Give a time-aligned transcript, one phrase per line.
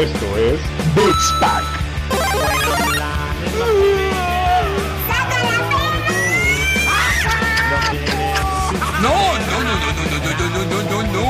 [0.00, 0.58] Esto es
[0.94, 1.62] Beats Pack.
[9.02, 11.24] No, no, no, no, no, no, no, no, no, no, no.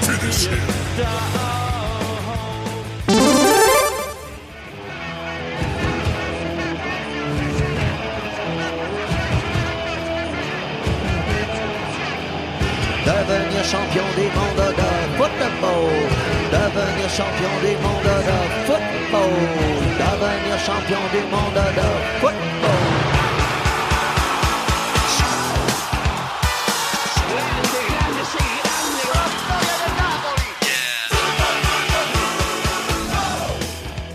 [0.00, 1.47] Finish him.
[13.70, 15.90] Champion des mondes de football,
[16.50, 19.34] devenir champion des mondes de football,
[20.00, 21.88] devenir champion des mondes de
[22.20, 22.38] football.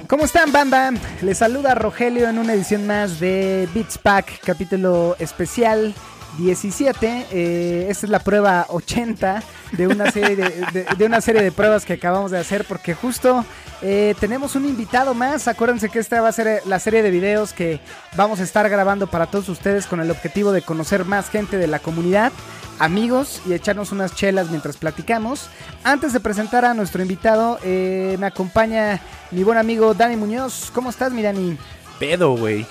[0.08, 0.92] ¿Cómo están, banda?
[1.22, 5.94] Les saluda Rogelio en una edición más de Beats Pack, capítulo especial
[6.38, 7.28] 17.
[7.32, 11.94] Eh, esta es la prueba 80 de una serie de, una serie de pruebas que
[11.94, 13.46] acabamos de hacer porque justo
[13.82, 15.48] eh, tenemos un invitado más.
[15.48, 17.80] Acuérdense que esta va a ser la serie de videos que
[18.16, 21.68] vamos a estar grabando para todos ustedes con el objetivo de conocer más gente de
[21.68, 22.32] la comunidad,
[22.80, 25.50] amigos y echarnos unas chelas mientras platicamos.
[25.84, 29.00] Antes de presentar a nuestro invitado, eh, me acompaña
[29.32, 30.72] mi buen amigo Dani Muñoz.
[30.74, 31.58] ¿Cómo estás, mi Dani?
[32.04, 32.66] Pedo, güey.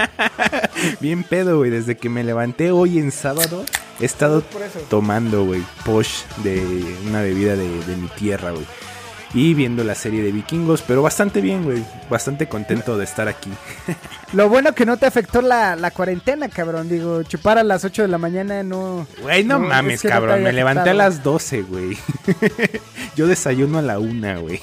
[1.00, 1.70] Bien pedo, güey.
[1.70, 3.64] Desde que me levanté hoy en sábado,
[4.00, 4.42] he estado
[4.88, 8.64] tomando, güey, posh de una bebida de, mi tierra, güey.
[9.32, 11.84] Y viendo la serie de vikingos, pero bastante bien, güey.
[12.08, 13.50] Bastante contento de estar aquí.
[14.32, 16.88] Lo bueno que no te afectó la, cuarentena, cabrón.
[16.88, 19.06] Digo, chupar a las 8 de la mañana no.
[19.22, 20.42] Güey, no, mames, cabrón.
[20.42, 21.96] me levanté a las 12, güey.
[23.16, 24.60] Yo desayuno a la 1, güey.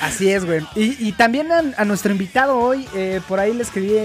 [0.00, 0.66] Así es, güey.
[0.74, 3.96] Y, también a, nuestro invitado hoy, eh, por ahí le escribí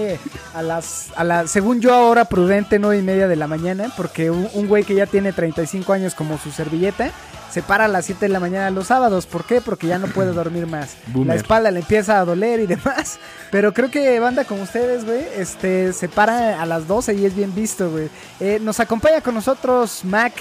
[0.54, 4.30] a las, a la, según yo ahora prudente, nueve y media de la mañana, porque
[4.30, 7.10] un, güey que ya tiene 35 años como su servilleta,
[7.50, 9.26] se para a las 7 de la mañana los sábados.
[9.26, 9.60] ¿Por qué?
[9.60, 10.96] Porque ya no puede dormir más.
[11.24, 13.18] La espalda le empieza a doler y demás.
[13.50, 17.34] Pero creo que banda como ustedes, güey, este, se para a las 12 y es
[17.34, 18.08] bien visto, güey.
[18.38, 20.32] Eh, nos acompaña con nosotros Mac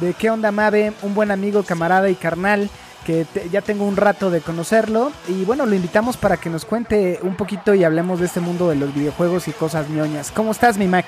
[0.00, 0.92] de ¿Qué onda, Mave?
[1.02, 2.70] Un buen amigo, camarada y carnal
[3.04, 5.12] que ya tengo un rato de conocerlo.
[5.28, 8.68] Y bueno, lo invitamos para que nos cuente un poquito y hablemos de este mundo
[8.68, 10.32] de los videojuegos y cosas ñoñas.
[10.32, 11.06] ¿Cómo estás, mi Mac?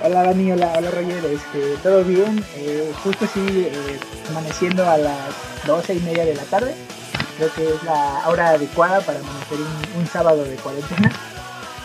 [0.00, 3.98] Hola Dani, hola, hola Roger, este, todo bien, eh, justo así eh,
[4.30, 5.34] amaneciendo a las
[5.66, 6.72] doce y media de la tarde,
[7.36, 9.58] creo que es la hora adecuada para amanecer
[9.96, 11.10] un, sábado de cuarentena,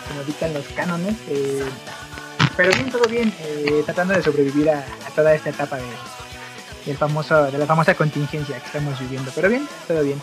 [0.07, 1.65] como dictan los cánones, eh,
[2.55, 3.33] pero bien, todo bien,
[3.83, 4.85] tratando de sobrevivir a
[5.15, 5.83] toda esta etapa de,
[6.85, 9.31] del famoso, de la famosa contingencia que estamos viviendo.
[9.35, 10.19] Pero bien, todo bien.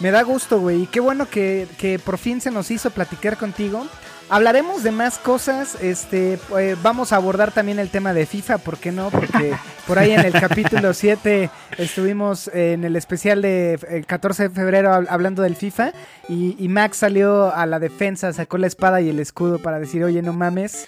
[0.00, 0.82] Me da gusto, güey.
[0.82, 3.86] Y qué bueno que, que por fin se nos hizo platicar contigo.
[4.28, 8.76] Hablaremos de más cosas, este, eh, vamos a abordar también el tema de FIFA, ¿por
[8.76, 9.10] qué no?
[9.10, 14.50] Porque por ahí en el capítulo 7 estuvimos en el especial de el 14 de
[14.50, 15.92] febrero hablando del FIFA
[16.28, 20.22] y, Max salió a la defensa, sacó la espada y el escudo para decir, oye,
[20.22, 20.86] no mames.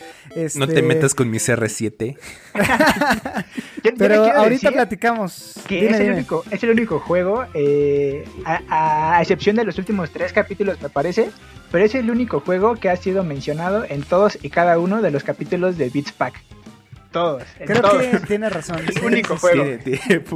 [0.56, 2.16] No te este metas con mis R7.
[3.97, 5.54] Pero ahorita platicamos.
[5.66, 10.32] Que es, el Único, es, el Único, juego, eh, a excepción de los últimos tres
[10.32, 11.30] capítulos, me parece,
[11.70, 15.10] pero es el único juego que ha sido mencionado en todos y cada uno de
[15.10, 16.42] los capítulos de Beats Pack.
[17.11, 17.43] Todos.
[17.65, 18.81] Creo que tiene razón.
[18.87, 19.65] Es el único juego.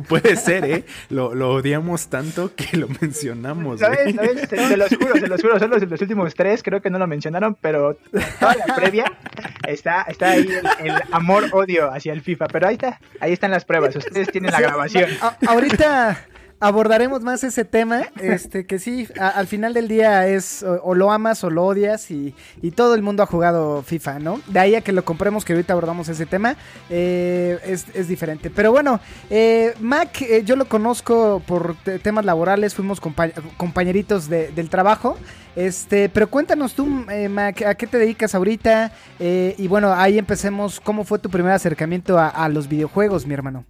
[0.08, 0.84] puede ser, ¿eh?
[1.10, 3.80] Lo, odiamos tanto que lo mencionamos.
[3.80, 4.14] ¿Sabes?
[4.14, 4.48] ¿Sabes?
[4.48, 5.58] Se, los juro, se los juro.
[5.58, 7.98] Son los, los, últimos tres, creo que no lo mencionaron, pero
[8.40, 9.04] toda la previa
[9.66, 10.48] está, está ahí
[10.80, 12.48] el, amor-odio hacia el FIFA.
[12.48, 13.94] Pero ahí está, ahí están las pruebas.
[13.94, 15.10] Ustedes tienen la grabación.
[15.46, 16.26] ahorita
[16.62, 21.42] abordaremos más ese tema, este que sí, al final del día es o, lo amas
[21.42, 22.34] o lo odias y,
[22.76, 24.40] todo el mundo ha jugado FIFA, ¿no?
[24.46, 26.56] De ahí a que lo compremos, que ahorita abordamos ese tema,
[26.88, 28.48] eh, es, diferente.
[28.48, 35.18] Pero bueno, eh, Mac, eh, yo lo conozco por temas laborales, fuimos compañeritos del trabajo.
[35.54, 38.92] Este, pero cuéntanos tú, Mac, ¿a qué te dedicas ahorita?
[39.18, 40.80] y bueno, ahí empecemos.
[40.80, 43.64] ¿Cómo fue tu primer acercamiento a los videojuegos, mi hermano?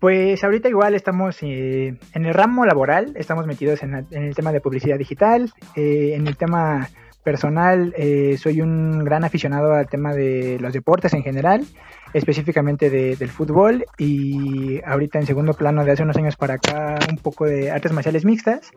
[0.00, 4.60] Pues ahorita igual estamos eh, en el ramo laboral, estamos metidos en, el tema de
[4.60, 6.88] publicidad digital, eh, en el tema
[7.22, 11.64] personal eh, soy un gran aficionado al tema de los deportes en general,
[12.12, 17.16] específicamente del fútbol y ahorita en segundo plano de hace unos años para acá un
[17.16, 18.72] poco de artes marciales mixtas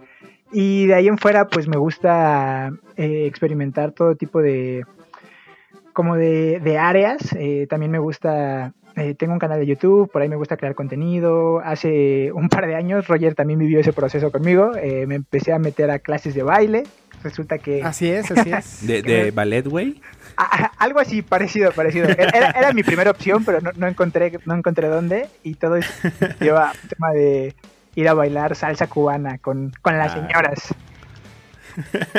[0.54, 4.86] y de ahí en fuera pues me gusta experimentar todo tipo de
[5.92, 7.36] como de, de áreas,
[7.68, 11.60] también me gusta eh, tengo un canal de YouTube, por ahí me gusta crear contenido.
[11.64, 14.72] Hace un par de años Roger también vivió ese proceso conmigo.
[14.76, 16.84] Eh, me empecé a meter a clases de baile.
[17.24, 17.84] resulta que...
[17.84, 18.86] Así es, así es.
[18.88, 20.02] ¿De, de ballet, güey?
[20.36, 22.10] Ah, ah, algo así, parecido, parecido.
[22.10, 25.28] Era, era mi primera opción, pero no, no encontré no encontré dónde.
[25.44, 25.90] Y todo eso
[26.40, 27.56] lleva un tema de
[27.96, 30.16] ir a bailar salsa cubana con, con las Ah.
[30.28, 30.76] señoras.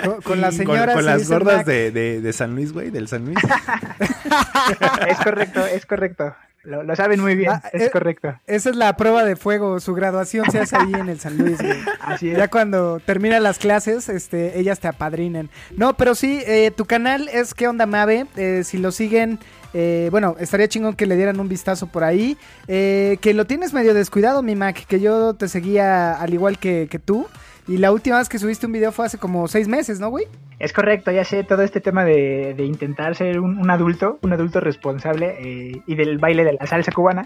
[0.04, 0.94] Con, con las Con- señoras.
[0.94, 3.38] Con, sí, las gordas de, de, de San Luis, güey, del San Luis.
[5.08, 6.34] Es correcto, es correcto.
[6.68, 8.34] Lo, lo saben muy bien, Ah, es eh, correcto.
[8.46, 9.80] Esa es la prueba de fuego.
[9.80, 11.78] Su graduación se hace ahí en el San Luis, güey.
[12.00, 12.36] Así es.
[12.36, 15.48] Ya cuando terminan las clases, este, ellas te apadrinan.
[15.74, 18.26] No, pero sí, eh, tu canal es ¿Qué onda Mave?
[18.36, 19.38] Eh, si lo siguen,
[19.72, 22.36] eh, bueno, estaría chingón que le dieran un vistazo por ahí.
[22.66, 26.86] Eh, que lo tienes medio descuidado, mi Mac, que yo te seguía al igual que,
[26.90, 27.26] que tú.
[27.68, 30.24] Y la última vez que subiste un video fue hace como seis meses, ¿no, güey?
[30.58, 34.32] Es correcto, ya sé, todo este tema de, de intentar ser un, un adulto, un
[34.32, 37.24] adulto responsable eh, y del baile de la salsa cubana.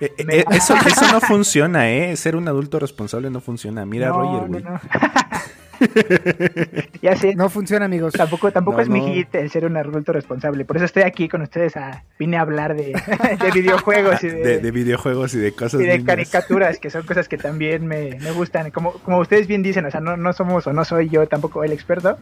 [0.00, 2.14] Eh, eh, eso, eso no funciona, ¿eh?
[2.16, 3.84] Ser un adulto responsable no funciona.
[3.86, 4.62] Mira a No, Roger, no, güey.
[4.62, 4.80] no.
[7.02, 8.12] ya sé, No funciona, amigos.
[8.14, 10.64] Tampoco, tampoco No, es mi hit el ser un adulto responsable.
[10.64, 11.76] Por eso estoy aquí con ustedes.
[11.76, 12.92] A, vine a hablar de,
[13.42, 17.04] de videojuegos y de, De, de videojuegos y de cosas y de caricaturas, que son
[17.04, 18.70] cosas que también me, me gustan.
[18.70, 21.64] Como, como ustedes bien dicen, o sea, no, no somos o no soy yo tampoco
[21.64, 22.18] el experto.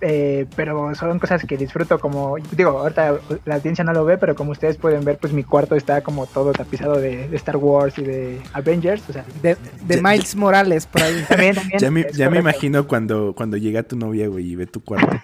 [0.00, 4.34] Eh, pero son cosas que disfruto como digo ahorita la audiencia no lo ve pero
[4.34, 7.98] como ustedes pueden ver pues mi cuarto está como todo tapizado de, de Star Wars
[7.98, 11.24] y de Avengers o sea De, de Ya- Miles Morales, por ahí.
[11.28, 14.82] también, también Ya me, ya imagino cuando, cuando llega tu novia, güey, y ve tu
[14.82, 15.08] cuarto.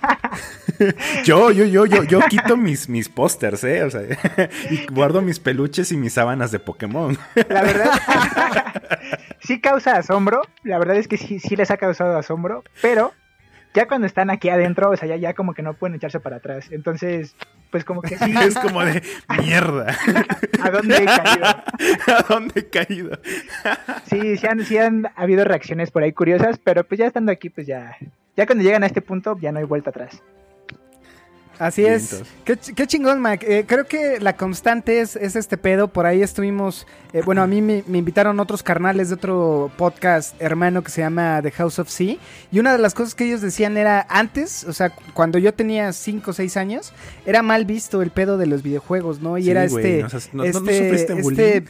[1.24, 3.82] yo, yo, yo, yo, yo quito mis, mis pósters, ¿eh?
[3.84, 4.02] O sea,
[4.70, 7.16] y guardo mis peluches y mis sábanas de Pokémon.
[7.48, 7.90] La verdad,
[9.40, 10.42] sí causa asombro.
[10.64, 12.62] La verdad es que sí, sí les ha causado asombro.
[12.82, 13.12] Pero
[13.76, 16.36] ya cuando están aquí adentro, o sea, ya, ya como que no pueden echarse para
[16.36, 16.68] atrás.
[16.70, 17.36] Entonces,
[17.70, 19.02] pues como que sí, es como de
[19.42, 19.94] mierda.
[20.62, 21.46] ¿a dónde he caído?
[22.16, 23.18] ¿A dónde he caído?
[24.06, 27.50] Sí, sí han, sí han habido reacciones por ahí curiosas, pero pues ya estando aquí,
[27.50, 27.98] pues ya,
[28.34, 30.22] ya cuando llegan a este punto, ya no hay vuelta atrás.
[31.58, 32.12] Así Vientos.
[32.12, 32.22] es.
[32.44, 33.42] Qué, ch- qué chingón, Mac.
[33.42, 35.88] Eh, creo que la constante es, es este pedo.
[35.88, 36.86] Por ahí estuvimos.
[37.12, 41.00] eh, bueno, a mí me, me invitaron otros carnales de otro podcast hermano que se
[41.00, 42.16] llama The House of Sea.
[42.52, 45.92] Y una de las cosas que ellos decían era antes, o sea, cuando yo tenía
[45.92, 46.92] 5 o 6 años,
[47.24, 49.38] era mal visto el pedo de los videojuegos, ¿no?
[49.38, 50.02] Y Sí, era este.
[50.02, 51.64] no no- no- no este, este-.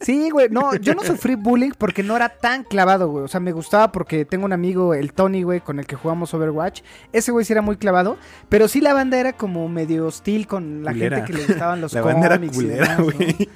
[0.00, 3.24] Sí, güey, no, yo no sufrí bullying porque no era tan clavado, güey.
[3.24, 6.32] O sea, me gustaba porque tengo un amigo, el Tony, güey, con el que jugamos
[6.34, 6.82] Overwatch.
[7.12, 8.16] Ese güey sí era muy clavado,
[8.48, 11.16] pero sí la banda era como medio hostil con la Culera.
[11.18, 13.04] gente que le gustaban los La banda era cómics y culera, demás, ¿no?
[13.12, 13.48] güey.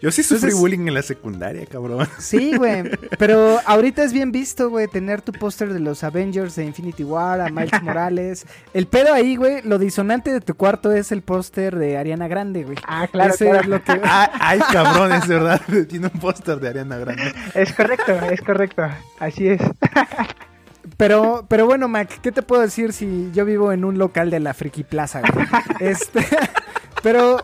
[0.00, 2.08] Yo sí sufrí Entonces- bullying en la secundaria, cabrón.
[2.18, 2.84] Sí, güey,
[3.18, 7.42] pero ahorita es bien visto, güey, tener tu póster de los Avengers de Infinity War,
[7.42, 8.46] a Miles Morales.
[8.72, 12.64] El pedo ahí, güey, lo disonante de tu cuarto es el póster de Ariana Grande,
[12.64, 12.78] güey.
[12.86, 13.60] Ah, claro, Ese claro.
[13.60, 14.00] es lo que...
[14.02, 15.60] Ah, ay, cabrón, es verdad.
[15.90, 17.32] Tiene un póster de Ariana Grande.
[17.54, 18.82] Es correcto, es correcto.
[19.18, 19.60] Así es.
[20.96, 24.40] Pero, pero bueno, Mac, ¿qué te puedo decir si yo vivo en un local de
[24.40, 25.46] la Friki Plaza, güey?
[25.80, 26.26] Este,
[27.02, 27.38] pero,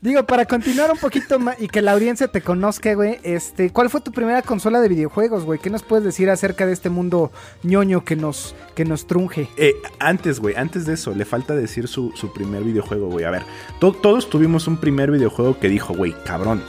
[0.00, 4.00] digo, para continuar un poquito y que la audiencia te conozca, güey, este, ¿cuál fue
[4.00, 5.60] tu primera consola de videojuegos, güey?
[5.60, 9.48] ¿Qué nos puedes decir acerca de este mundo ñoño que nos, que nos trunje?
[9.56, 13.24] Eh, antes, güey, antes de eso, le falta decir su, su primer videojuego, güey.
[13.24, 13.42] A ver,
[13.78, 16.62] to- todos tuvimos un primer videojuego que dijo, güey, cabrón,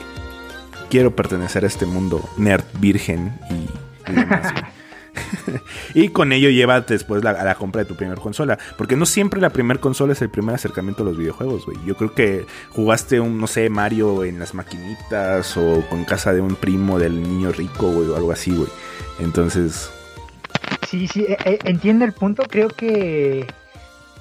[0.93, 3.33] quiero pertenecer a este mundo nerd, virgen
[5.95, 8.59] y, con ello lleva después a la compra de tu primer consola.
[8.77, 11.79] Porque no siempre la primer consola es el primer acercamiento a los videojuegos, güey.
[11.83, 16.41] Yo creo que jugaste un, no sé, Mario en las maquinitas o con casa de
[16.41, 18.69] un primo del niño rico, güey, o algo así, güey.
[19.19, 19.91] Entonces,
[20.88, 22.43] Sí, sí, eh, eh, entiendo el punto.
[22.47, 23.47] Creo que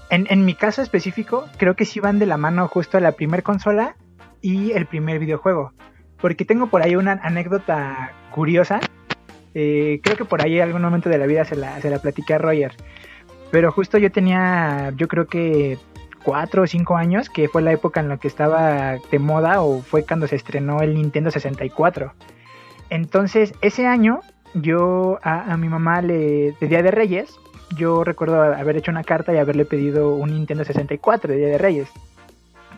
[0.09, 3.43] en, en mi caso específico, creo que sí van de la mano justo la primer
[3.43, 3.95] consola
[4.41, 5.75] y el primer videojuego.
[6.23, 8.81] Porque tengo por ahí una anécdota curiosa.
[9.55, 11.99] Eh, creo que por ahí en algún momento de la vida se la, se la
[11.99, 12.75] platiqué a Roger.
[13.51, 15.77] Pero justo yo tenía, yo creo que
[16.25, 19.83] cuatro o cinco años, que fue la época en la que estaba de moda o
[19.83, 22.15] fue cuando se estrenó el Nintendo 64.
[22.89, 24.21] Entonces, ese año
[24.55, 27.35] yo a, mi mamá le, de Día de Reyes,
[27.77, 31.59] yo recuerdo haber hecho una carta y haberle pedido un Nintendo 64 de Día de
[31.59, 31.89] Reyes.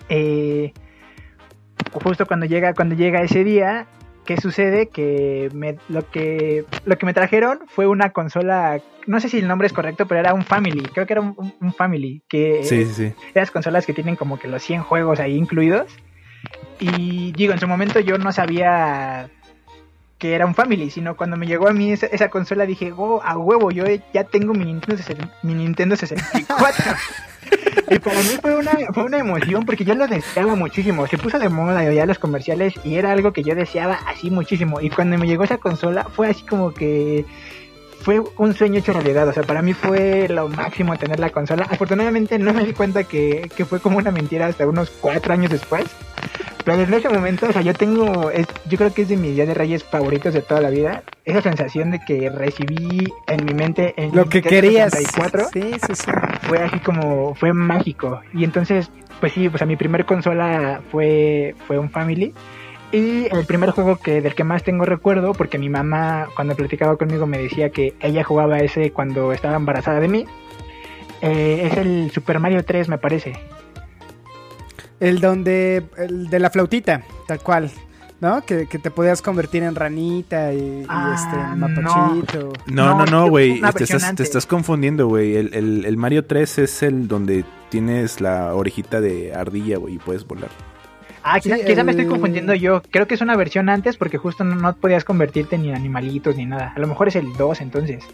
[0.08, 0.72] Eh,
[2.00, 3.86] justo cuando llega, cuando llega ese día,
[4.24, 4.88] ¿qué sucede?
[4.88, 9.48] Que me, lo que lo que me trajeron fue una consola, no sé si el
[9.48, 13.12] nombre es correcto, pero era un Family, creo que era un, Family, que sí, sí,
[13.34, 15.90] esas consolas que tienen como que los 100 juegos ahí incluidos.
[16.80, 19.30] Y digo, en su momento yo no sabía
[20.18, 23.20] que era un Family, sino cuando me llegó a mí esa, esa consola dije, oh,
[23.22, 26.84] a huevo, yo ya tengo mi Nintendo, 60 mi Nintendo 64.
[27.90, 31.06] y para mí fue una, fue una emoción porque yo lo deseaba muchísimo.
[31.06, 34.80] Se puso de moda ya los comerciales y era algo que yo deseaba así muchísimo.
[34.80, 37.24] Y cuando me llegó esa consola fue así como que
[38.00, 39.28] fue un sueño hecho realidad.
[39.28, 41.66] O sea, para mí fue lo máximo tener la consola.
[41.70, 45.50] Afortunadamente no me di cuenta que, que fue como una mentira hasta unos cuatro años
[45.50, 45.84] después.
[46.64, 49.34] Pero en ese momento, o sea, yo tengo, es, yo creo que es de mis
[49.34, 51.02] días de Reyes favoritos de toda la vida.
[51.24, 54.92] Esa sensación de que recibí en mi mente en Lo que querías.
[54.92, 56.10] 64 Sí, sí, sí.
[56.42, 58.20] fue así como, fue mágico.
[58.32, 58.90] Y entonces,
[59.20, 62.32] pues sí, pues a mi primer consola fue, fue un Family.
[62.92, 66.96] Y el primer juego que del que más tengo recuerdo, porque mi mamá cuando platicaba
[66.96, 70.26] conmigo me decía que ella jugaba ese cuando estaba embarazada de mí,
[71.20, 73.32] eh, es el Super Mario 3 me parece.
[75.00, 77.70] El donde, el de la flautita, tal cual.
[78.20, 78.40] ¿No?
[78.42, 82.52] Que, que te podías convertir en ranita y, y Ah, este, en mapachito.
[82.66, 83.60] No, No, no, güey.
[83.76, 85.36] Te estás, te estás confundiendo, güey.
[85.36, 89.98] El, el- el Mario 3 es el donde tienes la orejita de ardilla, güey, y
[89.98, 90.48] puedes volar.
[91.22, 92.80] Ah, quizá, Sí, quizá me estoy confundiendo yo.
[92.90, 96.36] Creo que es una versión antes porque justo no, no podías convertirte ni en animalitos
[96.36, 96.72] ni nada.
[96.74, 98.04] A lo mejor es el 2 entonces.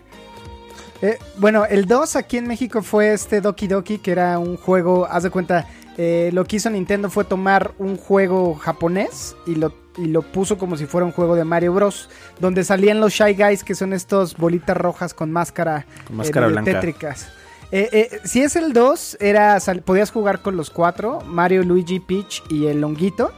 [1.03, 5.07] Eh, bueno, el 2 aquí en México fue este Doki Doki, que era un juego,
[5.07, 5.67] haz de cuenta,
[6.03, 10.57] eh, lo que hizo Nintendo fue tomar un juego japonés y lo, y lo puso
[10.57, 12.09] como si fuera un juego de Mario Bros.
[12.39, 16.73] Donde salían los Shy Guys, que son estos bolitas rojas con máscara, Con máscara blanca.
[16.73, 17.29] tétricas.
[17.71, 22.43] Eh, eh, si es el 2, era, podías jugar con los cuatro, Mario, Luigi, Peach
[22.49, 23.31] y el Longuito.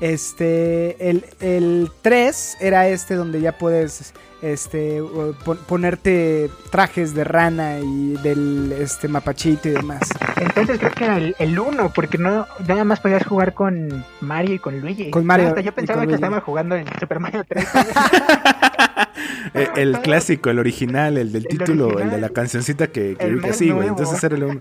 [0.00, 5.02] Este, el, el 3 era este donde ya puedes este,
[5.44, 10.00] pon- ponerte trajes de rana y del este mapachito y demás.
[10.40, 14.54] Entonces creo que era el, el 1 porque no nada más podías jugar con Mario
[14.54, 15.10] y con Luigi.
[15.10, 16.22] Con Mario Hasta yo pensaba que Luigi.
[16.22, 17.66] estaba jugando en Super Mario 3.
[19.52, 23.38] Eh, el clásico, el original, el del El título, el de la cancioncita que, que
[23.40, 23.88] que sí, güey.
[23.88, 24.60] Entonces era el uno.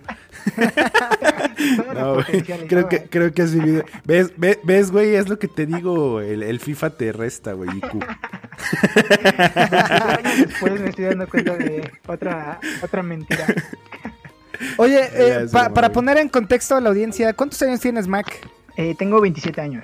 [1.94, 2.44] No, güey.
[2.68, 3.84] Creo que, creo que has vivido.
[4.06, 5.16] ¿Ves, ve- ves, güey?
[5.16, 6.22] Es lo que te digo.
[6.22, 7.70] El, el FIFA te resta, güey.
[7.78, 7.94] IQ.
[7.94, 8.06] 25
[10.18, 13.46] años después me estoy dando cuenta de otra, otra mentira.
[14.78, 18.28] Oye, eh, pa- para poner en contexto a la audiencia, ¿cuántos años tienes, Mac?
[18.76, 19.84] Eh, tengo 27 años.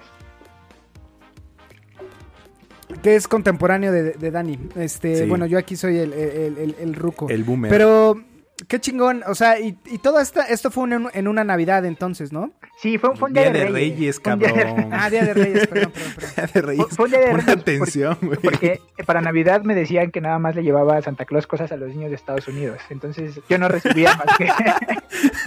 [3.02, 4.60] Que es contemporáneo de, de Dani.
[4.76, 5.30] Este, Sí.
[5.30, 7.30] bueno, yo aquí soy el, el, el- el ruco.
[7.30, 7.70] El boomer.
[7.72, 8.22] Pero,
[8.68, 9.24] qué chingón.
[9.28, 12.52] O sea, y, y todo esta, esto fue en, en una Navidad entonces, ¿no?
[12.82, 14.90] Sí, fue, fue un Día día, de de Reyes, un día de- cabrón.
[14.92, 16.32] Ah, Día de Reyes, perdón, perdón, perdón.
[16.36, 16.86] Día de Reyes.
[16.92, 18.40] Fue un día de Reyes porque- atención, güey.
[18.40, 21.78] Porque para Navidad me decían que nada más le llevaba a Santa Claus cosas a
[21.78, 22.80] los niños de Estados Unidos.
[22.90, 24.48] Entonces yo no recibía más que,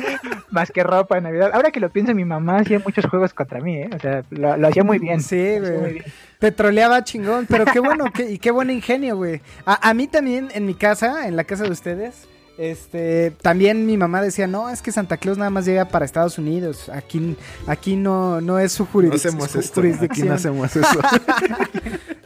[0.51, 1.51] más que ropa de Navidad.
[1.53, 3.91] Ahora que lo pienso, mi mamá hacía muchos juegos contra mí, ¿eh?
[3.95, 5.21] O sea, lo, lo hacía muy bien.
[5.21, 5.93] Sí, güey.
[5.95, 6.05] bien.
[6.39, 9.41] Te troleaba chingón, pero qué bueno, qué, y qué buen ingenio, güey.
[9.67, 13.97] A, a mí también, en mi casa, en la casa de ustedes, este, también mi
[13.97, 16.89] mamá decía, no, es que Santa Claus nada más llega para Estados Unidos.
[16.89, 17.37] Aquí,
[17.67, 19.81] aquí no, no es su No jurisdic- hacemos su esto.
[19.81, 20.29] Aquí jurisdicción.
[20.29, 20.89] no hacemos eso.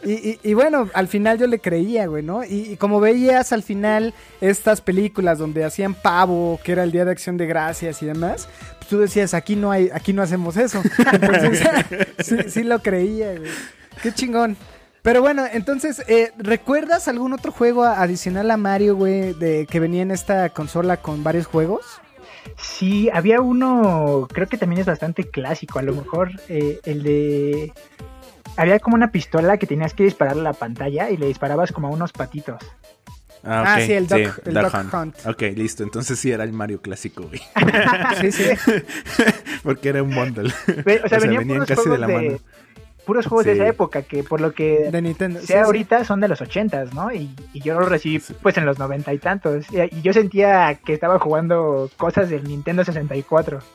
[0.05, 2.43] Y, y- y bueno, al final yo le creía, güey, ¿no?
[2.43, 7.05] Y, y como veías al final estas películas donde hacían pavo, que era el Día
[7.05, 8.49] de Acción de Gracias y demás,
[8.79, 10.81] pues tú decías, aquí no hay, aquí no hacemos eso.
[11.13, 11.63] Entonces,
[12.19, 13.49] sí, sí lo creía, güey.
[14.01, 14.57] Qué chingón.
[15.03, 20.01] Pero bueno, entonces, eh, ¿recuerdas algún otro juego adicional a Mario, güey, de que venía
[20.01, 21.99] en esta consola con varios juegos?
[22.57, 27.73] Sí, había uno, creo que también es bastante clásico, a lo mejor eh, el de...
[28.55, 31.87] Había como una pistola que tenías que disparar a la pantalla y le disparabas como
[31.87, 32.61] a unos patitos.
[33.43, 34.93] Ah, ok, sí, el Duck- el Duck Duck Hunt.
[34.93, 35.25] Hunt.
[35.25, 35.83] Ok, listo.
[35.83, 37.41] Entonces sí era el Mario clásico, güey.
[38.21, 38.45] Sí, sí.
[39.63, 40.49] Porque era un bundle.
[40.49, 42.37] O sea, O sea, venían, casi de la de, mano.
[43.05, 45.39] Puros juegos de esa época que por lo que De Nintendo.
[45.41, 45.65] Sí, sea sí.
[45.65, 47.11] ahorita son de los ochentas, ¿no?
[47.11, 49.65] Y, y yo lo recibí pues en los noventa y tantos.
[49.71, 53.59] Y, y yo sentía que estaba jugando cosas del Nintendo 64.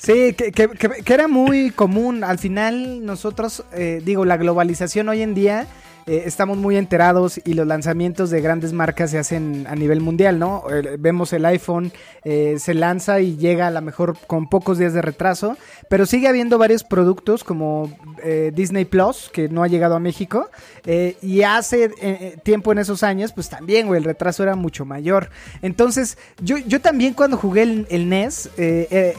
[0.00, 2.22] Sí, que, que- que- que era muy común.
[2.22, 5.66] Al final, nosotros, eh, digo, la globalización hoy en día,
[6.08, 10.38] eh, estamos muy enterados y los lanzamientos de grandes marcas se hacen a nivel mundial,
[10.38, 10.64] ¿no?
[10.70, 11.92] Eh, vemos el iPhone,
[12.24, 15.58] eh, se lanza y llega a lo mejor con pocos días de retraso,
[15.90, 17.92] pero sigue habiendo varios productos como
[18.52, 20.50] Disney Plus, que no ha llegado a México,
[21.22, 21.88] y hace
[22.42, 25.30] tiempo en esos años, pues también, güey, el retraso era mucho mayor.
[25.62, 28.50] Entonces, yo, yo también cuando jugué el, NES,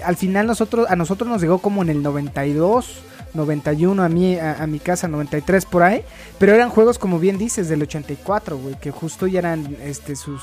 [0.03, 3.03] al final nosotros, a nosotros nos llegó como en el 92.
[3.33, 6.03] 91 a mí a, a mi casa 93 por ahí
[6.37, 10.41] pero eran juegos como bien dices del 84 güey que justo ya eran este sus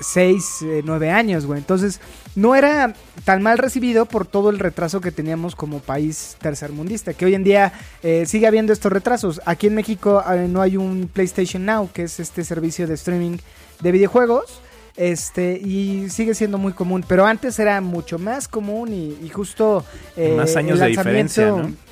[0.00, 1.60] 6 9 años güey.
[1.60, 2.00] Entonces
[2.34, 2.92] no era
[3.24, 7.44] tan mal recibido por todo el retraso que teníamos como país tercermundista que hoy en
[7.44, 7.72] día
[8.02, 9.40] eh, sigue habiendo estos retrasos.
[9.44, 13.38] Aquí en México eh, no hay un PlayStation Now que es este servicio de streaming
[13.80, 14.60] de videojuegos
[14.96, 19.84] este, y sigue siendo muy común, pero antes era mucho más común y, y justo
[20.16, 21.89] eh, Más años el de diferencia, lanzamiento- ¿no?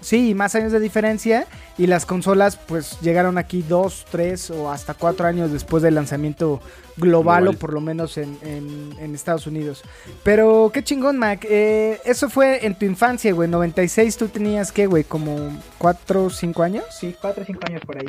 [0.00, 1.46] Sí, más años de diferencia.
[1.76, 6.60] Y las consolas, pues llegaron aquí dos, tres o hasta cuatro años después del lanzamiento
[6.96, 7.48] global, Global.
[7.48, 9.82] o por lo menos en, en- en Estados Unidos.
[10.24, 11.44] Pero qué chingón, Mac.
[11.48, 13.48] Eh, eso fue en tu infancia, güey.
[13.48, 15.04] 96 tú tenías, ¿qué, güey?
[15.04, 16.84] ¿Como cuatro o cinco años?
[16.98, 18.06] Sí, 4 o 5 años por ahí.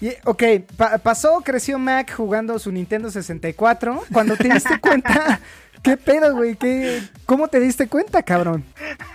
[0.00, 0.42] Y, ok,
[0.76, 4.02] pa- pasó, creció Mac jugando su Nintendo 64.
[4.12, 5.40] Cuando te diste cuenta,
[5.84, 6.56] ¿qué pedo, güey?
[6.56, 8.64] ¿Qué, ¿Cómo te diste cuenta, cabrón?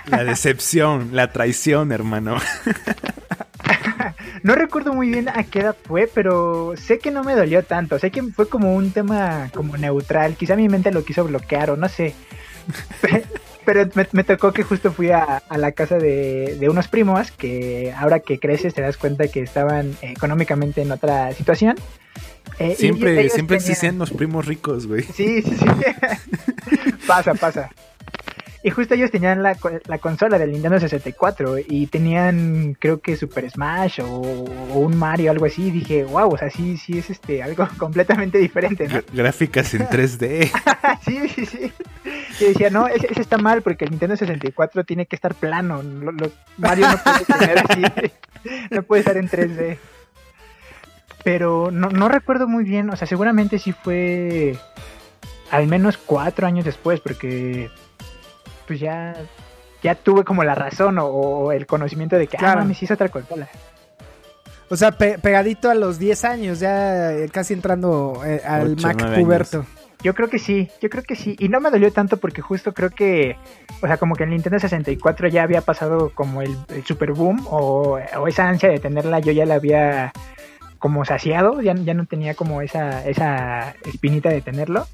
[0.05, 2.37] La decepción, la traición, hermano.
[4.43, 7.97] No recuerdo muy bien a qué edad fue, pero sé que no me dolió tanto.
[7.99, 10.35] Sé que fue como un tema como neutral.
[10.35, 12.13] Quizá mi mente lo quiso bloquear o no sé.
[13.01, 13.25] Pe-
[13.65, 17.31] Pero me, me tocó que justo fui a, a la casa de, de unos primos
[17.31, 21.75] que ahora que creces te das cuenta que estaban eh, económicamente en otra situación.
[22.59, 25.03] Eh, Siempre, siempre tenían- existían los primos ricos, güey.
[25.03, 25.65] Sí, sí, sí.
[27.07, 27.69] pasa, pasa.
[28.63, 33.49] Y justo ellos tenían la, la consola del Nintendo 64 y tenían, creo que Super
[33.49, 35.67] Smash o, o un Mario, algo así.
[35.67, 38.99] Y dije, wow, o sea, sí, sí es este algo completamente diferente, ¿no?
[39.13, 40.49] Gráficas en 3D.
[41.05, 41.71] sí, sí, sí.
[42.41, 45.81] Y decía, no, ese, ese está mal porque el Nintendo 64 tiene que estar plano.
[45.83, 47.81] Lo- lo- Mario no puede tener así,
[48.71, 49.77] no puede estar en 3D.
[51.27, 54.55] Pero no, no recuerdo muy bien, o sea, seguramente sí fue
[55.51, 57.69] al menos cuatro años después, porque
[58.65, 59.13] pues ya,
[59.83, 62.61] ya tuve como la razón o, o el conocimiento de que, Claro.
[62.61, 63.49] ah, mames, sí es otra consola.
[64.69, 68.87] O sea, pe- pegadito a los 10 años, ya eh, casi entrando eh, al Ocho,
[68.87, 69.65] Mac nueve puberto.
[70.03, 71.35] Yo creo que sí, yo creo que sí.
[71.39, 73.35] Y no me dolió tanto porque justo creo que,
[73.81, 77.45] o sea, como que el Nintendo 64 ya había pasado como el, el super boom
[77.49, 80.13] o, o esa ansia de tenerla, yo ya la había
[80.79, 84.85] como saciado, ya, ya no tenía como esa, esa espinita de tenerlo.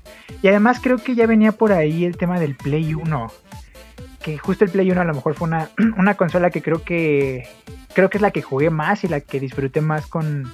[0.42, 3.28] Y además creo que ya venía por ahí el tema del Play 1.
[4.22, 7.48] Que justo el Play 1 a lo mejor fue una, una consola que creo que
[7.94, 10.52] creo que es la que jugué más y la que disfruté más con,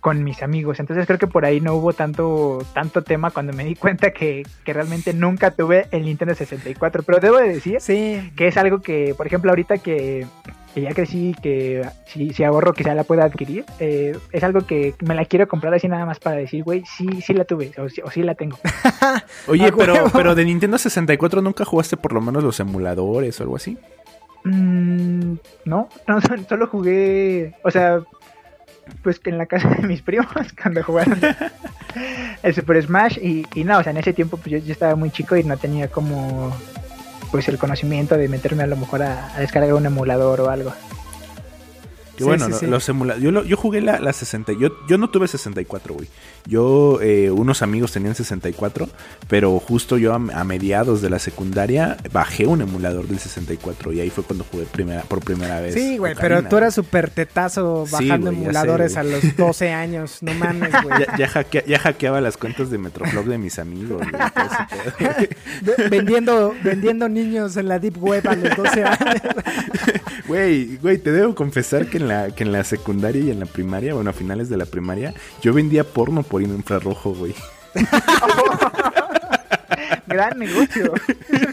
[0.00, 0.78] con mis amigos.
[0.78, 4.46] Entonces creo que por ahí no hubo tanto, tanto tema cuando me di cuenta que,
[4.64, 7.02] que realmente nunca tuve el Nintendo 64.
[7.02, 10.26] Pero debo de decir Sí, que es algo que, por ejemplo, ahorita que,
[10.76, 14.94] que ya crecí, que si, si ahorro quizá la pueda adquirir, eh, es algo que
[15.00, 17.88] me la quiero comprar así nada más para decir, güey, sí, sí la tuve o
[17.88, 18.58] sí, o sí la tengo.
[19.48, 20.10] Oye, pero, huevo.
[20.12, 23.78] pero de Nintendo 64 nunca jugaste por lo menos los emuladores o algo así.
[24.44, 28.02] Mm, no, no, solo jugué, o sea,
[29.02, 30.26] pues que en la casa de mis primos
[30.62, 31.18] cuando jugaron
[32.42, 34.94] el Super Smash y, y no, o sea, en ese tiempo pues yo, yo estaba
[34.94, 36.54] muy chico y no tenía como
[37.30, 40.72] pues el conocimiento de meterme a lo mejor a, descargar un emulador o algo.
[42.16, 42.66] Que Sí, bueno, sí, lo- sí.
[42.66, 44.52] los emula- yo, lo- yo jugué la, la 60.
[44.58, 46.08] Yo, yo no tuve 64, güey.
[46.46, 48.88] Yo, eh, unos amigos tenían 64,
[49.28, 54.00] pero justo yo a, a mediados de la secundaria bajé un emulador del 64 y
[54.00, 55.74] ahí fue cuando jugué primera, por primera vez.
[55.74, 60.18] sí, güey, pero tú eras súper tetazo bajando sé, emuladores a los 12 años.
[60.22, 61.00] No mames, güey.
[61.00, 64.00] Ya, ya, hackea- ya hackeaba las cuentas de Metroflog de mis amigos.
[65.90, 69.22] vendiendo, vendiendo niños en la Deep Web a los 12 años.
[70.26, 73.46] Güey, güey, te debo confesar que en la que en la secundaria y en la
[73.46, 77.34] primaria, bueno, a finales de la primaria, yo vendía porno por infrarrojo, güey.
[80.06, 80.92] Gran negocio.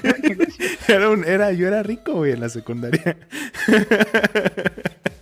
[0.02, 0.66] Gran negocio.
[0.88, 3.18] Era un, era, yo era rico, güey, en la secundaria.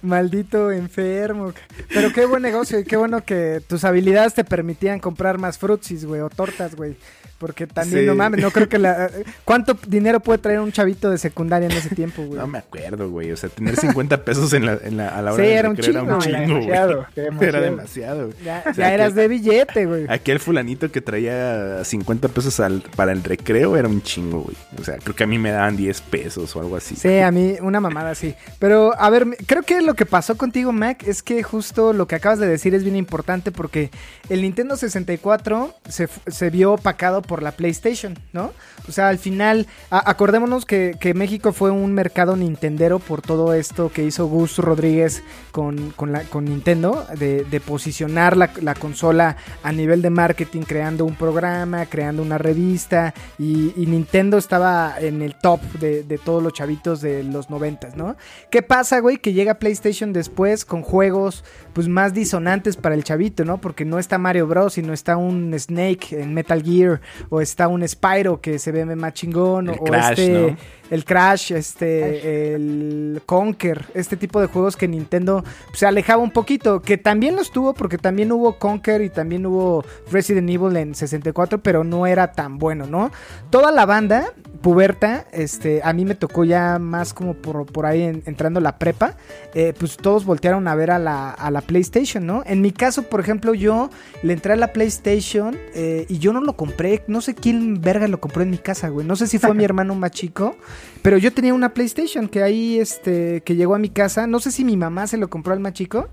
[0.02, 1.54] Maldito enfermo.
[1.90, 6.06] Pero qué buen negocio y qué bueno que tus habilidades te permitían comprar más frutsis,
[6.06, 6.96] güey, o tortas, güey.
[7.42, 8.06] Porque también, Sí.
[8.06, 9.10] no mames, no creo que la...
[9.46, 12.40] ¿Cuánto dinero puede traer un chavito de secundaria en ese tiempo, güey?
[12.40, 13.32] No me acuerdo, güey.
[13.32, 15.70] O sea, tener 50 pesos en la, en la, a la hora Sí, del era
[15.72, 16.68] un chingo, era chingo, güey.
[16.68, 17.42] demasiado, era demasiado.
[17.50, 18.38] Era demasiado, güey.
[18.46, 20.06] Ya, O sea, ya eras aquel- de billete, güey.
[20.08, 24.56] Aquel fulanito que traía 50 pesos al- para el recreo era un chingo, güey.
[24.80, 26.96] O sea, creo que a mí me daban 10 pesos o algo así.
[26.96, 28.36] Sí, a mí una mamada así.
[28.60, 32.14] Pero a ver, creo que lo que pasó contigo, Mac, es que justo lo que
[32.16, 33.90] acabas de decir es bien importante porque
[34.30, 38.52] el Nintendo 64 se, se vio opacado por la PlayStation, ¿no?
[38.88, 44.04] O sea, al final, acordémonos que, México fue un mercado nintendero por todo esto que
[44.04, 45.94] hizo Gus Rodríguez con,
[46.42, 52.38] Nintendo, de, posicionar la, la consola a nivel de marketing, creando un programa, creando una
[52.38, 57.98] revista, y, Nintendo estaba en el top de, de todos los chavitos de los noventas,
[57.98, 58.16] ¿no?
[58.50, 59.18] ¿Qué pasa, güey?
[59.18, 63.60] Que llega PlayStation después con juegos pues más disonantes para el chavito, ¿no?
[63.60, 64.78] Porque no está Mario Bros.
[64.78, 68.86] y no está un Snake en Metal Gear, o está un Spyro que se ve
[68.96, 70.52] más chingón, El o Crash, este...
[70.52, 70.58] ¿no?
[70.92, 76.82] El Crash, este, el Conker, este tipo de juegos que Nintendo se alejaba un poquito,
[76.82, 81.64] que también los tuvo porque también hubo Conker y también hubo Resident Evil en 64,
[81.64, 83.10] pero no era tan bueno, ¿no?
[83.50, 88.04] Toda la banda puberta, este, a mí me tocó ya más como por, por ahí
[88.04, 89.16] entrando la prepa,
[89.54, 92.44] eh, pues todos voltearon a ver a la, a la PlayStation, ¿no?
[92.46, 93.90] En mi caso, por ejemplo, yo
[94.24, 98.08] le entré a la PlayStation eh, y yo no lo compré, no sé quién verga
[98.08, 100.56] lo compró en mi casa, güey, no sé si fue mi hermano más chico,
[101.02, 104.52] pero yo tenía una PlayStation que ahí, este, que llegó a mi casa, no sé
[104.52, 106.10] si mi mamá se lo compró al más chico,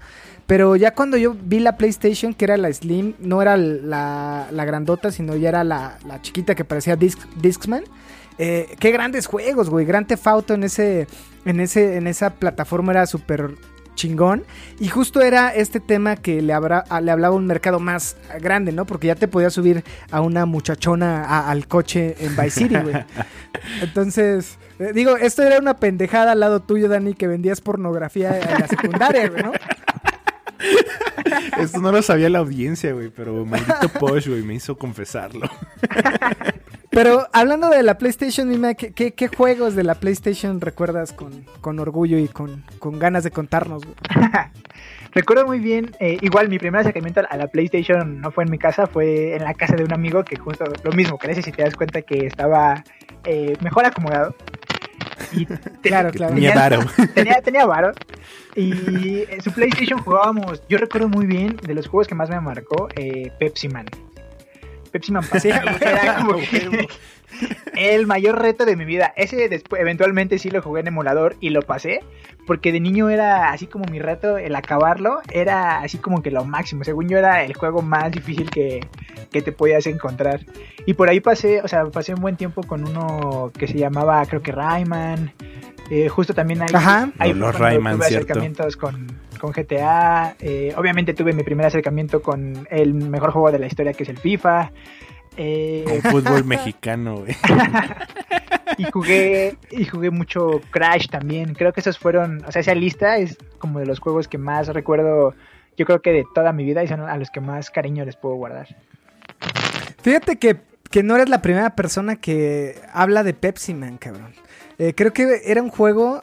[0.47, 4.65] pero ya cuando yo vi la PlayStation, que era la Slim, no era la, la
[4.65, 7.85] grandota, sino ya era la, la chiquita que parecía Disc, Discman.
[8.38, 9.85] Eh, qué grandes juegos, güey.
[9.85, 11.07] Gran Theft Auto en ese,
[11.44, 13.55] en ese, en esa plataforma era súper
[13.98, 14.44] chingón.
[14.79, 18.87] Y justo era este tema que le, habrá, le hablaba un mercado más grande, ¿no?
[18.87, 22.94] Porque ya te podías subir a una muchachona al coche en Vice City, güey.
[23.83, 28.61] Entonces, eh, digo, esto era una pendejada al lado tuyo, Dani, que vendías pornografía en
[28.61, 29.53] la secundaria, güey, ¿no?
[31.59, 35.49] Esto no lo sabía la audiencia, güey, pero maldito Posh, güey, me hizo confesarlo.
[36.90, 41.79] Pero hablando de la PlayStation, dime, ¿qué, qué, juegos de la PlayStation recuerdas con, con
[41.79, 43.83] orgullo y con, con, ganas de contarnos?
[45.12, 48.59] Recuerdo muy bien, eh, igual mi primer acercamiento a la PlayStation no fue en mi
[48.59, 51.62] casa, fue en la casa de un amigo que justo lo mismo, que si te
[51.62, 52.83] das cuenta que estaba
[53.25, 54.35] eh, mejor acomodado.
[55.33, 55.47] Y
[55.83, 56.35] claro, claro.
[56.35, 56.81] Tenía varo.
[57.15, 57.93] Tenía, tenía varo.
[58.57, 62.41] Y en su PlayStation jugábamos, yo recuerdo muy bien de los juegos que más me
[62.41, 63.87] marcó, eh, Pepsi Man.
[64.91, 65.23] Pepsi Man
[65.81, 66.89] era como que
[67.77, 69.12] el mayor reto de mi vida.
[69.17, 72.01] Ese después, eventualmente sí lo jugué en emulador y lo pasé,
[72.47, 76.45] porque de niño era así como mi reto, el acabarlo, era así como que lo
[76.45, 76.85] máximo.
[76.85, 78.81] Según yo era el juego más difícil que,
[79.31, 80.41] que te podías encontrar.
[80.87, 84.25] Y por ahí pasé, o sea, pasé un buen tiempo con uno que se llamaba,
[84.27, 85.33] creo que Rayman.
[85.91, 87.11] Eh, justo también hay, Ajá.
[87.35, 89.07] los Rayman, tuve acercamientos con,
[89.38, 90.37] con GTA.
[90.41, 94.09] Eh, obviamente tuve mi primer acercamiento con el mejor juego de la historia que es
[94.09, 94.71] el FIFA.
[95.40, 97.37] Eh, con fútbol mexicano, güey.
[98.77, 101.55] y jugué y jugué mucho Crash también.
[101.55, 104.66] Creo que esos fueron, o sea, esa lista es como de los juegos que más
[104.68, 105.35] recuerdo,
[105.77, 108.16] yo creo que de toda mi vida y son a los que más cariño les
[108.16, 108.66] puedo guardar.
[110.03, 110.57] Fíjate que,
[110.90, 114.35] que no eres la primera persona que habla de Pepsi Man, cabrón.
[114.79, 116.20] Eh, creo que era un juego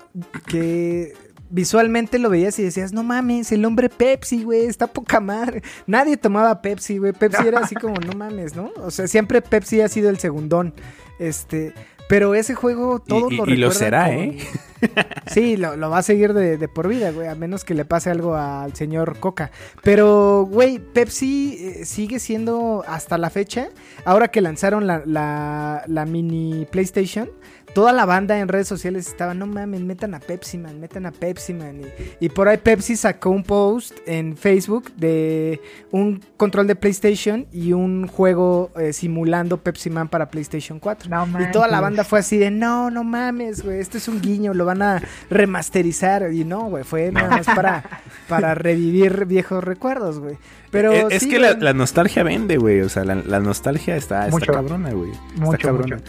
[0.48, 1.14] que
[1.56, 5.64] visualmente lo veías y decías, no mames, el hombre Pepsi, güey, está poca madre.
[5.88, 7.14] Nadie tomaba Pepsi, güey.
[7.14, 8.72] Pepsi era así como, no mames, ¿no?
[8.84, 10.74] O sea, siempre Pepsi ha sido el segundón.
[11.18, 11.74] Este,
[12.10, 14.38] pero ese juego todo y, lo Y lo será, ¿eh?
[15.28, 18.36] Sí, lo, va a seguir de, por vida, güey, a menos que le pase algo
[18.36, 19.50] al señor Coca.
[19.82, 23.70] Pero, güey, Pepsi eh, sigue siendo hasta la fecha,
[24.04, 27.30] ahora que lanzaron la, la, la mini PlayStation,
[27.76, 31.12] toda la banda en redes sociales estaba, no mames, metan a Pepsi Man, metan a
[31.12, 31.82] Pepsi Man.
[32.22, 35.60] Y, por ahí Pepsi sacó un post en Facebook de
[35.92, 41.12] un control de PlayStation y un juego eh, simulando Pepsi Man para PlayStation 4.
[41.42, 44.54] y toda la banda fue así de, no, no mames, güey, este es un guiño,
[44.54, 46.32] lo van a remasterizar.
[46.32, 47.84] Y no, güey, fue nada más para,
[48.30, 50.38] para revivir viejos recuerdos, güey.
[50.72, 52.80] Pero eh, es, que la, nostalgia vende, güey.
[52.82, 55.12] O sea, la, nostalgia está, está cabrona, güey.
[55.44, 56.00] Está cabrona.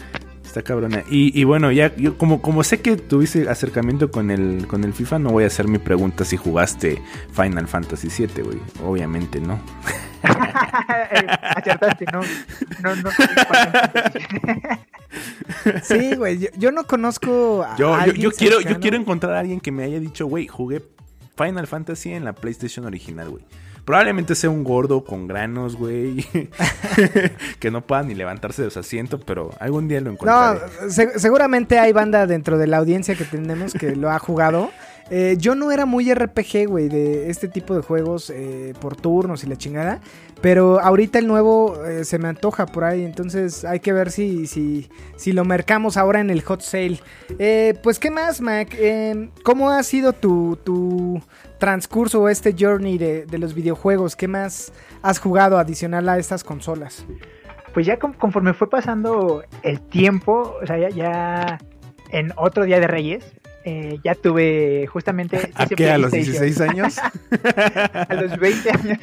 [0.57, 1.03] Está cabrona.
[1.07, 5.19] Y, bueno, ya yo como, como sé que tuviste acercamiento con el, con el FIFA,
[5.19, 6.99] no voy a hacer mi pregunta si jugaste
[7.31, 8.57] Final Fantasy VII, güey.
[8.83, 9.59] Obviamente no.
[10.23, 12.21] Acertaste, no.
[12.81, 13.09] No, no.
[15.83, 16.49] sí, güey.
[16.57, 19.99] Yo, no conozco a yo, yo, quiero, yo quiero encontrar a alguien que me haya
[19.99, 20.81] dicho, güey, jugué
[21.37, 23.43] Final Fantasy en la PlayStation original, güey.
[23.87, 26.27] Probablemente sea un gordo con granos, güey.
[27.61, 30.59] que no pueda ni levantarse de su asiento, pero algún día lo encontraré.
[30.59, 34.71] No, seguramente hay banda dentro de la audiencia que tenemos que lo ha jugado.
[35.09, 39.45] Eh, yo no era muy RPG, güey, de este tipo de juegos eh, por turnos
[39.45, 40.01] y la chingada.
[40.41, 43.05] Pero ahorita el nuevo eh, se me antoja por ahí.
[43.05, 46.99] Entonces hay que ver si, si, si lo mercamos ahora en el hot sale.
[47.81, 48.77] pues, ¿qué más, Mac?
[49.43, 51.21] ¿Cómo ha sido tu, tu
[51.57, 54.15] transcurso o este journey de, los videojuegos?
[54.15, 57.05] ¿Qué más has jugado adicional a estas consolas?
[57.73, 61.59] Pues ya conforme fue pasando el tiempo, o sea, ya,
[62.09, 63.25] en otro día de Reyes,
[63.69, 65.51] eh, ya tuve justamente...
[65.55, 65.91] ¿A qué?
[65.91, 66.97] ¿A los 16 años?
[67.93, 68.99] a los 20 años.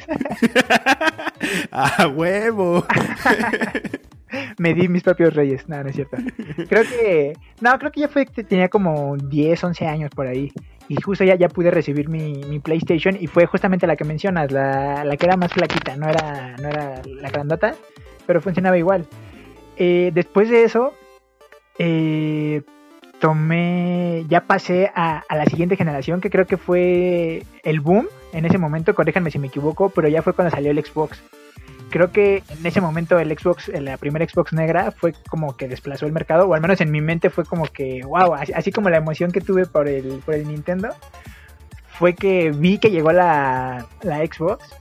[1.71, 2.83] ¡A huevo!
[4.57, 5.69] Me di mis propios reyes.
[5.69, 6.17] No, no es cierto.
[6.67, 7.33] Creo que...
[7.61, 8.25] No, creo que ya fue...
[8.25, 10.51] Tenía como 10, 11 años por ahí
[10.87, 15.03] y justo ya, ya pude recibir mi, PlayStation y fue justamente la que mencionas, la,
[15.03, 17.75] la, que era más flaquita, no era, no era la grandota,
[18.25, 19.05] pero funcionaba igual.
[19.77, 20.93] Eh, después de eso,
[21.79, 22.61] eh,
[23.19, 28.45] tomé, ya pasé a, a, la siguiente generación, que creo que fue el boom en
[28.45, 31.21] ese momento, corríjanme si me equivoco, pero ya fue cuando salió el Xbox.
[31.89, 36.05] Creo que en ese momento el Xbox, la primera Xbox negra fue como que desplazó
[36.05, 38.97] el mercado, o al menos en mi mente fue como que, wow, así, como la
[38.97, 40.89] emoción que tuve por el, por el Nintendo,
[41.97, 44.75] fue que vi que llegó la, la Xbox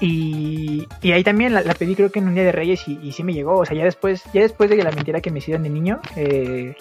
[0.00, 3.12] y, y, ahí también la, pedí creo que en un día de Reyes y, y,
[3.12, 3.58] sí me llegó.
[3.58, 6.76] O sea, ya después, ya después de la mentira que me hicieron de niño, eh,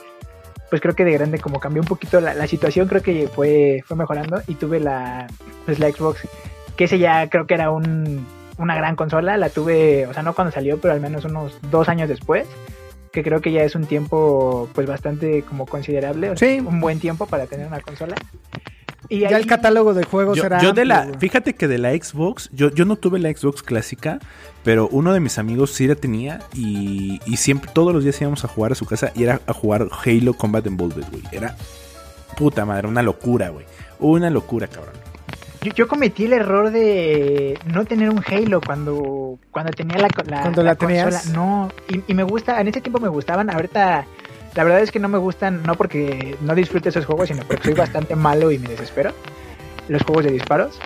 [0.70, 3.84] pues creo que de grande como cambió un poquito la, la, situación, creo que fue,
[3.86, 5.28] fue mejorando y tuve la,
[5.66, 6.28] pues la Xbox,
[6.76, 8.26] que ese ya creo que era un,
[8.58, 11.90] una gran consola, la tuve, o sea, no cuando salió, pero al menos unos dos
[11.90, 12.48] años después,
[13.12, 17.00] que creo que ya es un tiempo pues bastante como considerable, o sea, un buen
[17.00, 18.16] tiempo para tener una consola.
[19.10, 20.62] Y ya el catálogo de juegos yo, era.
[20.62, 24.20] Yo de la, fíjate que de la Xbox, yo, yo no tuve la Xbox clásica,
[24.64, 28.44] pero uno de mis amigos sí la tenía y, y siempre, todos los días íbamos
[28.44, 31.24] a jugar a su casa y era a jugar Halo Combat Involved, güey.
[31.32, 31.56] Era
[32.36, 33.66] puta madre, una locura, güey.
[34.00, 35.07] Una locura, cabrón.
[35.62, 40.42] Yo, yo, cometí el error de no tener un Halo cuando, cuando tenía la, la,
[40.42, 41.22] ¿Cuando la, consola.
[41.34, 44.06] No, y, y me gusta, en ese tiempo me gustaban, ahorita
[44.58, 47.64] la verdad es que no me gustan, no porque no disfrute esos juegos, sino porque
[47.64, 49.14] soy bastante malo y me desespero.
[49.88, 50.80] Los juegos de disparos.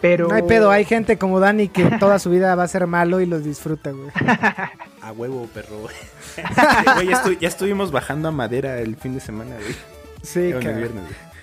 [0.00, 0.28] Pero...
[0.28, 3.20] No hay pedo, hay gente como Dani que toda su vida va a ser malo
[3.20, 4.10] y los disfruta, güey.
[5.00, 5.78] a huevo, perro.
[6.96, 9.76] güey, ya, ya, estuvimos bajando a madera el fin de semana, güey.
[10.22, 10.70] Sí, claro.
[10.70, 11.33] el viernes, güey.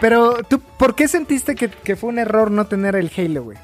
[0.00, 3.58] Pero, ¿tú por qué sentiste que, fue un error no tener el Halo, güey?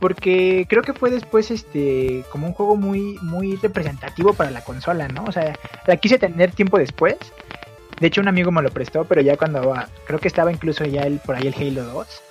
[0.00, 5.08] porque creo que fue después este como un juego muy muy representativo para la consola,
[5.08, 5.24] ¿no?
[5.24, 5.54] O sea,
[5.86, 7.16] la quise tener tiempo después.
[8.00, 9.72] De hecho, un amigo me lo prestó, pero ya cuando
[10.06, 12.22] creo que estaba incluso ya el, por ahí el Halo 2.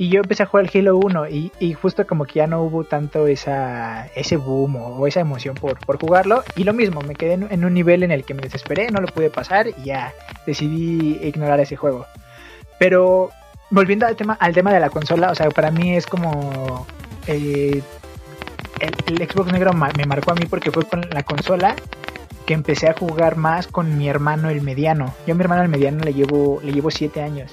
[0.00, 2.62] Y yo empecé a jugar el Halo 1 y, y justo como que ya no
[2.62, 6.42] hubo tanto esa, ese boom o, esa emoción por, por, jugarlo.
[6.56, 9.08] Y lo mismo, me quedé en, un nivel en el que me desesperé, no lo
[9.08, 10.14] pude pasar y ya
[10.46, 12.06] decidí ignorar ese juego.
[12.80, 13.28] Pero
[13.68, 16.86] volviendo al tema, al tema de la consola, o sea, para mí es como
[17.26, 17.82] eh,
[19.06, 21.76] el, Xbox negro me marcó a mí porque fue con la consola
[22.46, 25.12] que empecé a jugar más con mi hermano el mediano.
[25.26, 27.52] Yo a mi hermano el mediano le llevo, le llevo siete años.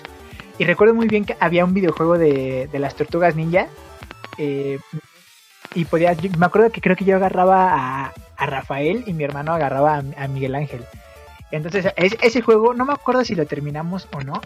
[0.58, 3.68] Y recuerdo muy bien que había un videojuego de, de las tortugas ninja.
[4.38, 4.80] Eh,
[5.76, 9.52] y podía, me acuerdo que creo que yo agarraba a, a Rafael y mi hermano
[9.52, 10.86] agarraba a, a Miguel Ángel.
[11.52, 14.42] Entonces, ese juego, no me acuerdo si lo terminamos o no,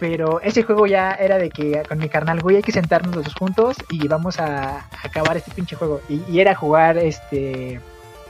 [0.00, 3.26] pero ese juego ya era de que con mi carnal, güey, hay que sentarnos los
[3.26, 6.00] dos juntos y vamos a, acabar este pinche juego.
[6.08, 7.80] Y, era jugar este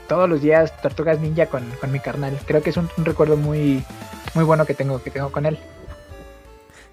[0.09, 2.37] todos los días Tortugas Ninja con, mi carnal.
[2.45, 3.83] Creo que es un, recuerdo muy,
[4.35, 5.57] muy bueno que tengo, que tengo con él.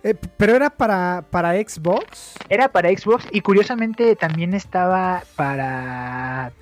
[0.05, 2.37] Eh, ¿Pero era para, para Xbox?
[2.49, 6.53] Era para Xbox y curiosamente también estaba para,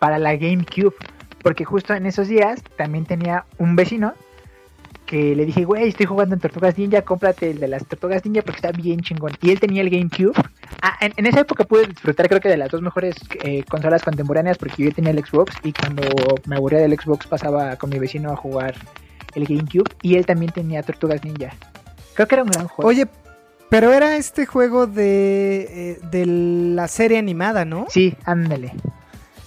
[0.00, 0.96] para la GameCube.
[1.40, 4.14] Porque justo en esos días también tenía un vecino
[5.06, 8.42] que le dije, güey, estoy jugando en Tortugas Ninja, cómprate el de las Tortugas Ninja
[8.42, 9.32] porque está bien chingón.
[9.40, 10.34] Y él tenía el GameCube.
[10.80, 14.58] Ah, en, esa época pude disfrutar creo que de las dos mejores eh, consolas contemporáneas
[14.58, 16.02] porque yo tenía el Xbox y cuando
[16.46, 18.74] me aburría del Xbox pasaba con mi vecino a jugar
[19.34, 21.50] el GameCube y él también tenía Tortugas Ninja.
[22.14, 22.88] Creo que era un gran juego.
[22.88, 23.06] Oye,
[23.68, 27.86] pero era este juego de, eh, de la serie animada, ¿no?
[27.88, 28.72] Sí, ándale.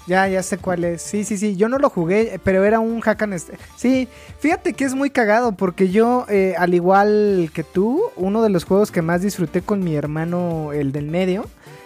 [0.08, 1.02] Ya, ya sé cuál es.
[1.02, 1.56] Sí, sí, sí.
[1.56, 3.42] Yo no lo jugué, pero era un hack and
[3.76, 4.08] Sí,
[4.40, 8.66] fíjate que es muy cagado porque yo, eh, al igual que tú, uno de los
[8.66, 11.46] juegos que más disfruté con mi hermano, el del medio,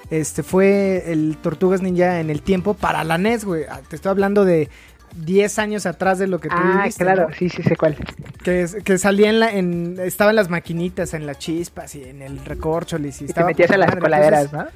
[0.09, 3.63] este fue el Tortugas Ninja en el tiempo para la NES, güey.
[3.69, 4.69] Ah, te estoy hablando de
[5.15, 7.95] 10 años atrás de lo que tú ah, claro, sí, sí sé cuál.
[8.43, 12.21] Que, que salía en la, en, estaba en las maquinitas, en las chispas y en
[12.21, 12.97] el recorcho.
[12.97, 14.67] Y, y te metías a las coladeras, ¿no?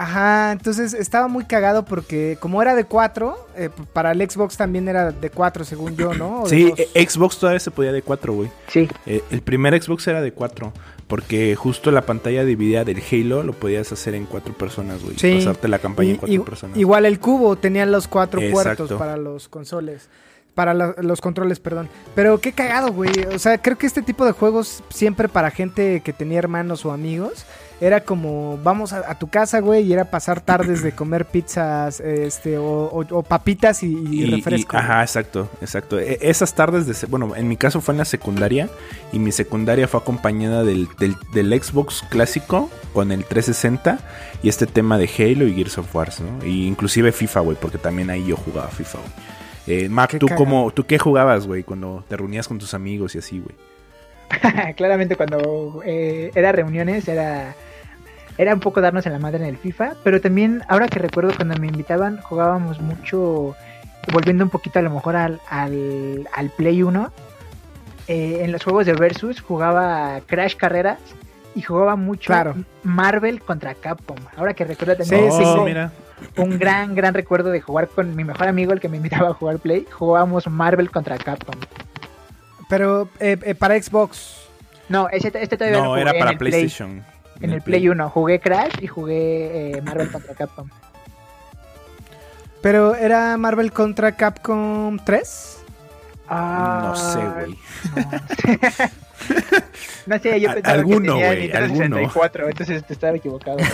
[0.00, 4.88] Ajá, entonces estaba muy cagado porque como era de 4, eh, para el Xbox también
[4.88, 6.44] era de 4 según yo, ¿no?
[6.46, 8.50] sí, eh, Xbox todavía se podía de 4, güey.
[8.68, 8.88] Sí.
[9.04, 10.72] Eh, el primer Xbox era de 4,
[11.06, 15.18] porque justo la pantalla dividida del Halo lo podías hacer en 4 personas, güey.
[15.18, 15.34] Sí.
[15.34, 16.78] Pasarte la campaña en 4 personas.
[16.78, 20.08] Igual el cubo tenía los 4 puertos para los consoles.
[20.54, 21.90] Para los controles, perdón.
[22.14, 23.12] Pero qué cagado, güey.
[23.34, 26.90] O sea, creo que este tipo de juegos siempre para gente que tenía hermanos o
[26.90, 27.44] amigos
[27.80, 32.58] era como, vamos a, tu casa, güey, y era pasar tardes de comer pizzas, este,
[32.58, 34.76] o, papitas y, refresco.
[34.76, 35.98] ajá, exacto, exacto.
[35.98, 38.68] E, esas tardes, de, bueno, en mi caso fue en la secundaria,
[39.12, 43.98] y mi secundaria fue acompañada del, del, Xbox clásico con el 360
[44.42, 46.46] y este tema de Halo y Gears of War, ¿no?
[46.46, 49.10] Y inclusive FIFA, güey, porque también ahí yo jugaba FIFA, güey.
[49.66, 53.18] Eh, Mac, ¿tú, cómo, ¿tú qué jugabas, güey, cuando te reunías con tus amigos y
[53.18, 53.56] así, güey?
[54.76, 57.54] Claramente cuando eh, era reuniones era
[58.40, 61.30] era un poco darnos en la madre en el FIFA, pero también ahora que recuerdo
[61.36, 63.54] cuando me invitaban jugábamos mucho,
[64.10, 67.12] volviendo un poquito a lo mejor al, al, Play 1,
[68.08, 70.98] eh, en los juegos de Versus jugaba Crash Carreras
[71.54, 72.32] y jugaba mucho
[72.82, 74.16] Marvel contra Capcom.
[74.38, 75.30] Ahora que recuerdo también...
[75.30, 75.92] Sí, sí, mira.
[76.38, 79.34] un gran, gran recuerdo de jugar con mi mejor amigo, el que me invitaba a
[79.34, 79.86] jugar Play.
[79.92, 81.60] Jugábamos Marvel contra Capcom.
[82.70, 84.48] Pero eh, eh, para Xbox.
[84.88, 86.70] No, ese, este todavía No, jugué era en para el Play.
[87.40, 90.68] En el Play 1 jugué Crash y jugué eh, Marvel contra Capcom.
[92.62, 95.56] Pero era Marvel contra Capcom 3.
[96.30, 97.58] No sé, Ah, güey.
[100.06, 101.96] No sé, yo pensaba alguno, que tenía Nintendo alguno.
[101.96, 103.58] 64, entonces te estaba equivocado.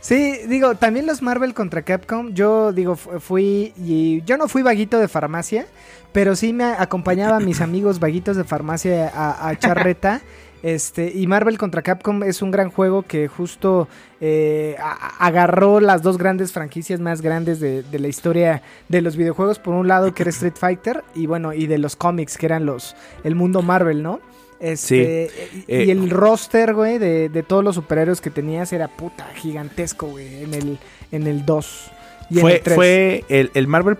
[0.00, 4.62] Sí, digo, también los Marvel contra Capcom, yo digo, fu- fui, y yo no fui
[4.62, 5.66] vaguito de farmacia,
[6.12, 10.20] pero sí me acompañaba a mis amigos vaguitos de farmacia a, a echar reta.
[10.62, 13.86] Este, y Marvel contra Capcom es un gran juego que justo
[14.20, 14.76] eh,
[15.18, 19.58] agarró las dos grandes franquicias más grandes de, de la historia de los videojuegos.
[19.58, 22.66] Por un lado, que era Street Fighter, y bueno, y de los cómics, que eran
[22.66, 24.20] los el mundo Marvel, ¿no?
[24.60, 28.88] Este, y, Eh, y el roster, güey, de, de todos los superhéroes que tenías era
[28.88, 30.78] puta gigantesco, güey, en el,
[31.12, 31.92] en el 2.
[32.30, 32.74] Y Fue, el 3.
[32.76, 33.96] fue el, el Marvel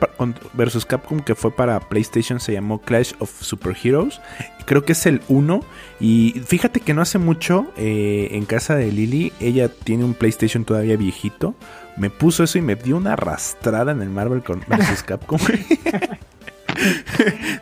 [0.52, 4.20] versus Capcom que fue para PlayStation se llamó Clash of Superheroes.
[4.66, 5.64] Creo que es el 1.
[6.00, 10.64] Y fíjate que no hace mucho eh, en casa de Lily, ella tiene un PlayStation
[10.64, 11.54] todavía viejito.
[11.96, 15.38] Me puso eso y me dio una arrastrada en el Marvel versus Capcom.
[15.40, 15.64] güey.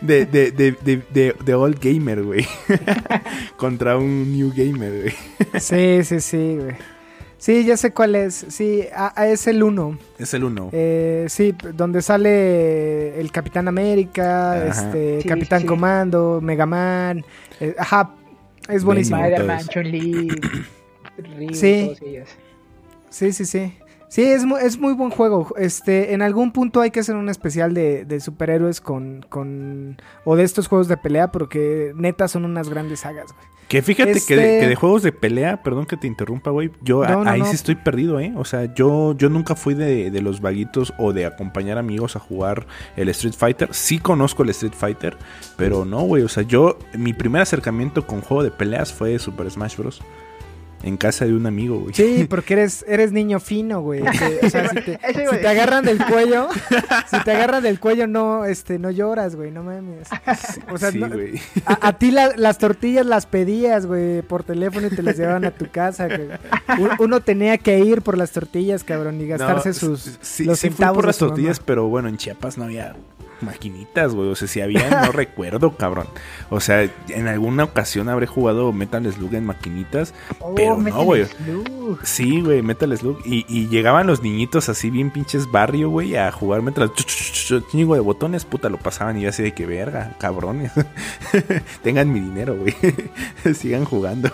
[0.01, 2.45] de, de, de, de, de, de Old Gamer, güey.
[3.57, 5.13] Contra un New Gamer, güey.
[5.61, 6.75] Sí, sí, sí, güey.
[7.37, 8.45] Sí, ya sé cuál es.
[8.49, 9.97] Sí, a- a- es el 1.
[10.17, 10.69] Es el 1.
[10.71, 14.67] Eh, sí, donde sale el Capitán América, Ajá.
[14.87, 15.67] este, Sí, Capitán sí.
[15.67, 17.23] Comando, Mega Man.
[17.59, 18.11] eh, ajá,
[18.69, 19.17] es buenísimo.
[19.23, 19.61] Spider-Man,
[21.53, 21.95] Sí.
[23.09, 23.73] Sí, sí, sí.
[24.09, 25.53] Sí, es muy, es muy buen juego.
[25.57, 29.97] Este, en algún punto hay que hacer un especial de, de superhéroes con, con.
[30.23, 33.45] o de estos juegos de pelea, porque neta son unas grandes sagas, güey.
[33.67, 36.71] Que fíjate que, de, Este- que de juegos de pelea, perdón que te interrumpa, güey.
[36.81, 37.45] Yo a- No, no, ahí no.
[37.47, 38.31] sí estoy perdido, ¿eh?
[38.37, 42.19] O sea, yo, yo nunca fui de, de los vaguitos o de acompañar amigos a
[42.19, 43.69] jugar el Street Fighter.
[43.73, 45.17] Sí conozco el Street Fighter,
[45.57, 46.23] pero no, güey.
[46.23, 50.01] O sea, yo, mi primer acercamiento con juego de peleas fue Super Smash Bros.
[50.83, 51.93] En casa de un amigo, güey.
[51.95, 54.01] Sí, porque eres, eres niño fino, güey.
[54.03, 54.99] O sea, si te,
[55.41, 56.47] si agarran del cuello,
[57.11, 60.07] si te agarran del cuello, no, este, no lloras, güey, no mames.
[60.71, 61.39] O sea, sí, no- güey.
[61.65, 65.45] a, a ti la- las tortillas las pedías, güey, por teléfono y te las llevaban
[65.45, 66.07] a tu casa.
[66.07, 66.27] güey.
[66.79, 70.59] Un- Uno tenía que ir por las tortillas, cabrón, y gastarse No, sus sí, los
[70.59, 71.29] sí fui por las mamá.
[71.33, 72.95] tortillas, pero bueno, en Chiapas no había
[73.41, 74.29] maquinitas, güey.
[74.29, 76.07] O sea, si había, no recuerdo, cabrón.
[76.49, 81.25] O sea, en alguna ocasión habré jugado Metal Slug en maquinitas, Oh, pero no, güey.
[81.25, 81.99] Slug.
[82.03, 83.19] Sí, güey, Metal Slug.
[83.25, 87.67] Y, y llegaban los niñitos así bien pinches barrio, güey, a jugar Metal Slug.
[87.69, 90.71] Chingo de botones, puta, lo pasaban y yo así de que verga, cabrones.
[91.83, 92.75] Tengan mi dinero, güey.
[93.55, 94.29] Sigan jugando.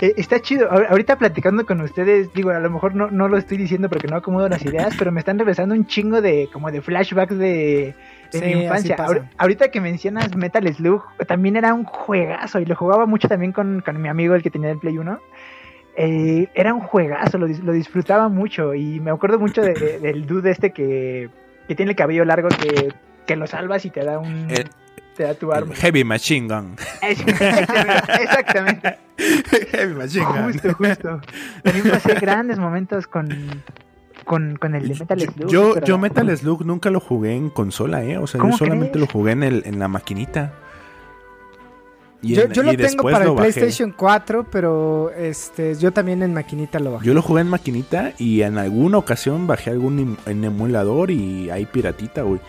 [0.00, 0.70] Eh, está chido.
[0.70, 4.08] Ahor- Ahorita platicando con ustedes, digo, a lo mejor no, no lo estoy diciendo porque
[4.08, 7.94] no acomodo las ideas, pero me están regresando un chingo de como de flashbacks de,
[8.32, 8.96] de Sí, mi así infancia.
[9.36, 13.82] ahorita que mencionas Metal Slug, también era un juegazo y lo jugaba mucho también con,
[13.84, 15.20] con mi amigo el que tenía el Play 1.
[15.96, 19.98] Eh, era un juegazo, lo, dis- lo disfrutaba mucho y me acuerdo mucho de- de-
[19.98, 21.28] del dude este que,
[21.68, 22.92] que tiene el cabello largo que,
[23.26, 24.46] que lo salvas y te da un...
[24.50, 24.68] El-
[25.16, 25.74] te da tu arma.
[25.74, 26.76] Heavy Machine Gun.
[28.20, 28.98] Exactamente.
[29.72, 30.52] Heavy Machine Gun.
[30.52, 31.20] Justo, justo.
[31.62, 33.28] También pasé grandes momentos con,
[34.24, 35.50] con, con el de Metal Slug.
[35.50, 38.18] Yo, yo Metal Slug nunca lo jugué en consola, ¿eh?
[38.18, 39.06] O sea, yo ¿Cómo solamente crees?
[39.06, 40.52] lo jugué en, el, en la maquinita.
[42.22, 43.50] Y Yo, en- yo y lo tengo para el bajé.
[43.52, 47.06] PlayStation 4, pero este, yo también en maquinita lo bajé.
[47.06, 51.48] Yo lo jugué en maquinita y en alguna ocasión bajé algún em- en emulador y
[51.50, 52.40] hay piratita, güey.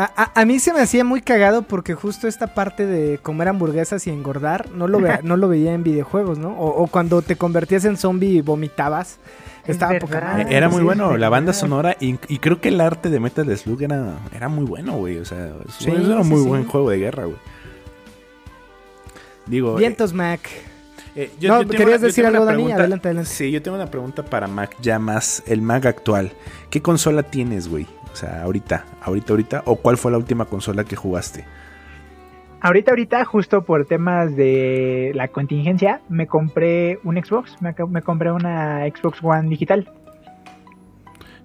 [0.00, 3.48] A, a- a mí se me hacía muy cagado porque justo esta parte de comer
[3.48, 6.50] hamburguesas y engordar no lo, ve- no lo veía en videojuegos, ¿no?
[6.52, 9.18] O, o cuando te convertías en zombie y vomitabas.
[9.64, 10.06] Es Estaba verdad.
[10.08, 10.56] poca Ah, madre.
[10.56, 13.18] Era muy sí, bueno, es la banda sonora y, y creo que el arte de
[13.20, 15.18] Metal Slug era, era muy bueno, güey.
[15.18, 16.48] O sea, es- Sí, era un sí, muy sí.
[16.48, 17.36] buen juego de guerra, güey.
[19.46, 20.40] Digo, eh, Vientos, Mac.
[21.16, 23.30] eh, No, querías decir algo, Dani, adelante, adelante.
[23.30, 26.32] Sí, yo tengo una pregunta para Mac, ya más, el Mac actual.
[26.70, 27.86] ¿Qué consola tienes, güey?
[28.18, 29.62] O sea, ahorita, ahorita, ahorita.
[29.66, 31.44] ¿O cuál fue la última consola que jugaste?
[32.60, 37.56] Ahorita, ahorita, justo por temas de la contingencia, me compré un Xbox.
[37.62, 39.88] Me, compré una Xbox One digital.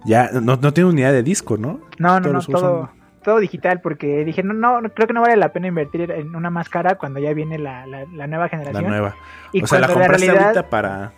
[0.03, 1.79] Ya, no, no ni idea de disco, ¿no?
[1.99, 5.67] No, no, no, todo, digital, porque dije, no, no, creo que no vale la pena
[5.67, 8.87] invertir en una más cara cuando ya viene la, la, la nueva La generación.
[8.87, 9.15] nueva.
[9.51, 11.13] Y o sea, la compraste realidad ahorita para,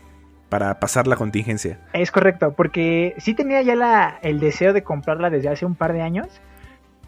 [0.49, 1.79] para pasar la contingencia.
[1.93, 5.93] es correcto, porque sí tenía ya la, el deseo de comprarla desde hace un par
[5.93, 6.27] de años.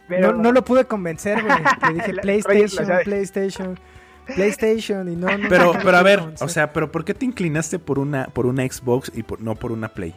[0.08, 1.58] Pero No, no lo pude convencer, güey.
[1.88, 2.88] Le dije La- PlayStation.
[3.04, 3.80] PlayStation,
[4.36, 7.26] PlayStation y no, no Pero, no pero a ver, o sea, pero ¿por qué te
[7.26, 10.16] inclinaste por una, por una Xbox y por, no por una Play?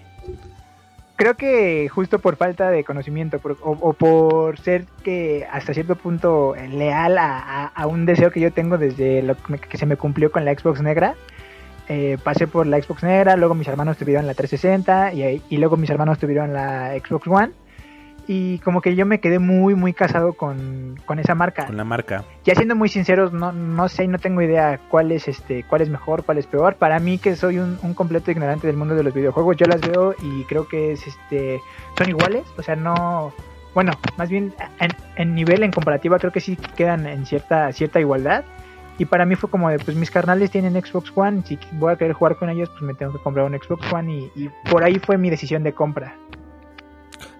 [1.20, 7.18] creo que justo por falta de conocimiento o, por ser que hasta cierto punto leal
[7.18, 10.80] a, un deseo que yo tengo desde lo que se me cumplió con la Xbox
[10.80, 11.16] negra,
[11.90, 15.76] eh, pasé por la Xbox negra, luego mis hermanos tuvieron la 360 y, y luego
[15.76, 17.52] mis hermanos tuvieron la Xbox One
[18.32, 21.66] y como que yo me quedé muy, muy casado con, esa marca.
[21.66, 22.24] Con la marca.
[22.44, 25.88] Ya siendo muy sinceros, no, no sé, no tengo idea cuál es, este, cuál es
[25.88, 26.76] mejor, cuál es peor.
[26.76, 30.14] Para mí, que soy un, completo ignorante del mundo de los videojuegos, yo las veo
[30.22, 31.60] y creo que es, este,
[31.98, 32.44] son iguales.
[32.56, 33.32] O sea, no,
[33.74, 34.54] bueno, más bien
[35.16, 38.44] en, nivel, en comparativa, creo que sí quedan en cierta, cierta igualdad.
[39.00, 41.96] Y para mí fue como de, pues mis carnales tienen Xbox One, si voy a
[41.96, 44.84] querer jugar con ellos, pues me tengo que comprar un Xbox One y, y por
[44.84, 46.14] ahí fue mi decisión de compra.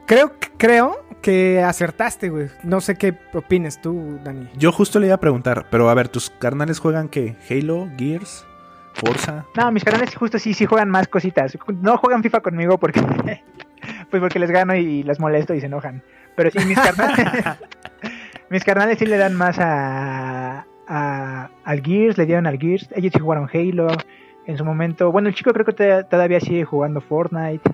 [0.07, 2.49] Creo, creo que acertaste, güey.
[2.63, 4.49] No sé qué opines tú, Dani.
[4.57, 7.37] Yo justo le iba a preguntar, pero a ver, ¿tus carnales juegan qué?
[7.51, 7.91] ¿Halo?
[7.99, 8.47] ¿Gears?
[8.95, 9.45] ¿Forza?
[9.55, 11.59] No, mis carnales justo sí, sí juegan más cositas.
[11.83, 13.03] No juegan FIFA conmigo porque,
[14.11, 16.03] pues porque les gano y los molesto y se enojan.
[16.37, 17.45] Pero sí, mis carnales,
[18.49, 22.89] mis carnales sí le dan más a, a, al Gears, le dieron al Gears.
[22.97, 23.89] Ellos jugaron Halo
[24.45, 25.13] en su momento.
[25.13, 27.71] Bueno, el chico creo que todavía sigue jugando Fortnite.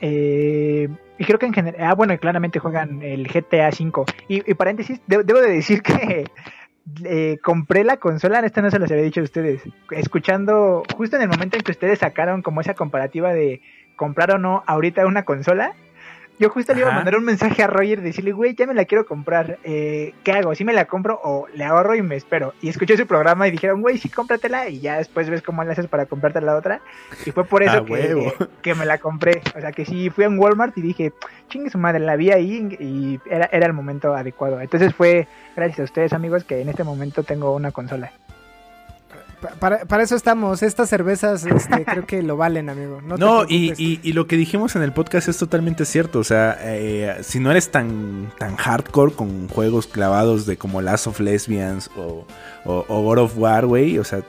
[0.00, 0.88] Eh,
[1.18, 4.04] y creo que en general, ah, bueno, claramente juegan el GTA V.
[4.28, 6.24] Y, paréntesis, debo de decir que
[7.04, 11.22] eh, compré la consola, esta no se los había dicho a ustedes, escuchando justo en
[11.22, 13.60] el momento en que ustedes sacaron como esa comparativa de
[13.96, 15.74] comprar o no ahorita una consola.
[16.38, 18.84] Yo justo le iba a mandar un mensaje a Roger decirle, güey, ya me la
[18.84, 19.58] quiero comprar.
[19.62, 20.54] Eh, ¿Qué hago?
[20.54, 22.54] ¿Si me la compro o le ahorro y me espero?
[22.60, 25.70] Y escuché su programa y dijeron, güey, sí, cómpratela y ya después ves cómo le
[25.70, 26.80] haces para comprarte la otra.
[27.24, 28.32] Y fue por eso que,
[28.62, 29.42] que, me la compré.
[29.56, 31.12] O sea, que sí, fui a un Walmart y dije,
[31.48, 34.60] chingue su madre, la vi ahí y era, era el momento adecuado.
[34.60, 38.10] Entonces fue gracias a ustedes, amigos, que en este momento tengo una consola.
[39.58, 40.62] Para, eso estamos.
[40.62, 43.00] Estas cervezas este, creo que lo valen, amigo.
[43.02, 46.18] No, y, lo que dijimos en el podcast es totalmente cierto.
[46.18, 51.06] O sea, eh, si no eres tan, tan hardcore con juegos clavados de como Last
[51.06, 52.24] of Lesbians o,
[52.64, 54.22] o, God of War, güey, o sea,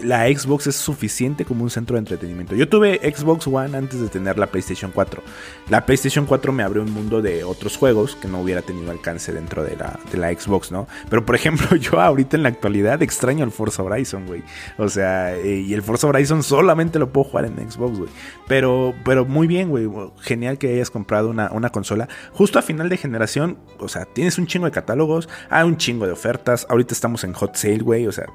[0.00, 2.56] la Xbox es suficiente como un centro de entretenimiento.
[2.56, 5.22] Yo tuve Xbox One antes de tener la PlayStation 4.
[5.68, 9.32] La PlayStation 4 me abrió un mundo de otros juegos que no hubiera tenido alcance
[9.32, 10.88] dentro de la, de la Xbox, ¿no?
[11.08, 14.42] Pero por ejemplo, yo ahorita en la actualidad extraño el Forza Horizon, güey.
[14.78, 18.10] O sea, eh, y el Forza Horizon solamente lo puedo jugar en Xbox, güey.
[18.48, 19.88] Pero, pero muy bien, güey.
[20.20, 22.08] Genial que hayas comprado una, una consola.
[22.32, 26.06] Justo a final de generación, o sea, tienes un chingo de catálogos, hay un chingo
[26.06, 26.66] de ofertas.
[26.68, 28.06] Ahorita estamos en Hot Sale, güey.
[28.06, 28.26] O sea,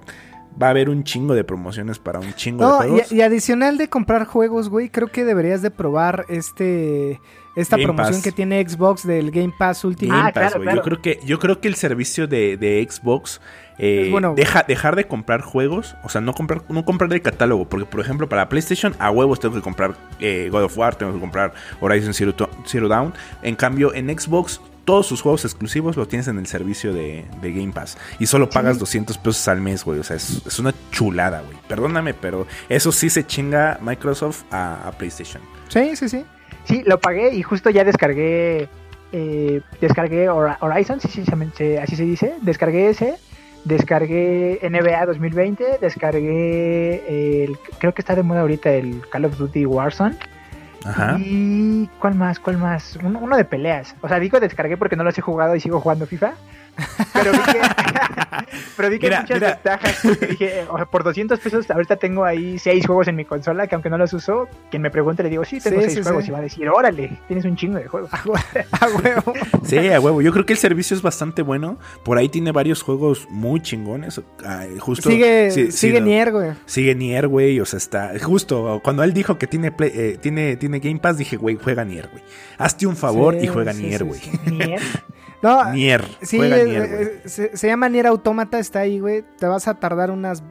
[0.62, 3.12] va a haber un chingo de promociones para un chingo de juegos.
[3.12, 7.20] Y, y, adicional de comprar juegos, güey, creo que deberías de probar este
[7.58, 10.16] esta promoción que tiene Xbox del Game Pass Ultimate.
[10.16, 13.42] Game ah, Pass, Yo creo que yo creo que el servicio de, Xbox
[13.80, 17.88] eh, deja dejar de comprar juegos, o sea, no comprar no comprar el catálogo, porque
[17.88, 21.20] por ejemplo para PlayStation a huevos tengo que comprar eh, God of War, tengo que
[21.20, 22.36] comprar Horizon Zero,
[22.68, 23.14] Zero Dawn.
[23.42, 27.74] En cambio en Xbox todos sus juegos exclusivos los tienes en el servicio de, Game
[27.74, 27.98] Pass.
[28.20, 30.00] Y solo pagas 200 pesos al mes, güey.
[30.00, 31.58] O sea, es, una chulada, güey.
[31.68, 35.44] Perdóname, pero eso sí se chinga Microsoft a, PlayStation.
[35.68, 36.26] Sí, sí, sí.
[36.64, 38.70] Sí, lo pagué y justo ya descargué.
[39.12, 42.36] Eh, descargué Horizon, sí, sí, así se dice.
[42.42, 43.18] Descargué ese.
[43.66, 45.80] Descargué NBA 2020.
[45.82, 47.44] Descargué.
[47.44, 50.16] El, creo que está de moda ahorita el Call of Duty Warzone.
[50.86, 51.18] Ajá.
[51.20, 52.40] ¿Y cuál más?
[52.40, 52.98] ¿Cuál más?
[53.04, 53.96] Uno, de peleas.
[54.02, 56.34] O sea, digo descargué porque no los he jugado y sigo jugando FIFA.
[57.14, 57.62] Pero vi que,
[58.78, 60.02] pero vi que hay muchas ventajas.
[60.30, 63.98] Dije, por 200 pesos ahorita tengo ahí 6 juegos en mi consola que aunque no
[63.98, 66.70] los uso, quien me pregunte le digo, sí, tengo 6 juegos y va a decir,
[66.70, 68.12] órale, tienes un chingo de juegos.
[68.80, 69.34] A huevo.
[69.64, 70.22] Sí, a huevo.
[70.22, 71.78] Yo creo que el servicio es bastante bueno.
[72.04, 74.22] Por ahí tiene varios juegos muy chingones.
[74.80, 76.52] justo, sigue sigue Nier, güey.
[76.66, 77.60] Sigue Nier, güey.
[77.60, 81.38] O sea, está justo cuando él dijo que tiene, eh, tiene, tiene Game Pass, dije,
[81.38, 82.24] güey, juega Nier, güey.
[82.58, 84.22] Hazte un favor y juega Nier, güey.
[84.46, 84.82] Nier.
[85.42, 86.04] No, Nier.
[86.22, 89.24] Sí, eh, se, llama Nier Automata, está ahí, güey.
[89.38, 90.44] Te vas a tardar unas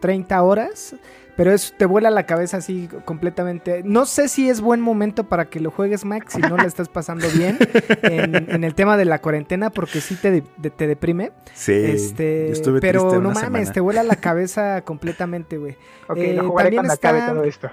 [0.00, 0.94] 30 horas.
[1.36, 3.82] Pero es, te vuela la cabeza así completamente.
[3.82, 6.90] No sé si es buen momento para que lo juegues, Max, si no le estás
[6.90, 7.56] pasando bien
[8.02, 11.32] en, el tema de la cuarentena, porque sí te, te deprime.
[11.54, 11.72] Sí.
[11.72, 15.78] Este, pero no mames, te vuela la cabeza completamente, güey.
[16.08, 17.70] Ok, lo eh, jugaré cuando acabe todo esto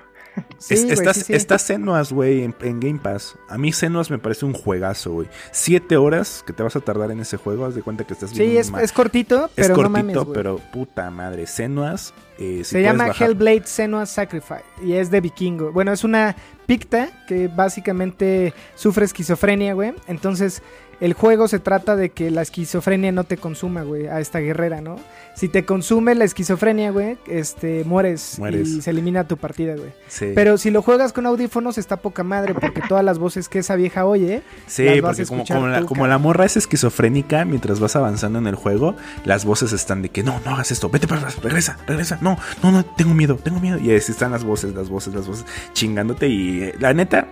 [0.59, 3.37] está, Senuas, güey, en, Game Pass.
[3.49, 5.27] A mí Senuas me parece un juegazo, güey.
[5.51, 8.31] Siete horas que te vas a tardar en ese juego, haz de cuenta que estás
[8.31, 11.47] Sí, es, es, cortito, pero es cortito, pero puta madre.
[11.47, 15.71] Senuas Eh, si Se llama bajar- Hellblade Senua's Sacrifice y es de vikingo.
[15.71, 16.35] Bueno, es una
[16.67, 19.93] picta que básicamente sufre esquizofrenia, güey.
[20.07, 20.61] Entonces,
[20.99, 24.81] el juego se trata de que la esquizofrenia no te consuma, güey, a esta guerrera,
[24.81, 24.97] ¿no?
[25.35, 28.67] Si te consume la esquizofrenia, güey, este, mueres, Mueres.
[28.69, 29.91] y se elimina tu partida, güey.
[30.07, 30.31] Sí.
[30.33, 33.75] Pero si lo juegas con audífonos está poca madre porque todas las voces que esa
[33.75, 37.79] vieja oye, Sí, las vas a porque como, como la, como morra es esquizofrénica, mientras
[37.79, 38.95] vas avanzando en el juego,
[39.25, 42.37] las voces están de que no, no hagas esto, vete para atrás, regresa, regresa, no,
[42.63, 43.77] no, no, tengo miedo, tengo miedo.
[43.77, 46.27] Y así están las voces, las voces, las voces, chingándote.
[46.27, 47.27] Y eh, la neta,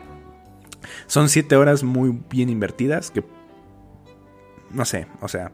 [1.07, 3.23] son siete horas muy bien invertidas que...
[4.75, 5.51] No sé, o sea,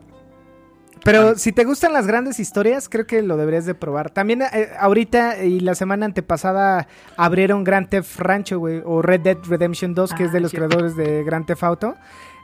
[1.03, 4.09] Pero si te gustan las grandes historias, creo que lo deberías de probar.
[4.11, 9.37] También eh, ahorita y la semana antepasada abrieron Grand Theft Rancho, güey, o Red Dead
[9.47, 10.67] Redemption 2, que Ah, es de los cierto.
[10.67, 11.95] creadores de Grand Theft Auto.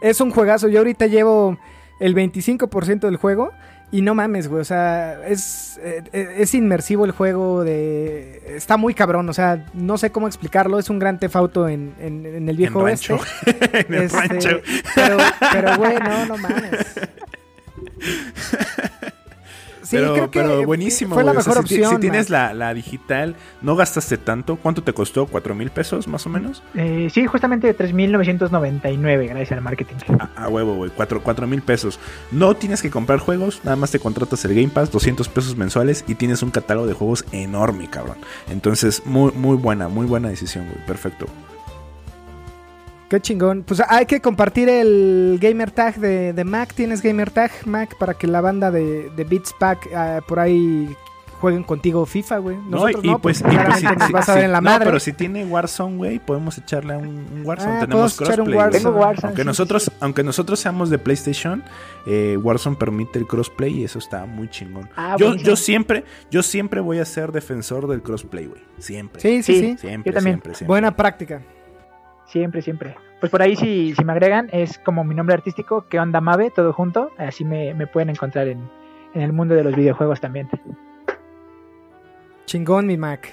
[0.02, 0.68] Es un juegazo.
[0.70, 1.58] Yo ahorita llevo
[2.00, 3.52] el 25% del juego
[3.92, 8.44] y no mames, güey, o sea, es, eh, eh, es inmersivo el juego de...
[8.56, 10.78] Está muy cabrón, o sea, no sé cómo explicarlo.
[10.80, 13.14] Es un Grand Theft Auto en, en- en el viejo en oeste.
[13.46, 14.50] en el Este, rancho.
[14.94, 15.18] Pero,
[15.54, 16.72] pero, güey, no, no mames.
[19.88, 21.32] Sí, pero, creo que pero buenísimo, fue la.
[21.32, 21.96] O sea, mejor si, opción.
[21.96, 24.58] si tienes la, la digital, no gastaste tanto.
[24.58, 25.28] ¿Cuánto te costó?
[25.28, 26.62] ¿Cuatro mil pesos más o menos?
[26.76, 29.96] Eh, sí, justamente 3.999 gracias al marketing.
[30.20, 30.92] A, a huevo, güey.
[30.94, 32.02] Cuatro cuatro mil pesos.
[32.34, 36.04] No tienes que comprar juegos, nada más te contratas el Game Pass, 200 pesos mensuales
[36.06, 38.18] y tienes un catálogo de juegos enorme, cabrón.
[38.50, 40.86] Entonces, muy, muy buena, muy buena decisión, güey.
[40.86, 41.28] Perfecto.
[43.10, 43.64] Qué chingón.
[43.64, 46.74] Pues hay que compartir el gamer tag de, de Mac.
[46.74, 47.96] ¿Tienes gamer tag, Mac?
[47.98, 50.94] Para que la banda de, de Beats Pack ah, por ahí
[51.40, 52.58] jueguen contigo FIFA, güey.
[52.68, 54.70] Nosotros y no, pues, y pues claramente nos si- vas a ver en la no,
[54.72, 54.86] madre.
[54.88, 57.76] pero si tiene Warzone, güey, podemos echarle a un, un Warzone.
[57.78, 58.58] Ah, Tenemos podemos echar un crossplay.
[58.58, 58.84] Warzone.
[58.84, 59.28] Tengo Warzone.
[59.30, 61.64] Aunque sí, nosotros, sí, aunque nosotros seamos de PlayStation,
[62.08, 64.90] eh, Warzone permite el crossplay y eso está muy chingón.
[64.98, 65.50] Ah, yo, buenísimo.
[65.52, 68.62] yo siempre, yo siempre voy a ser defensor del crossplay, güey.
[68.80, 69.22] Siempre.
[69.22, 69.62] Sí, sí, Sí.
[69.62, 69.78] sí.
[69.78, 70.36] Siempre, Yo también.
[70.38, 70.68] siempre, siempre.
[70.68, 71.42] Buena práctica.
[72.28, 72.96] Siempre, siempre.
[73.20, 76.52] Pues por ahí si, si me agregan es como mi nombre artístico, que onda Mave,
[76.52, 77.12] todo junto.
[77.18, 78.70] Así me, me pueden encontrar en,
[79.14, 80.50] en el mundo de los videojuegos también.
[82.46, 83.28] Chingón, mi Mac.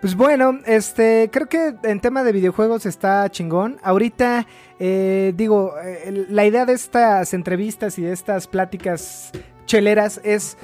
[0.00, 3.78] Pues bueno, este, creo que en tema de videojuegos está chingón.
[3.84, 4.48] Ahorita,
[4.80, 9.30] eh, digo, eh, la idea de estas entrevistas y de estas pláticas
[9.64, 10.58] cheleras es,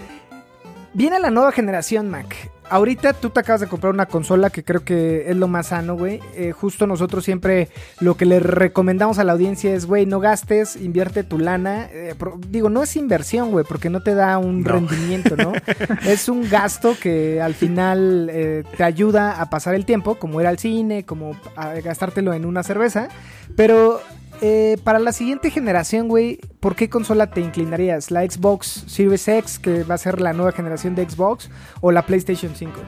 [0.92, 2.50] viene la nueva generación, Mac.
[2.70, 5.96] Ahorita tú te acabas de comprar una consola que creo que es lo más sano,
[5.96, 6.20] güey.
[6.34, 7.68] Eh, justo nosotros siempre
[8.00, 11.88] lo que le recomendamos a la audiencia es, güey, no gastes, invierte tu lana.
[11.92, 14.72] Eh, pro- digo, no es inversión, güey, porque no te da un No.
[14.72, 15.52] rendimiento, ¿no?
[16.06, 20.46] es un gasto que al final eh, te ayuda a pasar el tiempo, como ir
[20.46, 23.08] al cine, como a gastártelo en una cerveza.
[23.56, 24.00] Pero
[24.40, 28.10] eh, para la siguiente generación, güey, ¿por qué consola te inclinarías?
[28.10, 32.02] ¿La Xbox Series X, que va a ser la nueva generación de Xbox, o la
[32.02, 32.80] PlayStation 5?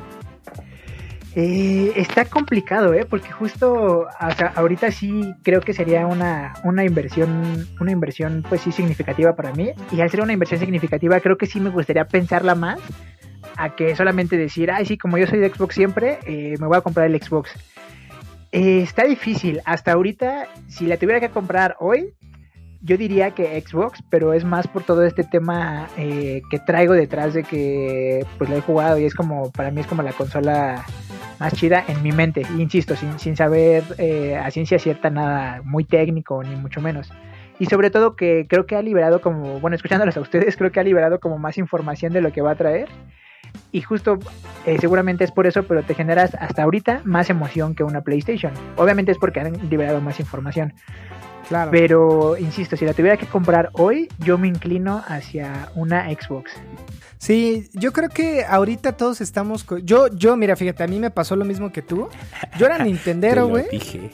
[1.37, 3.07] Eh, está complicado, ¿eh?
[3.09, 4.07] Porque justo o
[4.57, 9.71] ahorita sí creo que sería una, una inversión, una inversión pues sí significativa para mí.
[9.93, 12.81] Y al ser una inversión significativa, creo que sí me gustaría pensarla más
[13.57, 16.79] a que solamente decir, ay, sí, como yo soy de Xbox siempre, eh, me voy
[16.79, 17.51] a comprar el Xbox.
[18.53, 19.61] Eh, está difícil.
[19.65, 22.15] Hasta ahorita, si la tuviera que comprar hoy,
[22.83, 27.35] yo diría que Xbox, pero es más por todo este tema eh, que traigo detrás
[27.35, 30.85] de que pues lo he jugado y es como, para mí es como la consola
[31.39, 32.43] más chida en mi mente.
[32.59, 37.11] Insisto, sin, sin saber eh, a ciencia cierta nada muy técnico, ni mucho menos.
[37.59, 40.81] Y sobre todo que creo que ha liberado como, bueno, escuchándolos a ustedes, creo que
[40.81, 42.89] ha liberado como más información de lo que va a traer.
[43.73, 44.19] Y justo,
[44.67, 48.53] eh, seguramente es por eso, pero te generas hasta ahorita más emoción que una PlayStation.
[48.77, 50.75] Obviamente es porque han liberado más información.
[51.49, 51.71] Claro.
[51.71, 56.53] Pero, insisto, si la tuviera que comprar hoy, yo me inclino hacia una Xbox.
[57.21, 59.67] Sí, yo creo que ahorita todos estamos...
[59.85, 62.09] Yo, yo, mira, fíjate, a mí me pasó lo mismo que tú.
[62.59, 63.67] Yo era Te Nintendero, güey.
[63.71, 64.11] dije.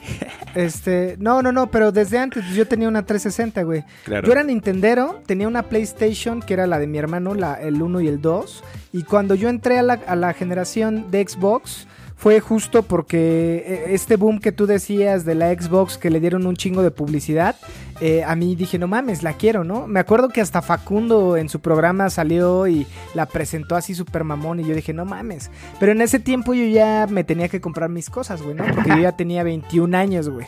[0.56, 3.84] Este, no, no, no, pero desde antes yo tenía una 360, güey.
[4.04, 4.26] Claro.
[4.26, 8.00] Yo era Nintendero, tenía una PlayStation que era la de mi hermano, la, el 1
[8.00, 8.64] y el 2.
[8.92, 11.86] Y cuando yo entré a la, a la generación de Xbox,
[12.16, 16.46] fue justo porque eh, este boom que tú decías de la Xbox que le dieron
[16.46, 17.56] un chingo de publicidad,
[18.00, 19.86] eh, a mí dije, no mames, la quiero, ¿no?
[19.86, 24.60] Me acuerdo que hasta Facundo en su programa salió y la presentó así super mamón
[24.60, 25.50] y yo dije, no mames.
[25.78, 28.64] Pero en ese tiempo yo ya me tenía que comprar mis cosas, güey, ¿no?
[28.64, 30.46] Porque yo ya tenía 21 años, güey.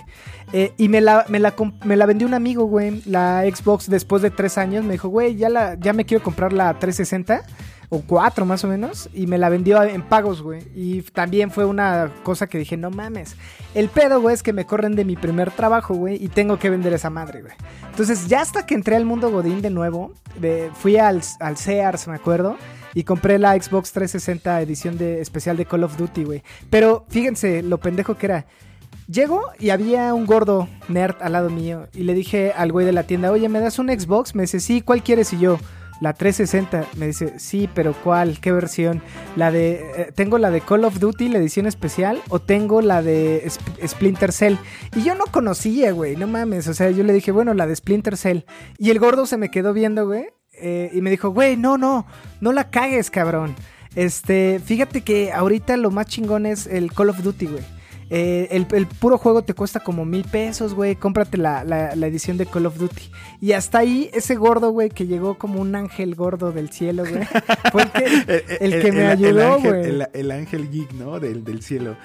[0.54, 1.54] Eh, y me la, me, la,
[1.84, 3.02] me la vendió un amigo, güey.
[3.04, 6.52] La Xbox después de tres años me dijo, güey, ya, la, ya me quiero comprar
[6.52, 7.44] la 360
[7.90, 10.62] o cuatro más o menos, y me la vendió en pagos, güey.
[10.74, 13.36] Y también fue una cosa que dije, no mames.
[13.74, 16.70] El pedo, güey, es que me corren de mi primer trabajo, güey, y tengo que
[16.70, 17.54] vender esa madre, güey.
[17.90, 20.12] Entonces, ya hasta que entré al mundo Godín de nuevo,
[20.74, 22.56] fui al, al Sears, me acuerdo,
[22.94, 26.42] y compré la Xbox 360 edición de especial de Call of Duty, güey.
[26.70, 28.46] Pero fíjense lo pendejo que era.
[29.06, 32.92] Llego y había un gordo nerd al lado mío y le dije al güey de
[32.92, 34.34] la tienda, oye, ¿me das un Xbox?
[34.34, 35.32] Me dice, sí, ¿cuál quieres?
[35.32, 35.58] Y yo,
[36.00, 36.86] la 360.
[36.96, 38.38] Me dice, sí, pero ¿cuál?
[38.40, 39.02] ¿Qué versión?
[39.36, 39.80] La de.
[39.96, 42.20] eh, ¿Tengo la de Call of Duty, la edición especial?
[42.28, 44.54] ¿O tengo la de Sp- Splinter Cell?
[44.96, 46.68] Y yo no conocía, güey, no mames.
[46.68, 48.40] O sea, yo le dije, bueno, la de Splinter Cell.
[48.78, 50.26] Y el gordo se me quedó viendo, güey.
[50.60, 52.06] eh, y me dijo, güey, no, no,
[52.40, 53.54] no la cagues, cabrón.
[53.94, 57.64] Este, fíjate que ahorita lo más chingón es el Call of Duty, güey.
[58.10, 60.96] Eh, el, el puro juego te cuesta como mil pesos, güey.
[60.96, 63.10] Cómprate la, la- la edición de Call of Duty.
[63.40, 67.24] Y hasta ahí, ese gordo, güey, que llegó como un ángel gordo del cielo, güey.
[67.72, 69.84] Fue el que, el que me ayudó, güey.
[69.84, 71.20] El, el ángel geek, ¿no?
[71.20, 71.96] Del, del cielo.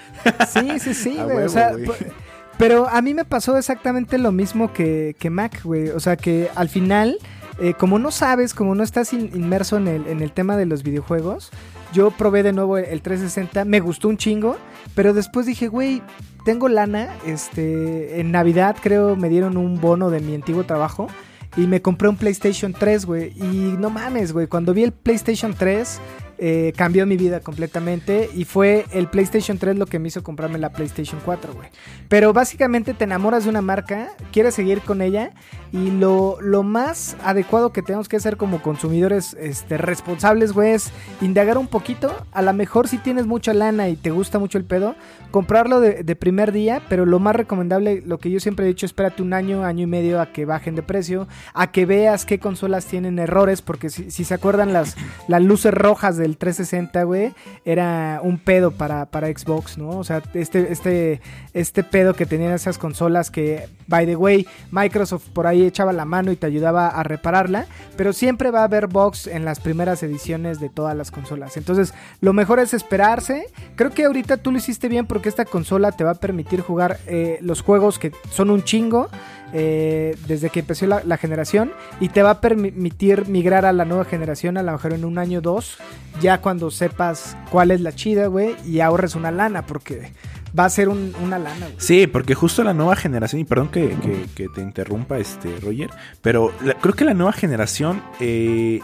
[0.50, 1.46] Sí, sí, sí, güey.
[1.46, 1.86] O sea, güey.
[1.86, 2.12] p-
[2.58, 5.90] pero a mí me pasó exactamente lo mismo que, que Mac, güey.
[5.90, 7.18] O sea, que al final,
[7.60, 10.66] eh, como no sabes, como no estás in- inmerso en el, en el tema de
[10.66, 11.50] los videojuegos,
[11.94, 14.58] yo probé de nuevo el 360, me gustó un chingo,
[14.96, 16.02] pero después dije, güey,
[16.44, 21.08] tengo lana, este, en Navidad creo me dieron un bono de mi antiguo trabajo
[21.56, 25.54] y me compré un PlayStation 3, güey, y no mames, güey, cuando vi el PlayStation
[25.54, 26.00] 3
[26.46, 30.60] eh, cambió mi vida completamente y fue el PlayStation 3 lo que me hizo comprarme
[30.60, 31.70] la PlayStation 4, güey.
[32.10, 35.32] Pero básicamente te enamoras de una marca, quieres seguir con ella
[35.72, 40.92] y lo, lo más adecuado que tenemos que hacer como consumidores este, responsables, güey, es
[41.22, 42.14] indagar un poquito.
[42.34, 44.96] A lo mejor si tienes mucha lana y te gusta mucho el pedo,
[45.32, 48.86] comprarlo de, de primer día, pero lo más recomendable, lo que yo siempre he dicho,
[48.86, 52.38] espérate un año, año y medio a que bajen de precio, a que veas qué
[52.38, 54.98] consolas tienen errores, porque si, si se acuerdan las,
[55.30, 57.34] las luces rojas del 360, güey,
[57.66, 59.90] era un pedo para, para Xbox, ¿no?
[59.90, 61.22] O sea, este, este,
[61.54, 66.06] este pedo que tenían esas consolas que, by the way, Microsoft por ahí echaba la
[66.06, 70.04] mano y te ayudaba a repararla, pero siempre va a haber bugs en las primeras
[70.04, 71.58] ediciones de todas las consolas.
[71.58, 73.48] Entonces, lo mejor es esperarse.
[73.76, 77.00] Creo que ahorita tú lo hiciste bien porque esta consola te va a permitir jugar
[77.08, 79.10] eh, los juegos que son un chingo.
[79.54, 84.04] Eh, desde que empezó la, generación y te va a permitir migrar a la nueva
[84.06, 85.78] generación a lo mejor en un año o dos
[86.22, 90.12] ya cuando sepas cuál es la chida güey y ahorres una lana porque
[90.58, 91.68] va a ser un- una lana.
[91.78, 93.96] Sí, porque justo la nueva generación, y perdón que,
[94.36, 95.90] que- te interrumpa, este Roger,
[96.22, 98.82] pero creo que la nueva generación eh,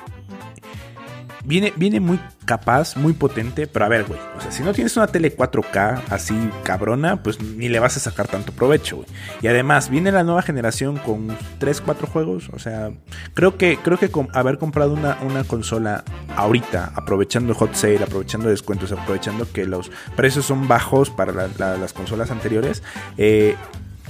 [1.43, 4.97] viene, viene muy capaz, muy potente, pero a ver, güey, o sea, si no tienes
[4.97, 9.07] una tele 4K así cabrona, pues ni le vas a sacar tanto provecho, güey.
[9.41, 11.27] Y además, viene la nueva generación con
[11.59, 12.91] 3, 4 juegos, o sea,
[13.35, 16.03] creo que, creo que con haber comprado una, una consola
[16.35, 21.77] ahorita, aprovechando hot sale, aprovechando descuentos, aprovechando que los precios son bajos para la- la-
[21.77, 22.81] las consolas anteriores,
[23.17, 23.55] eh,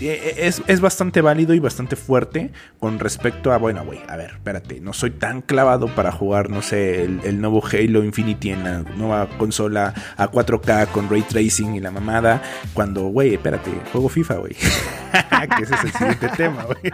[0.07, 4.79] es, es bastante válido y bastante fuerte con respecto a, bueno, güey, a ver, espérate,
[4.79, 8.79] no soy tan clavado para jugar, no sé, el, el nuevo Halo Infinity en la
[8.95, 12.41] nueva consola a 4K con ray tracing y la mamada,
[12.73, 14.53] cuando, güey, espérate, juego FIFA, güey.
[15.57, 16.79] que ese es el siguiente tema, güey.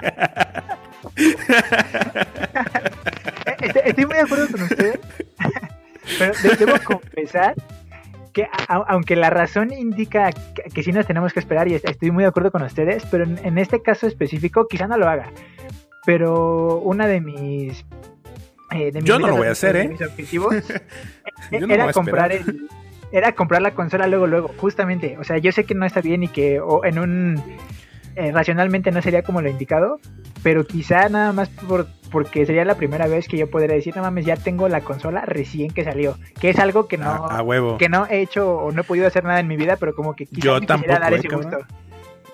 [3.62, 5.00] Eh, Estoy, muy de acuerdo con usted,
[6.20, 7.54] pero de- debo confesar
[8.36, 11.90] que a- aunque la razón indica que, que sí nos tenemos que esperar y est-
[11.90, 15.08] estoy muy de acuerdo con ustedes, pero en, en este caso específico quizá no lo
[15.08, 15.32] haga.
[16.06, 17.86] Pero una de mis...
[18.72, 19.88] eh, de mis Yo no lo voy a hacer, ¿eh?
[19.88, 20.54] Mis objetivos
[21.52, 22.68] no voy era comprar el...
[23.12, 25.18] Era comprar la consola luego, luego, justamente.
[25.18, 27.42] O sea, yo sé que no está bien y que o en un...
[28.16, 30.00] eh, racionalmente no sería como lo indicado,
[30.44, 34.02] pero quizá nada más por, porque sería la primera vez que yo podría decir, no
[34.02, 37.42] mames, ya tengo la consola recién que salió, que es algo que no, A, a
[37.42, 37.78] huevo.
[37.78, 40.16] que no he hecho o no he podido hacer nada en mi vida, pero como
[40.16, 41.58] que quizá Yo me quisiera tampoco, dar eh, ese gusto.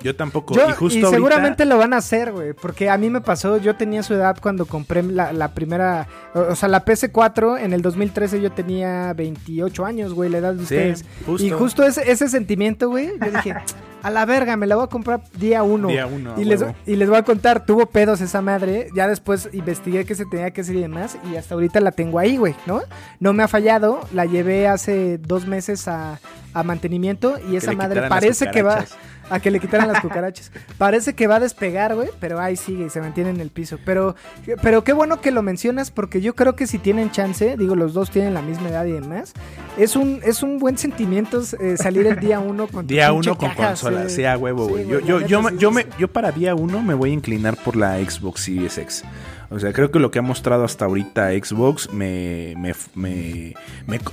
[0.04, 0.54] Yo tampoco.
[0.56, 2.54] Yo- y justo y ahorita- seguramente lo van a hacer, güey.
[2.54, 6.08] Porque a mí me pasó, yo tenía su edad cuando compré la, la primera.
[6.34, 10.54] O, o sea, la PS4 en el 2013 yo tenía 28 años, güey, la edad
[10.54, 11.06] de Sí, ustedes.
[11.26, 11.46] justo.
[11.46, 13.54] Y justo ese, ese sentimiento, güey, yo dije,
[14.04, 15.88] a la verga, me la voy a comprar día uno.
[15.90, 18.88] Día uno, y, les, y les voy a contar, tuvo pedos esa madre.
[18.96, 21.18] Ya después investigué qué se tenía que hacer y demás.
[21.32, 22.82] Y hasta ahorita la tengo ahí, güey, ¿no?
[23.20, 24.00] No me ha fallado.
[24.14, 26.20] La llevé hace dos meses a,
[26.54, 27.38] a mantenimiento.
[27.52, 28.86] Y esa madre parece que va.
[29.32, 30.52] A que le quitaran las cucarachas.
[30.78, 33.80] Parece que va a despegar, güey, pero ahí sigue y se mantiene en el piso.
[33.86, 34.16] Pero,
[34.62, 37.94] pero qué bueno que lo mencionas porque yo creo que si tienen chance, digo, los
[37.94, 39.34] dos tienen la misma edad y demás,
[39.78, 43.50] es un, es un buen sentimiento eh, salir el día uno con Día uno con
[43.50, 44.18] caja consola sí.
[44.18, 44.88] sea huevo, güey.
[44.88, 47.98] yo, yo, yo, yo, me, yo para día uno me voy a inclinar por la
[47.98, 49.04] Xbox Series X.
[49.52, 53.54] O sea, creo que lo que ha mostrado hasta ahorita Xbox me, me, me,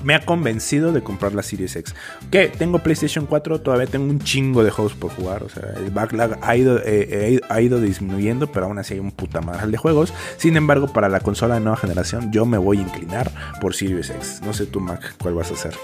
[0.03, 1.95] me, ha convencido de comprar la Series X.
[2.32, 5.45] Que tengo PlayStation 4, todavía tengo un chingo de juegos por jugar.
[5.45, 9.01] O sea, el backlog ha ido, eh, eh, ha ido disminuyendo, pero aún así hay
[9.01, 10.12] un puta madre de juegos.
[10.39, 13.30] Sin embargo, para la consola de nueva generación, yo me voy a inclinar
[13.61, 14.41] por Series X.
[14.45, 15.74] No sé tú, Mac, cuál vas a hacer.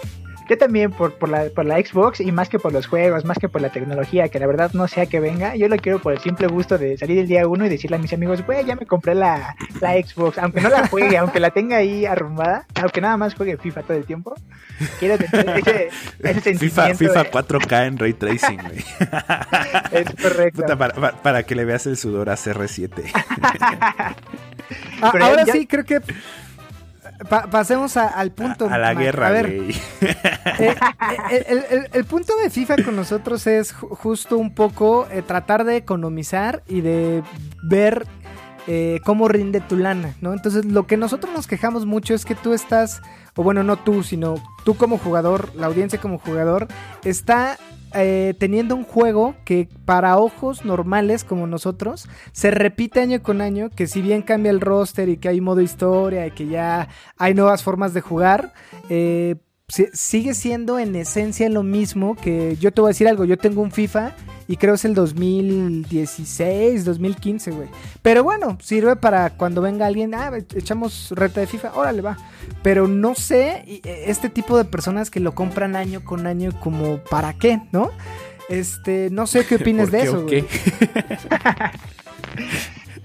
[0.48, 3.38] Yo también por, por, la, por la Xbox y más que por los juegos, más
[3.38, 6.12] que por la tecnología, que la verdad no sea que venga, yo lo quiero por
[6.12, 8.76] el simple gusto de salir el día uno y decirle a mis amigos, güey, ya
[8.76, 13.00] me compré la, la Xbox, aunque no la juegue, aunque la tenga ahí arrumbada, aunque
[13.00, 14.34] nada más juegue FIFA todo el tiempo,
[15.00, 15.88] quiero tener ese,
[16.20, 18.84] ese FIFA, sentimiento FIFA de- 4K en Ray Tracing, güey.
[19.92, 20.60] Es correcto.
[20.62, 22.90] Puta, para, para- para que le veas el sudor a CR7.
[25.02, 26.00] Ah, Pero ahora ya- sí, creo que
[27.28, 28.68] pa- pasemos a- al punto.
[28.70, 29.74] a la guerra, A ver, güey.
[30.58, 30.74] eh,
[31.30, 35.22] el, el- el- el punto de FIFA con nosotros es ju- justo un poco eh,
[35.22, 37.22] tratar de economizar y de
[37.62, 38.06] ver
[38.66, 40.32] eh, cómo rinde tu lana, ¿no?
[40.32, 43.02] Entonces, lo que nosotros nos quejamos mucho es que tú estás,
[43.36, 46.66] o bueno, no tú, sino tú como jugador, la audiencia como jugador,
[47.04, 47.58] está
[47.94, 53.70] eh, teniendo un juego que para ojos normales como nosotros se repite año con año,
[53.70, 57.34] que si bien cambia el roster y que hay modo historia y que ya hay
[57.34, 58.52] nuevas formas de jugar,
[58.88, 59.36] eh,
[59.92, 63.62] sigue siendo en esencia lo mismo que yo te voy a decir algo, yo tengo
[63.62, 64.12] un FIFA
[64.46, 67.68] y creo es el 2016, 2015, güey.
[68.02, 72.18] Pero bueno, sirve para cuando venga alguien, ah, echamos reta de FIFA, órale va.
[72.62, 76.98] Pero no sé, eh, este tipo de personas que lo compran año con año como
[76.98, 77.90] para qué, ¿no?
[78.48, 80.44] Este, no sé qué opinas ¿Por de eso, güey.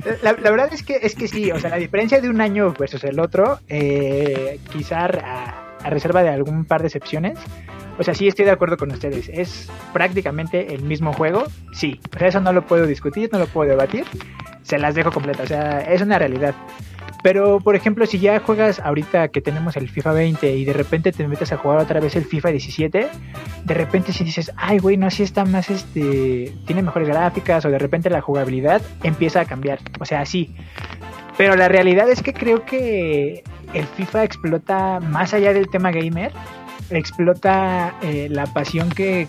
[0.21, 3.03] la verdad es que es que sí, o sea, la diferencia de un año versus
[3.03, 5.07] el otro, eh, quizá
[5.83, 7.37] a, reserva de algún par de excepciones,
[7.97, 12.19] o sea, sí estoy de acuerdo con ustedes, es prácticamente el mismo juego, sí, o
[12.19, 14.05] sea, eso no lo puedo discutir, no lo puedo debatir,
[14.63, 16.55] se las dejo completas, o sea, es una realidad.
[17.21, 21.11] Pero, por ejemplo, si ya juegas ahorita que tenemos el FIFA 20 y de repente
[21.11, 23.09] te metes a jugar otra vez el FIFA 17,
[23.65, 27.69] de repente si dices, ay, güey, no, así está más, este, tiene mejores gráficas o
[27.69, 29.79] de repente la jugabilidad empieza a cambiar.
[29.99, 30.55] O sea, sí.
[31.39, 36.33] Pero la realidad es que creo que el FIFA explota más allá del tema gamer,
[36.89, 39.27] explota eh, la pasión que,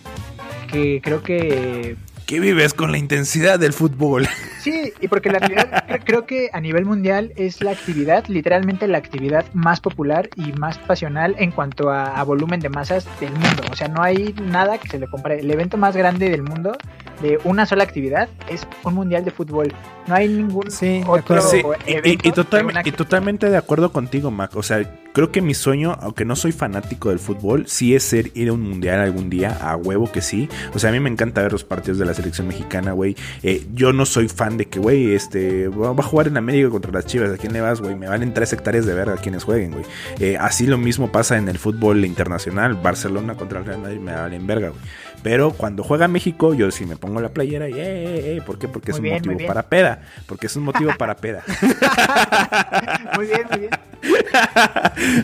[0.73, 1.95] que creo que
[2.27, 4.29] ¿Qué vives con la intensidad del fútbol?
[4.61, 8.87] Sí, y porque la realidad cre- creo que a nivel mundial es la actividad, literalmente
[8.89, 13.33] la actividad más popular y más pasional en cuanto a, a volumen de masas del
[13.33, 13.63] mundo.
[13.71, 15.41] O sea, no hay nada que se le compare.
[15.41, 16.77] El evento más grande del mundo
[17.21, 19.73] de una sola actividad es un mundial de fútbol.
[20.07, 21.41] No hay ningún Sí, otro.
[21.43, 24.57] Sí, y- y, evento y de total- una y totalmente de acuerdo contigo, Mac.
[24.57, 28.31] O sea, creo que mi sueño, aunque no soy fanático del fútbol, sí es ser
[28.35, 30.49] ir a un mundial algún día, a huevo que sí.
[30.75, 33.15] O sea, a mí me encanta ver los partidos de la selección mexicana, güey.
[33.43, 36.71] Eh, yo no soy fan de que, güey, este, va va a jugar en América
[36.71, 37.31] contra las Chivas.
[37.31, 37.95] ¿A quién le vas, güey?
[37.95, 39.85] Me valen tres hectáreas de verga a quienes jueguen, güey.
[40.19, 42.75] Eh, así lo mismo pasa en el fútbol internacional.
[42.75, 44.81] Barcelona contra el Real Madrid me valen verga, güey.
[45.23, 48.59] Pero cuando juega México, yo sí me pongo la playera y, eh, eh, eh, ¿por
[48.59, 48.69] qué?
[48.69, 50.01] Porque es un bien, motivo para peda.
[50.27, 51.43] Porque es un motivo para peda.
[53.17, 53.71] Muy bien, muy bien.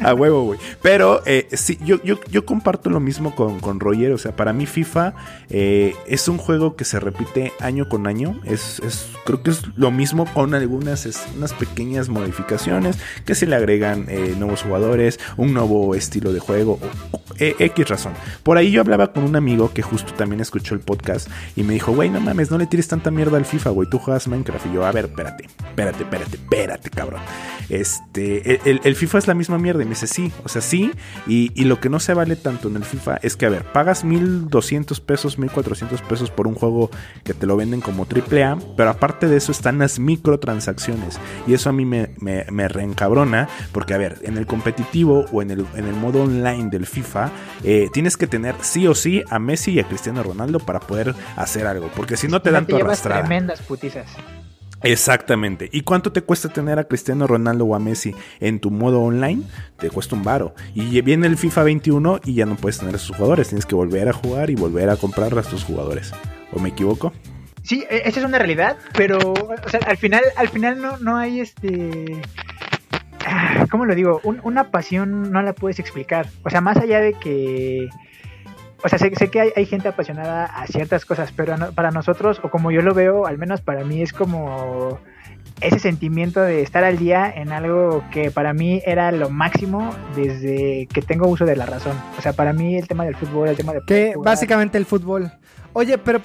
[0.02, 0.58] a huevo, güey.
[0.82, 4.12] Pero eh, sí, yo, yo, yo comparto lo mismo con, con Roger.
[4.12, 5.14] O sea, para mí FIFA
[5.50, 8.40] eh, es un juego que se repite año con año.
[8.44, 13.46] Es, es- creo que es lo mismo con algunas es- unas pequeñas modificaciones que se
[13.46, 16.78] le agregan eh, nuevos jugadores, un nuevo estilo de juego,
[17.12, 18.12] o- o- X razón.
[18.42, 21.72] Por ahí yo hablaba con un amigo que justo también escuchó el podcast y me
[21.74, 23.88] dijo, güey, no mames, no le tires tanta mierda al FIFA, güey.
[23.88, 24.66] Tú juegas Minecraft.
[24.66, 27.20] Y yo, a ver, espérate, espérate, espérate, espérate, cabrón.
[27.68, 29.82] Este, el, el- FIFA es la misma mierda.
[29.82, 30.90] Y me dice, sí, o sea, sí.
[31.26, 33.64] Y, y lo que no se vale tanto en el FIFA es que, a ver,
[33.72, 36.90] pagas 1200 pesos, 1400 pesos por un juego
[37.24, 38.58] que te lo venden como AAA.
[38.76, 41.18] Pero aparte de eso están las microtransacciones.
[41.46, 43.48] Y eso a mí me, me, me reencabrona.
[43.72, 47.30] Porque, a ver, en el competitivo o en el, en el modo online del FIFA,
[47.64, 51.14] eh, tienes que tener sí o sí a Messi y a Cristiano Ronaldo para poder
[51.36, 51.90] hacer algo.
[51.94, 53.20] Porque si no te dan tu arrastrada.
[53.22, 54.06] tremendas putizas.
[54.82, 55.68] Exactamente.
[55.72, 59.42] ¿Y cuánto te cuesta tener a Cristiano Ronaldo o a Messi en tu modo online?
[59.78, 60.54] Te cuesta un varo.
[60.74, 63.48] Y viene el FIFA 21 y ya no puedes tener a esos jugadores.
[63.48, 66.12] Tienes que volver a jugar y volver a comprar a estos jugadores.
[66.52, 67.12] ¿O me equivoco?
[67.62, 71.16] Sí, e- esa es una realidad, pero o sea, al final, al final no, no
[71.16, 72.20] hay este.
[73.26, 74.20] ah, ¿Cómo lo digo?
[74.22, 76.28] Un- una pasión no la puedes explicar.
[76.44, 77.88] O sea, más allá de que.
[78.84, 81.90] O sea, sé, sé que hay, hay gente apasionada a ciertas cosas, pero no- para
[81.90, 84.98] nosotros, o como yo lo veo, al menos para mí, es como
[85.60, 90.86] ese sentimiento de estar al día en algo que para mí era lo máximo desde
[90.92, 91.96] que tengo uso de la razón.
[92.18, 95.32] O sea, para mí el tema del fútbol, el tema de Que básicamente el fútbol.
[95.72, 96.20] Oye, pero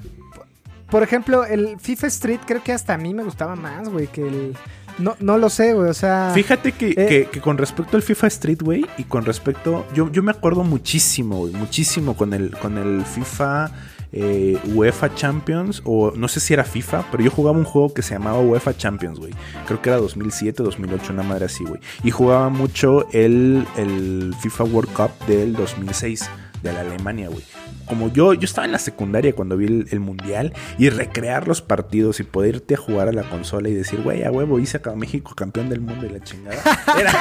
[0.90, 4.28] por ejemplo, el FIFA Street creo que hasta a mí me gustaba más, güey, que
[4.28, 4.58] el
[5.02, 6.32] no, no lo sé, güey, o sea...
[6.34, 9.86] Fíjate que, eh, que, con respecto al FIFA Street, güey, y con respecto...
[9.94, 13.72] Yo, yo me acuerdo muchísimo, güey, muchísimo con el, con el FIFA
[14.14, 18.02] eh, UEFA Champions, o no sé si era FIFA, pero yo jugaba un juego que
[18.02, 19.34] se llamaba UEFA Champions, güey.
[19.68, 21.80] Creo que era 2007, 2008, una madre así, güey.
[22.04, 26.30] Y jugaba mucho el, el FIFA World Cup del 2006
[26.62, 27.44] de la Alemania, güey.
[27.92, 32.22] Como yo, yo estaba en la secundaria cuando vi el, mundial y recrear los partidos
[32.22, 34.96] y poder irte a jugar a la consola y decir, güey, a huevo, hice a
[34.96, 36.56] México campeón del mundo y la chingada.
[36.98, 37.12] Era,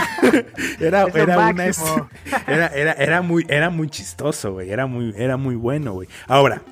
[0.78, 1.64] era, era, una,
[2.46, 4.70] era, era, era, muy, era muy chistoso, güey.
[4.70, 6.06] Era muy, era muy bueno, güey.
[6.28, 6.62] Ahora,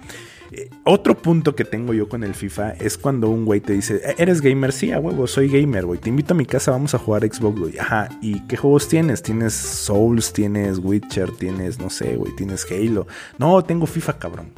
[0.50, 4.00] eh, otro punto que tengo yo con el FIFA es cuando un güey te dice,
[4.02, 4.72] e-, ¿eres gamer?
[4.72, 6.00] Sí, a huevo, soy gamer, güey.
[6.00, 7.78] Te invito a mi casa, vamos a jugar Xbox, güey.
[7.78, 9.22] Ajá, ¿y qué juegos tienes?
[9.22, 13.06] Tienes Souls, tienes Witcher, tienes, no sé, güey, tienes Halo.
[13.36, 14.52] No, tengo FIFA, cabrón.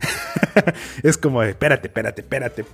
[1.02, 2.64] es como, espérate, espérate, espérate.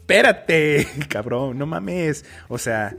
[0.00, 2.24] Espérate, cabrón, no mames.
[2.48, 2.96] O sea,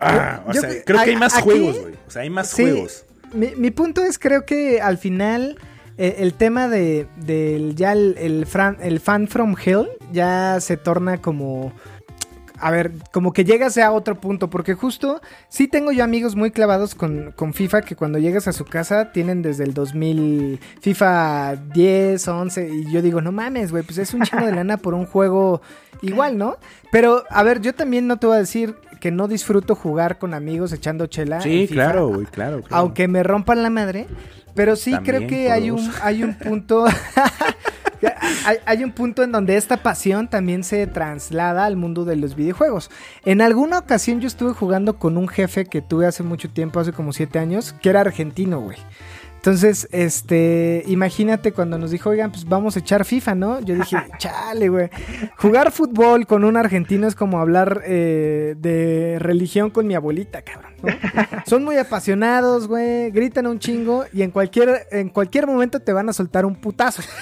[0.00, 1.94] ah, o sea creo que hay más juegos, güey.
[2.06, 3.04] O sea, hay más juegos.
[3.32, 5.58] Mi, mi punto es, creo que al final
[5.98, 11.72] eh, el tema de, del ya el, el, fan from hell ya se torna como
[12.58, 16.50] a ver, como que llegas a otro punto, porque justo sí tengo yo amigos muy
[16.50, 21.56] clavados con, con, FIFA que cuando llegas a su casa tienen desde el 2000 FIFA
[21.74, 24.94] 10, 11 y yo digo, no mames, güey, pues es un chingo de lana por
[24.94, 25.60] un juego
[26.02, 26.56] igual, ¿no?
[26.90, 30.34] Pero a ver, yo también no te voy a decir que no disfruto jugar con
[30.34, 31.40] amigos echando chela.
[31.40, 32.82] Sí, claro, güey, claro, claro.
[32.82, 34.06] Aunque me rompan la madre,
[34.54, 36.86] pero sí creo que hay un, hay un punto.
[38.66, 42.90] hay, un punto en donde esta pasión también se traslada al mundo de los videojuegos.
[43.24, 46.92] En alguna ocasión yo estuve jugando con un jefe que tuve hace mucho tiempo, hace
[46.92, 48.78] como siete años, que era argentino, güey.
[49.46, 53.60] Entonces, este, imagínate cuando nos dijo, oigan, pues vamos a echar FIFA, ¿no?
[53.60, 54.90] Yo dije, chale, güey.
[55.36, 60.72] Jugar fútbol con un argentino es como hablar eh, de religión con mi abuelita, cabrón.
[60.82, 60.92] ¿no?
[61.46, 63.12] Son muy apasionados, güey.
[63.12, 67.02] Gritan un chingo y en cualquier, en cualquier momento te van a soltar un putazo.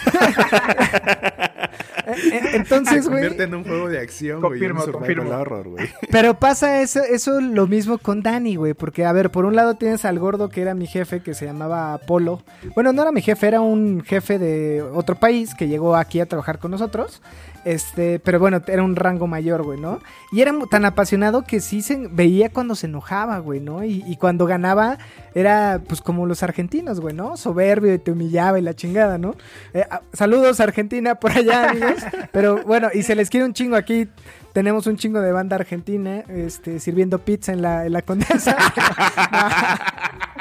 [2.52, 3.22] Entonces, güey.
[3.22, 5.88] convierte en un juego de acción, confirmo, Confirmo, horror, güey.
[6.10, 8.74] Pero pasa eso, eso lo mismo con Dani, güey.
[8.74, 11.46] Porque, a ver, por un lado tienes al gordo que era mi jefe, que se
[11.46, 12.42] llamaba Polo.
[12.74, 16.26] Bueno, no era mi jefe, era un jefe de otro país que llegó aquí a
[16.26, 17.22] trabajar con nosotros.
[17.64, 20.00] Este, pero bueno, era un rango mayor, güey, ¿no?
[20.32, 23.84] Y era tan apasionado que sí se veía cuando se enojaba, güey, ¿no?
[23.84, 24.98] Y, cuando ganaba
[25.34, 27.36] era pues como los argentinos, güey, ¿no?
[27.36, 29.34] Soberbio y te humillaba y la chingada, ¿no?
[29.72, 32.02] Eh, saludos Argentina por allá, amigos.
[32.32, 34.08] Pero bueno, y se les quiere un chingo aquí.
[34.52, 38.56] Tenemos un chingo de banda argentina, este, sirviendo pizza en la, en la condesa.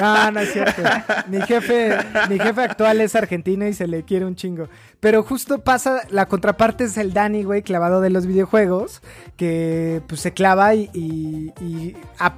[0.00, 0.82] No, no es cierto.
[1.28, 1.96] Mi jefe,
[2.28, 4.68] mi jefe actual es argentino y se le quiere un chingo.
[5.00, 9.02] Pero justo pasa, la contraparte es el Dani, güey, clavado de los videojuegos,
[9.36, 11.52] que pues se clava y,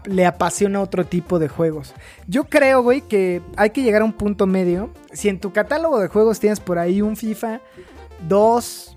[0.06, 1.94] le apasiona otro tipo de juegos.
[2.26, 4.90] Yo creo, güey, que hay que llegar a un punto medio.
[5.12, 7.60] Si en tu catálogo de juegos tienes por ahí un FIFA,
[8.28, 8.95] dos,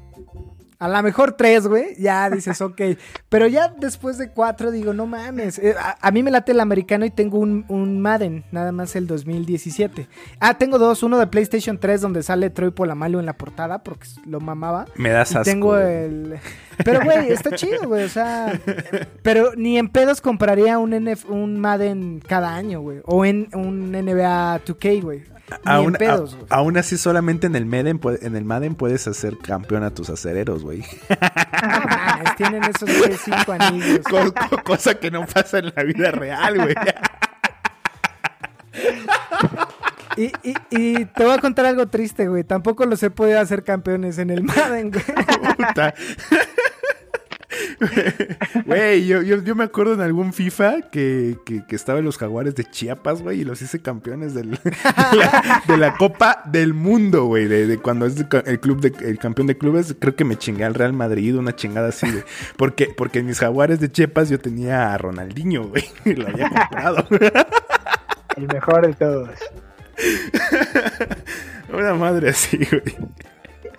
[0.80, 2.82] a lo mejor tres, güey, ya dices, ok.
[3.28, 5.60] Pero ya después de cuatro digo, no mames.
[5.60, 9.06] Eh, a, mí me late el americano y tengo un, un, Madden, nada más el
[9.06, 10.08] 2017.
[10.40, 11.04] Ah, tengo dos.
[11.04, 14.86] Uno de PlayStation 3 donde sale Troy Polamalu en la portada porque lo mamaba.
[14.96, 15.44] Me das asco.
[15.44, 16.40] tengo el...
[16.86, 18.06] Pero, güey, está chido, güey.
[18.06, 18.58] O sea,
[19.22, 20.94] pero ni en pedos compraría un,
[21.28, 23.02] un Madden cada año, güey.
[23.04, 25.24] O en un NBA 2K, güey.
[25.66, 25.98] Aún,
[26.50, 30.64] aún así, solamente en el, Madden, en el Madden puedes hacer campeón a tus acereros,
[30.64, 30.84] güey.
[32.38, 32.90] tienen esos
[33.24, 34.02] cinco anillos.
[34.64, 36.76] cosa que no pasa en la vida real, güey.
[40.18, 42.44] Y, y, y, te voy a contar algo triste, güey.
[42.44, 45.04] Tampoco los he podido hacer campeones en el Madden, güey.
[48.66, 52.66] Güey, yo, yo, me acuerdo en algún FIFA que, que, estaba en los jaguares de
[52.66, 54.52] Chiapas, güey, y los hice campeones del,
[55.68, 57.48] de, la, Copa del Mundo, güey.
[57.48, 60.74] De, cuando es el club de, el campeón de clubes, creo que me chingué al
[60.74, 62.24] Real Madrid, una chingada así, güey.
[62.58, 65.86] Porque, porque en mis jaguares de Chiapas yo tenía a Ronaldinho, güey.
[66.06, 67.08] Y lo había comprado.
[68.36, 69.30] El mejor de todos.
[71.72, 72.96] Una madre así, güey.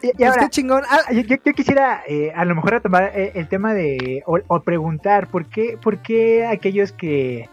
[0.03, 0.83] Y, ahora, chingón.
[0.89, 4.23] Ah, yo, quisiera eh, a lo mejor retomar eh, el tema de.
[4.27, 7.49] O, preguntar, ¿por qué, ¿por qué aquellos que,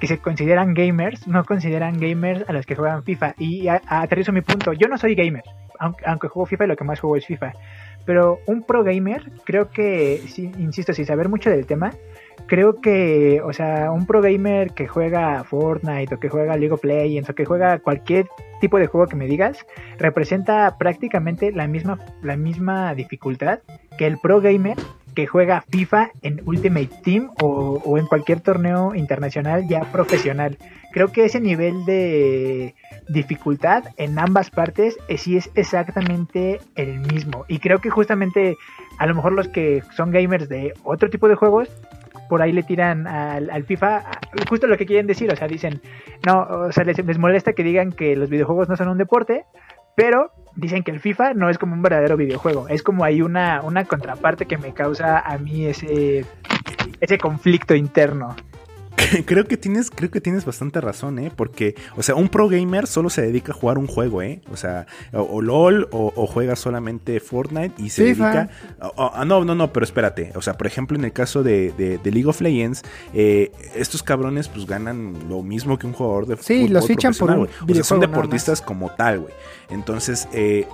[0.00, 3.34] que se consideran gamers no consideran gamers a los que juegan FIFA?
[3.38, 4.72] Y aterrizo mi punto.
[4.72, 5.44] Yo no soy gamer,
[5.78, 7.52] aunque, aunque juego FIFA y lo que más juego es FIFA.
[8.04, 11.92] pero un pro gamer, creo que, sí, insisto, sin saber mucho del tema,
[12.46, 16.84] creo que, o sea, un pro gamer que juega Fortnite o que juega League of
[16.84, 18.26] Legends o que juega cualquier
[18.60, 19.66] tipo de juego que me digas,
[19.98, 23.60] representa prácticamente la misma, la misma dificultad
[23.98, 24.76] que el pro gamer
[25.14, 30.58] que juega FIFA en Ultimate Team o, o en cualquier torneo internacional ya profesional.
[30.92, 32.74] Creo que ese nivel de
[33.08, 37.44] dificultad en ambas partes sí es exactamente el mismo.
[37.48, 38.56] Y creo que justamente
[38.98, 41.68] a lo mejor los que son gamers de otro tipo de juegos
[42.32, 44.04] por ahí le tiran al, al FIFA
[44.48, 45.82] justo lo que quieren decir, o sea, dicen,
[46.26, 49.44] no, o sea, les, les molesta que digan que los videojuegos no son un deporte,
[49.94, 53.60] pero dicen que el FIFA no es como un verdadero videojuego, es como hay una,
[53.60, 56.24] una contraparte que me causa a mí ese,
[57.02, 58.34] ese conflicto interno.
[59.26, 61.32] creo que tienes, creo que tienes bastante razón, ¿eh?
[61.34, 64.40] Porque, o sea, un pro gamer solo se dedica a jugar un juego, ¿eh?
[64.50, 68.24] O sea, o, o LOL o, o, juega solamente Fortnite y se FIFA.
[68.32, 68.50] dedica.
[68.96, 70.32] a no, no, no, pero espérate.
[70.34, 72.82] O sea, por ejemplo, en el caso de, de, de League of Legends,
[73.14, 77.30] eh, estos cabrones pues ganan lo mismo que un jugador de Sí, los fichan por
[77.30, 79.34] un O sea, son deportistas como tal, güey.
[79.70, 80.66] Entonces, eh,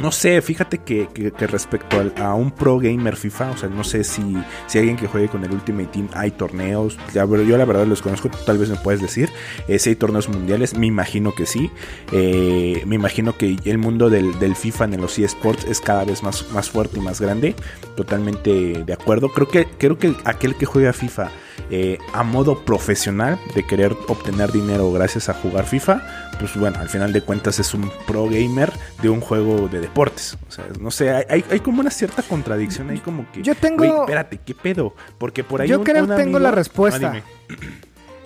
[0.00, 4.36] no sé, fíjate que, respecto a, un pro gamer FIFA, o sea, no sé si,
[4.66, 6.98] si alguien que juegue con el Ultimate Team hay torneos.
[7.14, 9.30] Yo la verdad los conozco, tal vez me puedes decir.
[9.68, 11.70] Eh, si hay torneos mundiales, me imagino que sí.
[12.12, 16.22] Eh, me imagino que el mundo del, del FIFA en los eSports es cada vez
[16.22, 17.54] más, más fuerte y más grande.
[17.96, 19.28] Totalmente de acuerdo.
[19.28, 21.30] Creo que, creo que aquel que juega FIFA
[21.72, 26.02] eh, a modo profesional de querer obtener dinero gracias a jugar FIFA,
[26.40, 28.72] pues bueno, al final de cuentas es un pro gamer
[29.02, 30.36] de un juego de deportes.
[30.48, 33.42] O sea, no sé, hay, como una cierta contradicción ahí como que...
[33.42, 34.94] Yo tengo- "Güey, espérate, ¿qué pedo?
[35.18, 35.68] Porque por ahí...
[35.68, 37.12] Yo un- creo que tengo amigo- la respuesta.
[37.14, 37.22] Ah.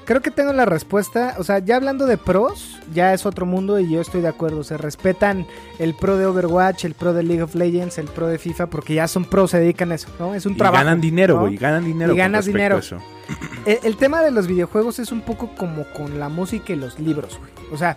[0.04, 1.34] Creo que tengo la respuesta.
[1.38, 4.62] O sea, ya hablando de pros, ya es otro mundo y yo estoy de acuerdo.
[4.62, 5.46] Se respetan
[5.78, 8.94] el pro de Overwatch, el pro de League of Legends, el pro de FIFA, porque
[8.94, 10.34] ya son pros, se dedican a eso, ¿no?
[10.34, 10.84] Es un Y trabajo.
[10.84, 11.40] ganan dinero, ¿no?
[11.42, 12.12] güey, ganan dinero.
[12.12, 12.76] Y con ganas dinero.
[12.76, 12.98] a eso.
[13.64, 16.98] El, el tema de los videojuegos es un poco como con la música y los
[16.98, 17.50] libros, güey.
[17.72, 17.96] O sea,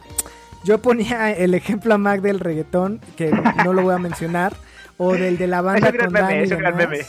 [0.64, 3.32] yo ponía el ejemplo a Mac del reggaetón, que
[3.66, 4.56] no lo voy a mencionar,
[4.98, 7.00] o del de la Es banda un gran con meme, es un gran meme.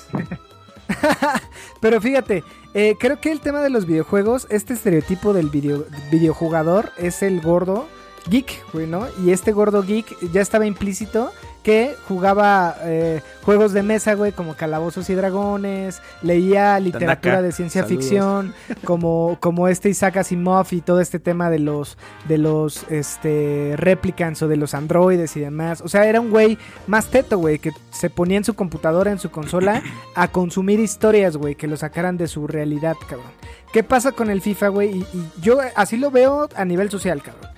[1.81, 6.91] Pero fíjate, eh, creo que el tema de los videojuegos, este estereotipo del video, videojugador
[6.97, 7.87] es el gordo
[8.29, 9.07] geek, güey, ¿no?
[9.25, 11.31] Y este gordo geek ya estaba implícito
[11.69, 17.53] que jugaba eh, juegos de mesa, güey, como Calabozos y Dragones, leía literatura Tanaka, de
[17.53, 18.05] ciencia saludos.
[18.05, 18.55] ficción,
[18.85, 24.41] como, como este Isaac Asimov y todo este tema de los, de los este, replicants
[24.41, 25.83] o de los androides y demás.
[25.83, 26.57] O sea, era un güey
[26.87, 29.83] más teto, güey, que se ponía en su computadora, en su consola,
[30.15, 33.33] a consumir historias, güey, que lo sacaran de su realidad, cabrón.
[33.75, 34.89] ¿Qué pasa con el FIFA, güey?
[34.89, 37.58] Y, y yo así lo veo a nivel social, cabrón.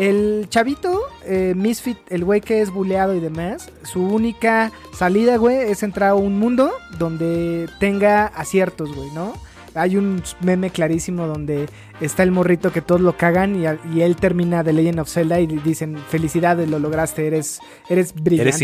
[0.00, 5.58] El chavito, eh, Misfit, el güey que es buleado y demás, su única salida, güey,
[5.58, 9.34] es entrar a un mundo donde tenga aciertos, güey, ¿no?
[9.74, 11.68] Hay un meme clarísimo donde
[12.00, 15.46] está el morrito que todos lo cagan y, él termina The Legend of Zelda y
[15.46, 18.48] dicen, felicidades, lo lograste, eres, eres brillante.
[18.48, 18.58] Eres.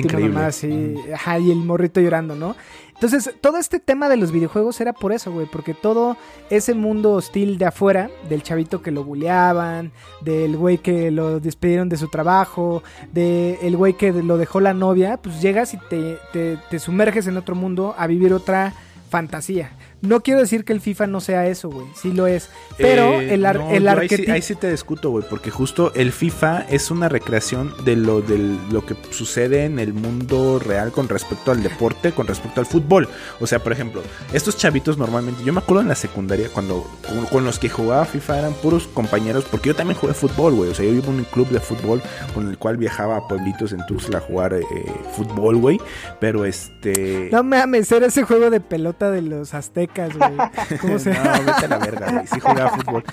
[1.12, 2.56] Ajá, y el morrito llorando, ¿no?
[2.96, 6.16] Entonces, todo este tema de los videojuegos era por eso, güey, porque todo
[6.48, 9.92] ese mundo hostil de afuera, del chavito que lo buleaban,
[10.22, 12.82] del güey que lo despidieron de su trabajo,
[13.12, 17.36] del güey que lo dejó la novia, pues llegas y te, te, te sumerges en
[17.36, 18.72] otro mundo a vivir otra
[19.10, 19.72] fantasía.
[20.06, 22.48] No quiero decir que el FIFA no sea eso, güey, sí lo es,
[22.78, 24.32] pero Eh, el, ar- no, el yo ahí, sí, arquetipo...
[24.32, 28.38] ahí sí te discuto, güey, porque justo el FIFA es una recreación de lo, de
[28.70, 33.08] lo que sucede en el mundo real con respecto al deporte, con respecto al fútbol.
[33.40, 34.02] O sea, por ejemplo,
[34.32, 38.04] estos chavitos normalmente, yo me acuerdo en la secundaria cuando con, con los que jugaba
[38.04, 40.70] FIFA eran puros compañeros, porque yo también jugué fútbol, güey.
[40.70, 42.02] O sea, yo iba a un club de fútbol
[42.34, 44.64] con el cual viajaba a pueblitos en Tuxtla a jugar eh,
[45.16, 45.80] fútbol, güey.
[46.20, 47.28] Pero este...
[47.32, 50.78] No mames, era ese juego de pelota de los aztecas, güey.
[50.80, 52.26] ¿Cómo se No, vete a la verga, güey.
[52.26, 53.04] Sí jugaba fútbol.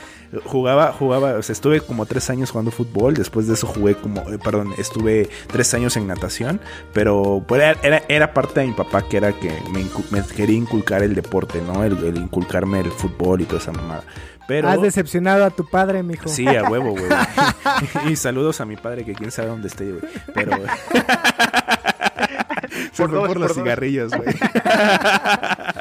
[0.45, 3.13] Jugaba, jugaba, o sea, estuve como tres años jugando fútbol.
[3.13, 6.59] Después de eso jugué como, eh, perdón, estuve tres años en natación.
[6.93, 9.51] Pero pues, era, era, parte de mi papá que era que
[10.11, 11.83] me, quería inculcar el deporte, ¿no?
[11.83, 14.03] El, el inculcarme el fútbol y toda esa mamada.
[14.47, 14.69] Pero...
[14.69, 16.27] Has decepcionado a tu padre, mijo.
[16.27, 17.09] Sí, a huevo, güey.
[18.11, 20.03] y saludos a mi padre, que quién sabe dónde esté, güey.
[20.33, 20.51] Pero.
[22.91, 23.57] Se Por fue dos, por por los dos.
[23.63, 24.33] cigarrillos, güey.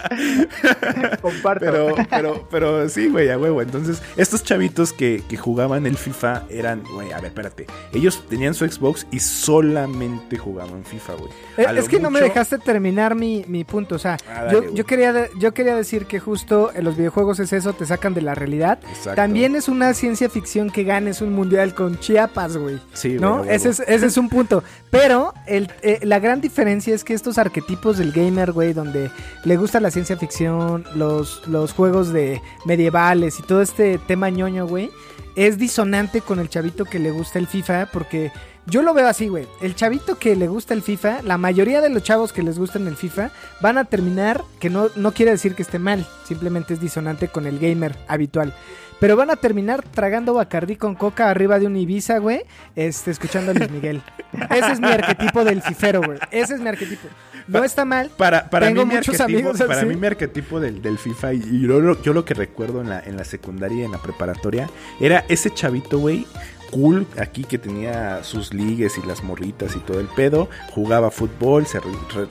[1.21, 1.65] Comparto.
[1.65, 3.63] Pero, pero, pero sí, güey, a huevo.
[3.63, 7.67] Entonces, estos chavitos que, que jugaban el FIFA eran, güey, a ver, espérate.
[7.93, 11.31] Ellos tenían su Xbox y solamente jugaban FIFA, güey.
[11.57, 13.97] Eh, Es que no me dejaste terminar mi, mi punto.
[13.97, 17.39] O sea, Ah, dale, yo, yo, quería, yo quería decir que justo en los videojuegos
[17.41, 18.79] es eso, te sacan de la realidad.
[18.89, 19.15] Exacto.
[19.15, 22.79] También es una ciencia ficción que ganes un mundial con Chiapas, güey.
[22.93, 23.45] Sí, güey, ¿No?
[23.45, 24.63] Ese es, ese es un punto.
[24.91, 29.11] Pero el, eh, la gran diferencia es que estos arquetipos del gamer, güey, donde
[29.45, 34.67] le gusta la ciencia ficción, los, los juegos de medievales y todo este tema ñoño,
[34.67, 34.91] güey,
[35.37, 38.33] es disonante con el chavito que le gusta el FIFA porque
[38.67, 39.47] yo lo veo así, güey.
[39.61, 42.87] El chavito que le gusta el FIFA, la mayoría de los chavos que les gustan
[42.87, 43.31] el FIFA
[43.61, 47.47] van a terminar, que no, no quiere decir que esté mal, simplemente es disonante con
[47.47, 48.55] el gamer habitual.
[49.01, 52.43] Pero van a terminar tragando Bacardí con coca arriba de un Ibiza, güey,
[52.77, 54.01] este, escuchando a Luis Miguel.
[54.51, 56.21] Ese es mi arquetipo del fifero, güey.
[56.31, 57.09] Ese es mi arquetipo.
[57.49, 58.11] No está mal.
[58.17, 61.35] Para, para Tengo mí, mi muchos arquetipo, amigos para mí mi arquetipo del, del FIFA
[61.35, 63.99] y, yo, lo- yo lo que recuerdo en la, en la secundaria y en la
[63.99, 64.69] preparatoria
[65.01, 66.27] era ese chavito, güey,
[66.71, 71.67] cool aquí que tenía sus ligues y las morritas y todo el pedo, jugaba fútbol,
[71.67, 71.81] se,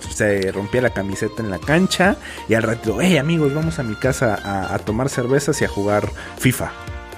[0.10, 2.16] se rompía la camiseta en la cancha
[2.50, 5.68] y al rato, hey amigos, vamos a mi casa a, a tomar cervezas y a
[5.68, 6.10] jugar
[6.40, 6.72] FIFA.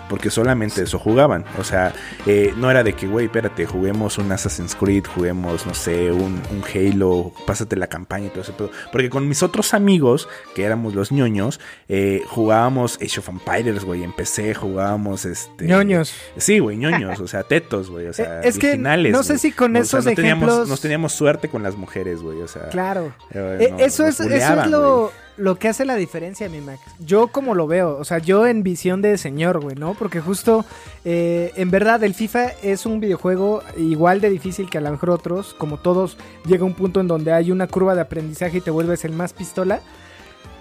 [0.09, 1.45] Porque solamente eso jugaban.
[1.59, 1.93] O sea,
[2.25, 6.41] eh, no era de que, güey, espérate, juguemos un Assassin's Creed, juguemos, no sé, un,
[6.51, 8.69] un Halo, pásate la campaña y todo ese pedo.
[8.91, 14.03] Porque con mis otros amigos, que éramos los ñoños, eh, jugábamos Age of Empires, güey,
[14.03, 15.65] en PC, jugábamos este.
[15.65, 16.13] ñoños.
[16.37, 19.71] Sí, güey, ñoños, o sea, tetos, güey, o sea, es que no sé si con
[19.75, 22.69] O sea, esos no teníamos, ejemplos- Nos teníamos suerte con las mujeres, güey, o sea.
[22.69, 23.13] Claro.
[23.31, 25.11] eh, Eh, no, eso, es, eso es lo.
[25.37, 26.79] Lo que hace la diferencia, mi Mac.
[26.99, 29.93] Yo como lo veo, o sea, yo en visión de señor, güey, ¿no?
[29.93, 30.65] Porque justo,
[31.05, 35.09] eh, en verdad, el FIFA es un videojuego igual de difícil que a lo mejor
[35.09, 35.53] otros.
[35.57, 39.05] Como todos, llega un punto en donde hay una curva de aprendizaje y te vuelves
[39.05, 39.81] el más pistola.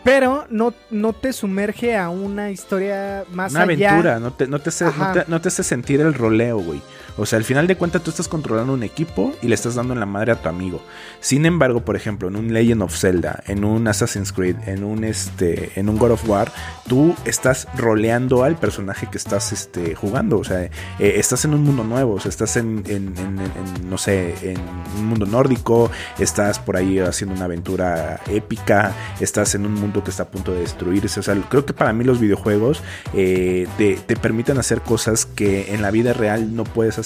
[0.04, 3.90] Pero no, no te sumerge a una historia más Una allá.
[3.90, 6.82] aventura, no te, no, te hace, no, te, no te hace sentir el roleo, güey.
[7.16, 9.92] O sea, al final de cuentas tú estás controlando un equipo y le estás dando
[9.94, 10.80] en la madre a tu amigo.
[11.20, 15.04] Sin embargo, por ejemplo, en un Legend of Zelda, en un Assassin's Creed, en un
[15.04, 16.50] este, en un God of War,
[16.88, 20.38] tú estás roleando al personaje que estás este, jugando.
[20.38, 23.98] O sea, eh, estás en un mundo nuevo, o sea, estás en, en- en- no
[23.98, 24.58] sé, en
[24.98, 30.10] un mundo nórdico, estás por ahí haciendo una aventura épica, estás en un mundo que
[30.10, 31.20] está a punto de destruirse.
[31.20, 32.82] O sea, creo que para mí los videojuegos
[33.12, 37.01] eh, te, te permiten hacer cosas que en la vida real no puedes hacer.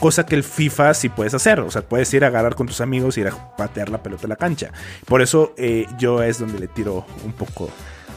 [0.00, 1.60] Cosa que el FIFA sí puedes hacer.
[1.60, 4.26] O sea, puedes ir a agarrar con tus amigos y ir a patear la pelota
[4.26, 4.70] a la cancha.
[5.06, 7.70] Por eso eh, yo es donde le tiro un poco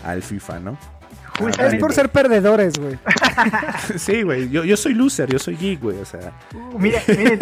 [0.04, 0.97] al FIFA, ¿no?
[1.38, 1.76] Justamente.
[1.78, 2.98] Es por ser perdedores, güey.
[3.98, 4.50] Sí, güey.
[4.50, 5.98] Yo, yo soy loser, yo soy geek, güey.
[6.00, 7.40] O sea, Uh, Mira, miren,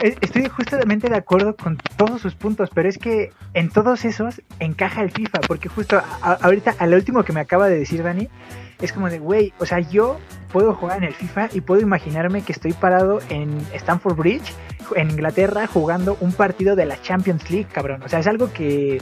[0.00, 5.02] estoy justamente de acuerdo con todos sus puntos, pero es que en todos esos encaja
[5.02, 8.28] el FIFA, porque justo a- ahorita, al último que me acaba de decir Dani,
[8.80, 10.18] es como de, güey, o sea, yo
[10.52, 14.52] puedo jugar en el FIFA y puedo imaginarme que estoy parado en Stamford Bridge,
[14.94, 18.02] en Inglaterra, jugando un partido de la Champions League, cabrón.
[18.04, 19.00] O sea, es algo que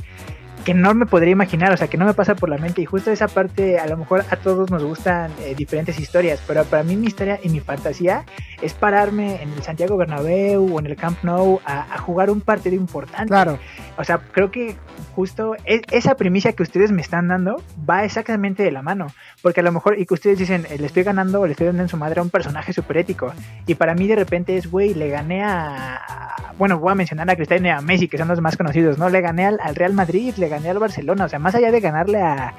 [0.65, 2.81] que no me podría imaginar, o sea, que no me pasa por la mente.
[2.81, 6.65] Y justo esa parte, a lo mejor a todos nos gustan eh, diferentes historias, pero
[6.65, 8.25] para mí mi historia y mi fantasía
[8.63, 12.41] es pararme en el Santiago Bernabéu o en el Camp Nou a, a jugar un
[12.41, 13.29] partido importante.
[13.29, 13.59] Claro.
[13.99, 14.75] O sea, creo que
[15.15, 19.09] justo e- esa primicia que ustedes me están dando va exactamente de la mano.
[19.43, 21.67] Porque a lo mejor, y que ustedes dicen, eh, le estoy ganando o le estoy
[21.67, 23.33] dando en su madre a un personaje súper ético.
[23.67, 25.97] Y para mí de repente es, güey, le gané a...
[25.97, 28.97] a- Bueno, voy a mencionar a Cristiano y a Messi, que son los más conocidos,
[28.97, 29.09] ¿no?
[29.11, 31.25] Le gané al, al Real Madrid, le gané al Barcelona.
[31.25, 32.55] O sea, más allá de ganarle a,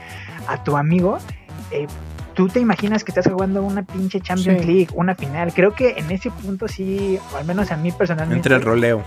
[0.48, 1.18] a tu amigo,
[1.72, 1.88] eh,
[2.34, 4.68] tú te imaginas que estás jugando una pinche Champions Sí.
[4.68, 5.54] League, una final.
[5.54, 8.38] Creo que en ese punto sí, o al menos a mí personalmente...
[8.38, 9.04] entre el roleo.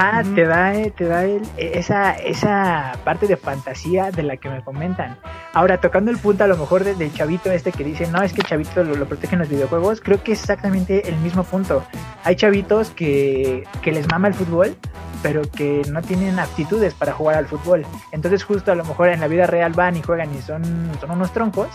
[0.00, 4.62] Ajá, te da, te da el- esa, esa parte de fantasía de la que me
[4.64, 5.18] comentan.
[5.52, 8.32] Ahora, tocando el punto a lo mejor de- del chavito este que dice, no, es
[8.32, 11.84] que el chavito lo, lo protegen los videojuegos, creo que es exactamente el mismo punto.
[12.24, 14.74] Hay chavitos que, que les mama el fútbol,
[15.22, 17.84] pero que no tienen aptitudes para jugar al fútbol.
[18.12, 20.62] Entonces justo a lo mejor en la vida real van y juegan y son,
[21.00, 21.68] son unos troncos.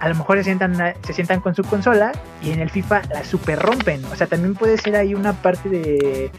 [0.00, 2.10] A lo mejor se sientan, se sientan con su consola
[2.42, 4.02] y en el FIFA la super rompen.
[4.06, 6.30] O sea, también puede ser ahí una parte de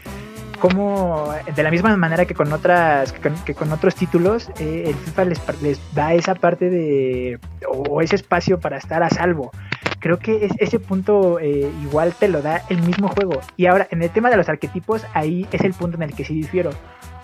[0.62, 4.84] como de la misma manera que con otras que con, que con otros títulos eh,
[4.86, 9.50] el FIFA les, les da esa parte de o ese espacio para estar a salvo.
[9.98, 13.40] Creo que es- ese punto eh, igual te lo da el mismo juego.
[13.56, 16.24] Y ahora en el tema de los arquetipos ahí es el punto en el que
[16.24, 16.70] sí difiero.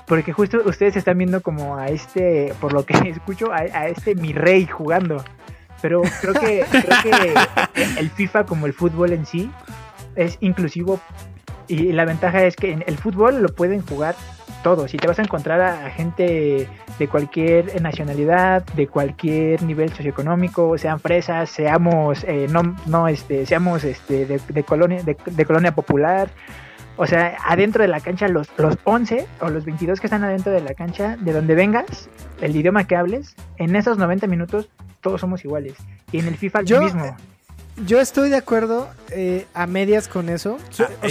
[0.07, 4.17] Porque justo ustedes están viendo como a este por lo que escucho a, a este
[4.17, 5.23] mi rey jugando.
[5.81, 7.35] Pero creo que creo que
[8.01, 9.49] el FIFA como el fútbol en sí
[10.17, 10.99] es inclusivo
[11.69, 14.15] y la ventaja es que en el fútbol lo pueden jugar
[14.63, 14.95] todos.
[14.95, 20.77] Y te vas a encontrar a, a gente de cualquier nacionalidad, de cualquier nivel socioeconómico,
[20.79, 26.29] sean fresas, seamos eh, no, no este, seamos este de, colonia de, de, colonia popular.
[26.97, 30.51] O sea, adentro de la cancha, los, los 11 o los 22 que están adentro
[30.51, 32.09] de la cancha, de donde vengas,
[32.41, 34.69] el idioma que hables, en esos 90 minutos
[35.01, 35.75] todos somos iguales.
[36.11, 37.17] Y en el FIFA lo mismo
[37.87, 40.59] yo estoy de acuerdo eh, a medias con eso.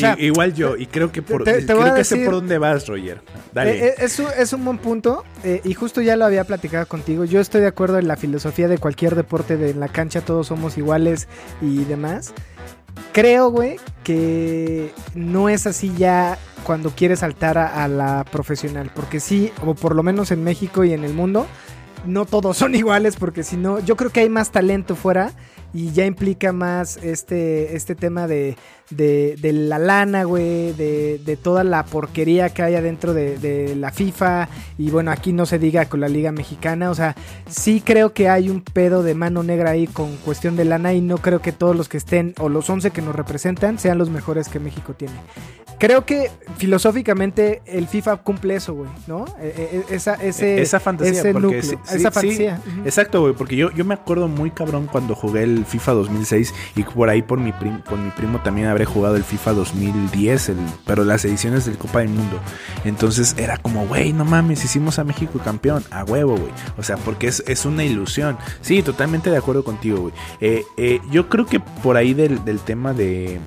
[0.03, 3.21] Ah, igual yo, y creo que por, creo que sé por dónde vas, Roger.
[3.53, 3.87] Dale.
[3.87, 4.05] Eh, eh,
[4.37, 5.23] es, un, buen punto,
[5.63, 7.25] y justo ya lo había platicado contigo.
[7.25, 10.47] Yo estoy de acuerdo en la filosofía de cualquier deporte de en la cancha todos
[10.47, 11.27] somos iguales
[11.61, 12.33] y demás.
[13.11, 19.51] Creo, güey, que no es así ya cuando quieres saltar a la profesional, porque sí,
[19.65, 21.47] o por lo menos en México y en el mundo,
[22.05, 25.31] no todos son iguales, porque si no, yo creo que hay más talento fuera
[25.77, 28.57] y ya implica más este, este tema de,
[28.89, 33.91] de, la lana, güey, de, de, toda la porquería que hay adentro de, de, la
[33.91, 34.47] FIFA
[34.77, 37.15] y bueno, aquí no se diga con la Liga Mexicana, o sea,
[37.47, 41.01] sí creo que hay un pedo de mano negra ahí con cuestión de lana y
[41.01, 44.09] no creo que todos los que estén o los 11 que nos representan sean los
[44.09, 45.15] mejores que México tiene.
[45.79, 49.25] Creo que filosóficamente el FIFA cumple eso, güey, ¿no?
[49.39, 51.19] E, e, e, esa, ese, esa fantasía.
[51.19, 52.59] Ese núcleo, esa fantasía.
[52.83, 56.83] Exacto, güey, porque yo, yo me acuerdo muy cabrón cuando jugué el FIFA 2006 y
[56.83, 60.57] por ahí por mi, prim, por mi primo también habré jugado el FIFA 2010, el,
[60.85, 62.39] pero las ediciones del Copa del Mundo.
[62.85, 66.51] Entonces era como, güey, no mames, hicimos a México campeón, a huevo, güey.
[66.77, 68.37] O sea, porque es, es, una ilusión.
[68.61, 70.13] Sí, totalmente de acuerdo contigo, güey.
[70.41, 73.39] Eh, eh, yo creo que por ahí del, del tema de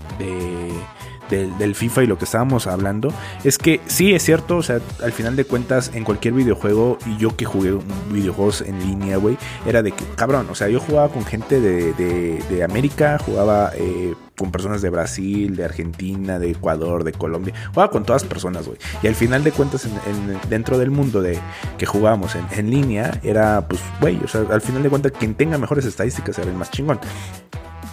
[1.31, 3.13] del, FIFA y lo que estábamos hablando,
[3.45, 7.17] es que sí es cierto, o sea, al final de cuentas, en cualquier videojuego, y
[7.17, 7.79] yo que jugué
[8.11, 11.93] videojuegos en línea, güey, era de que, cabrón, o sea, yo jugaba con gente de,
[11.93, 17.91] de, América, jugaba eh, con personas de Brasil, de Argentina, de Ecuador, de Colombia, jugaba
[17.91, 18.79] con todas personas, güey.
[19.03, 21.39] Y al final de cuentas, en, dentro del mundo de
[21.79, 25.35] que jugábamos en, en línea, era, pues, güey, o sea, al final de cuentas, quien
[25.35, 27.01] tenga mejores estadísticas era el más chingón.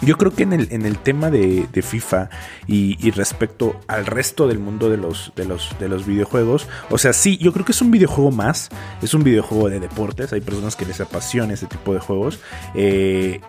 [0.00, 2.30] Yo creo que en el, en el tema de, FIFA
[2.66, 7.12] y, respecto al resto del mundo de los, de, los, de los videojuegos, o sea,
[7.12, 8.68] sí, yo creo que es un videojuego más,
[9.02, 12.38] es un videojuego de deportes, hay personas que les apasiona este tipo de juegos.
[12.74, 13.40] Eh,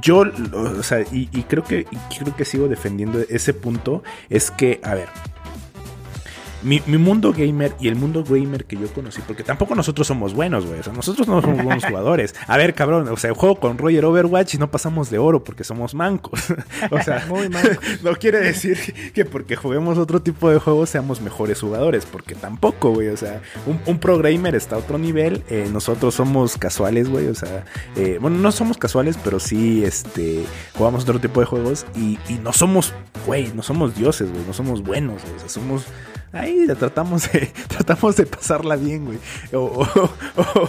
[0.00, 4.50] yo, o sea, y, y, creo que y creo que sigo defendiendo ese punto, es
[4.50, 5.08] que, a ver,
[6.62, 10.66] mi, mundo gamer y el mundo gamer que yo conocí, porque tampoco nosotros somos buenos,
[10.66, 10.80] güey.
[10.80, 12.34] O sea, nosotros no somos buenos jugadores.
[12.46, 15.64] A ver, cabrón, o sea, juego con Roger Overwatch y no pasamos de oro porque
[15.64, 16.40] somos mancos.
[16.90, 17.26] o sea,
[18.02, 18.78] no quiere decir
[19.14, 23.08] que porque juguemos otro tipo de juegos seamos mejores jugadores, porque tampoco, güey.
[23.08, 23.40] O sea,
[23.86, 25.42] un, pro gamer está a otro nivel.
[25.48, 27.28] Eh, nosotros somos casuales, güey.
[27.28, 27.64] O sea,
[27.96, 30.44] eh, bueno, no somos casuales, pero sí, este,
[30.74, 32.92] jugamos otro tipo de juegos y, y no somos,
[33.26, 34.44] güey, no somos dioses, güey.
[34.46, 35.36] No somos buenos, güey.
[35.36, 35.84] O sea, somos
[36.32, 39.18] ahí tratamos de, tratamos de pasarla bien, güey.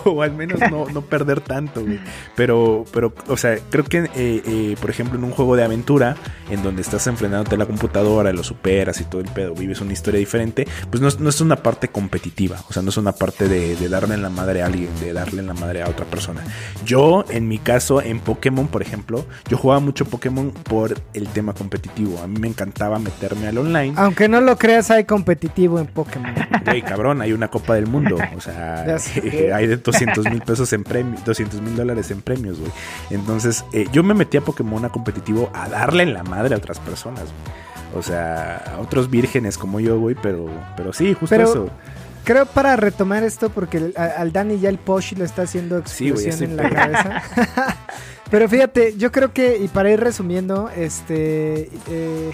[0.06, 2.00] O, al menos no, no, perder tanto, güey.
[2.36, 6.16] Pero, pero, o sea, creo que, eh, eh, por ejemplo, en un juego de aventura,
[6.50, 9.94] en donde estás enfrentándote a la computadora, lo superas y todo el pedo, vives una
[9.94, 12.58] historia diferente, pues no, no es una parte competitiva.
[12.70, 15.14] O sea, no es una parte de, de, darle en la madre a alguien, de
[15.14, 16.44] darle en la madre a otra persona.
[16.86, 21.54] Yo, en mi caso, en Pokémon, por ejemplo, yo jugaba mucho Pokémon por el tema
[21.54, 22.20] competitivo.
[22.22, 23.94] A mí me encantaba meterme al online.
[23.96, 26.34] Aunque no lo creas, hay competitivo en Pokémon.
[26.66, 28.18] Güey, cabrón, hay una Copa del Mundo.
[28.36, 28.84] O sea,
[29.54, 32.72] hay de 200 mil pesos en premios, 200 mil dólares en premios, güey.
[33.10, 36.58] Entonces, eh, yo me metí a Pokémon a competitivo a darle en la madre a
[36.58, 37.74] otras personas, güey.
[37.96, 41.70] O sea, a otros vírgenes como yo, güey, pero, pero sí, justo eso.
[42.24, 46.56] Creo para retomar esto, porque al Dani ya el Posh lo está haciendo explosión en
[46.56, 47.22] la cabeza.
[48.32, 51.70] pero fíjate, yo creo que, y para ir resumiendo, este.
[51.90, 52.32] Eh,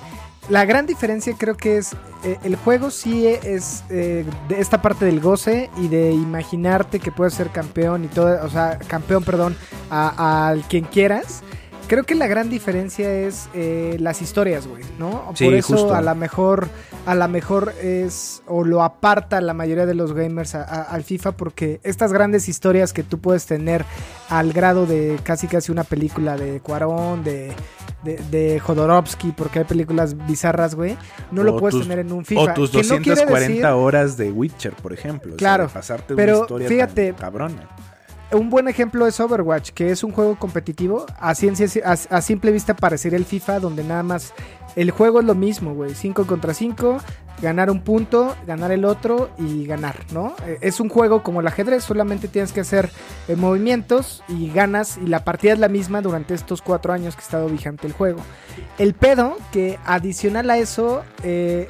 [0.49, 5.05] la gran diferencia creo que es eh, el juego sí es eh, de esta parte
[5.05, 9.55] del goce y de imaginarte que puedes ser campeón y todo, o sea, campeón, perdón,
[9.89, 11.43] al quien quieras.
[11.90, 15.34] Creo que la gran diferencia es eh, las historias, güey, ¿no?
[15.40, 16.70] Por eso a lo mejor,
[17.07, 21.80] a la mejor es, o lo aparta la mayoría de los gamers al FIFA, porque
[21.82, 23.86] estas grandes historias que tú puedes tener
[24.30, 27.53] al grado de casi casi una película de Cuarón, de,
[28.03, 30.95] de, Jodorowsky, porque hay películas bizarras, güey,
[31.32, 32.41] no lo puedes tener en un FIFA.
[32.41, 35.36] O tus 240 horas de Witcher, por ejemplo.
[35.38, 37.68] Claro, pasarte pero una historia fíjate, cabrona
[38.31, 41.06] un buen ejemplo es Overwatch, que es un juego competitivo.
[41.19, 44.34] A, simple vista parecería el FIFA, donde nada más
[44.76, 45.95] El juego es lo mismo, güey.
[45.95, 46.99] 5 contra 5,
[47.41, 50.35] ganar un punto, ganar el otro y ganar, ¿no?
[50.45, 52.91] Eh, Es un juego como el ajedrez, solamente tienes que hacer
[53.27, 57.22] eh, movimientos y ganas y la partida es la misma durante estos cuatro años que
[57.22, 58.22] ha estado vigente el juego.
[58.77, 61.68] El pedo que adicional a eso, eh,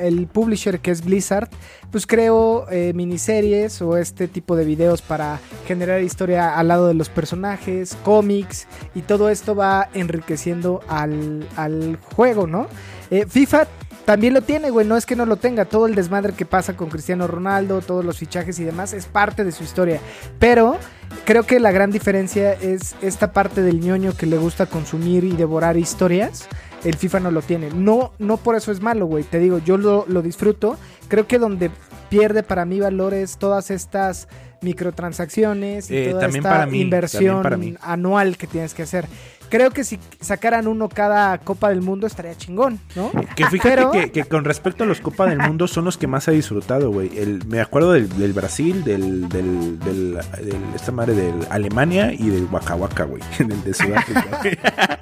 [0.00, 1.48] el publisher que es Blizzard,
[1.92, 6.94] pues creó eh, miniseries o este tipo de videos para generar historia al lado de
[6.94, 12.66] los personajes, cómics y todo esto va enriqueciendo al, al juego, ¿no?
[13.10, 13.68] Eh, FIFA
[14.06, 16.76] también lo tiene, güey, no es que no lo tenga, todo el desmadre que pasa
[16.76, 20.00] con Cristiano Ronaldo, todos los fichajes y demás es parte de su historia,
[20.38, 20.76] pero
[21.24, 25.36] creo que la gran diferencia es esta parte del ñoño que le gusta consumir y
[25.36, 26.48] devorar historias.
[26.84, 27.70] El FIFA no lo tiene.
[27.70, 29.24] No, no por eso es malo, güey.
[29.24, 30.76] Te digo, yo lo, lo disfruto.
[31.08, 31.70] Creo que donde
[32.10, 34.26] pierde para mí valores todas estas
[34.62, 37.74] microtransacciones y Eh, toda también esta para mí, inversión también para mí.
[37.80, 39.06] anual que tienes que hacer.
[39.52, 43.10] Creo que si sacaran uno cada Copa del Mundo estaría chingón, ¿no?
[43.36, 46.06] Que fíjate Pero- que, que con respecto a los Copa del Mundo son los que
[46.06, 47.10] más he disfrutado, güey.
[47.18, 52.30] El- Me acuerdo del, del Brasil, del, del, del, del- esta madre del Alemania y
[52.30, 53.22] del Waka Waka, güey.
[53.38, 54.24] Del de Sudáfrica.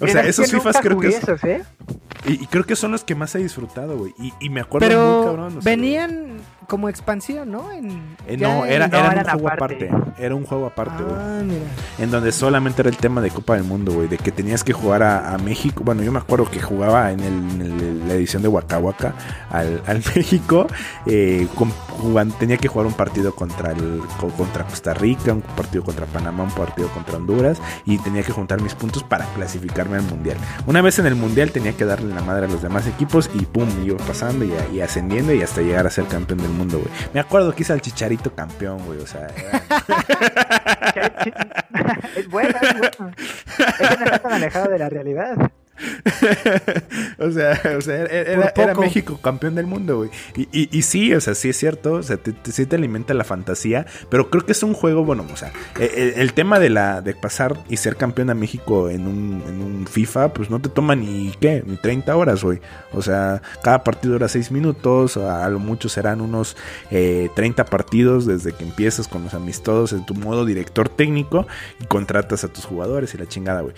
[0.00, 1.62] o sea, Es esos FIFAs creo que esos, ¿eh?
[2.26, 4.14] y, y creo que son los que más he disfrutado, güey.
[4.18, 5.58] Y, y me acuerdo muy Pero cabrón.
[5.58, 6.38] o sea, venían
[6.70, 7.70] como expansión, ¿no?
[7.72, 7.90] En,
[8.28, 9.88] eh, no, en- era, no, era un juego aparte.
[9.90, 10.12] aparte.
[10.24, 11.16] Era un juego aparte, güey.
[11.18, 11.64] Ah, mira.
[11.98, 14.06] En donde solamente era el tema de Copa del Mundo, güey.
[14.06, 15.82] De que tenías que jugar a, a México.
[15.84, 19.14] Bueno, yo me acuerdo que jugaba en, el- en el- la edición de Waka Waka
[19.50, 20.66] al, al México.
[21.06, 25.42] eh, con- jugan- tenía que jugar un partido contra, el, co- contra Costa Rica, un
[25.42, 27.60] partido contra Panamá, un partido contra Honduras.
[27.84, 30.36] Y tenía que juntar mis puntos para clasificarme al Mundial.
[30.66, 33.28] Una vez en el Mundial tenía que darle la madre a los demás equipos.
[33.34, 35.32] Y pum, iba pasando y, y ascendiendo.
[35.34, 36.59] Y hasta llegar a ser campeón del mundo,
[37.12, 39.00] Me acuerdo que hice al Chicharito campeón, güey.
[39.00, 39.26] O sea,
[42.16, 43.12] es bueno, es bueno.
[43.78, 45.36] Eso no está tan alejado de la realidad.
[47.18, 48.74] o sea, o sea, era, era-.
[48.80, 50.10] México campeón del mundo, güey.
[50.36, 52.76] Y, y, y sí, o sea, sí es cierto, o sea, te, te- sí te
[52.76, 56.32] alimenta la fantasía, pero creo que es un juego, bueno, o sea, e- el, el
[56.32, 60.32] tema de la de pasar y ser campeón a México en un, en un FIFA,
[60.34, 61.62] pues no te toma ni, ¿qué?
[61.66, 62.60] Ni 30 horas, güey.
[62.92, 66.56] O sea, cada partido dura 6 minutos, a, a lo mucho serán unos
[66.90, 71.46] eh, 30 partidos desde que empiezas con los amistosos en tu modo director técnico
[71.80, 73.74] y contratas a tus jugadores y la chingada, güey.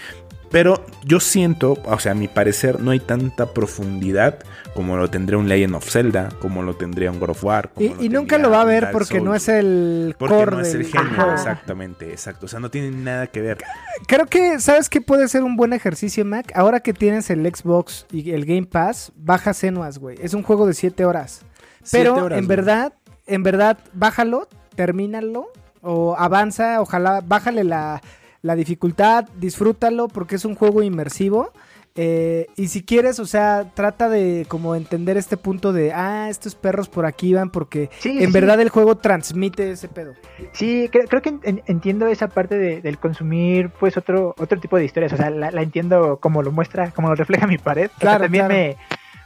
[0.53, 4.39] Pero yo siento, o sea, a mi parecer, no hay tanta profundidad
[4.75, 7.71] como lo tendría un Legend of Zelda, como lo tendría un God of War.
[7.71, 10.57] como Y, lo y nunca lo va a ver porque no es el Porque core
[10.57, 12.47] no es el género, exactamente, exacto.
[12.47, 13.59] O sea, no tiene nada que ver.
[14.07, 16.53] Creo que, ¿sabes qué puede ser un buen ejercicio, Mac?
[16.55, 20.19] Ahora que tienes el Xbox y el Game Pass, baja Senuas, güey.
[20.23, 21.43] Es un juego de 7 horas.
[21.91, 22.57] Pero Siete horas, en güey.
[22.57, 22.93] verdad,
[23.27, 25.49] en verdad, bájalo, termínalo
[25.81, 28.01] o avanza, ojalá, bájale la,
[28.43, 31.53] la dificultad, disfrútalo porque es un juego inmersivo.
[31.95, 36.55] Eh, y si quieres, o sea, trata de como entender este punto de, ah, estos
[36.55, 40.15] perros por aquí van porque Sí, en sí, verdad el juego transmite ese pedo.
[40.53, 44.79] Sí, creo, creo que en- entiendo esa parte de- del consumir, pues, otro otro tipo
[44.79, 45.13] de historias.
[45.13, 47.89] O sea, la, la entiendo como lo muestra, como lo refleja mi pared.
[47.89, 48.77] O sea, Claro, también claro.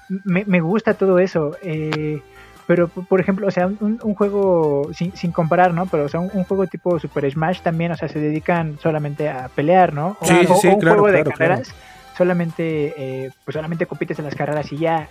[0.08, 1.56] Me, me, me gusta todo eso.
[1.62, 2.20] eh,
[2.66, 5.86] pero, por ejemplo, o sea, un, un juego, sin, sin comparar, ¿no?
[5.86, 9.28] Pero, o sea, un, un juego tipo Super Smash también, o sea, se dedican solamente
[9.28, 10.16] a pelear, ¿no?
[10.20, 11.74] O, Sí, o- sí, o un claro, juego de claro, carreras,
[12.16, 15.08] solamente, eh, pues, solamente compites en las carreras y ya.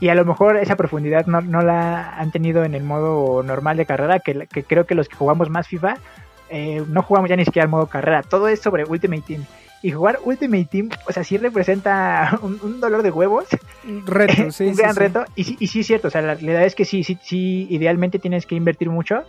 [0.00, 3.76] Y a lo mejor esa profundidad no, no la han tenido en el modo normal
[3.76, 5.96] de carrera, que, que creo que los que jugamos más FIFA
[6.50, 8.22] eh, no jugamos ya ni siquiera al modo carrera.
[8.22, 9.44] Todo es sobre Ultimate Team.
[9.82, 13.46] Y jugar Ultimate Team, o sea, sí representa un, un dolor de huevos,
[13.86, 14.66] Un reto, sí.
[14.66, 15.00] un gran sí.
[15.00, 15.24] reto.
[15.34, 17.66] Y sí, y sí es cierto, o sea, la realidad es que sí, sí, sí,
[17.70, 19.24] idealmente tienes que invertir mucho.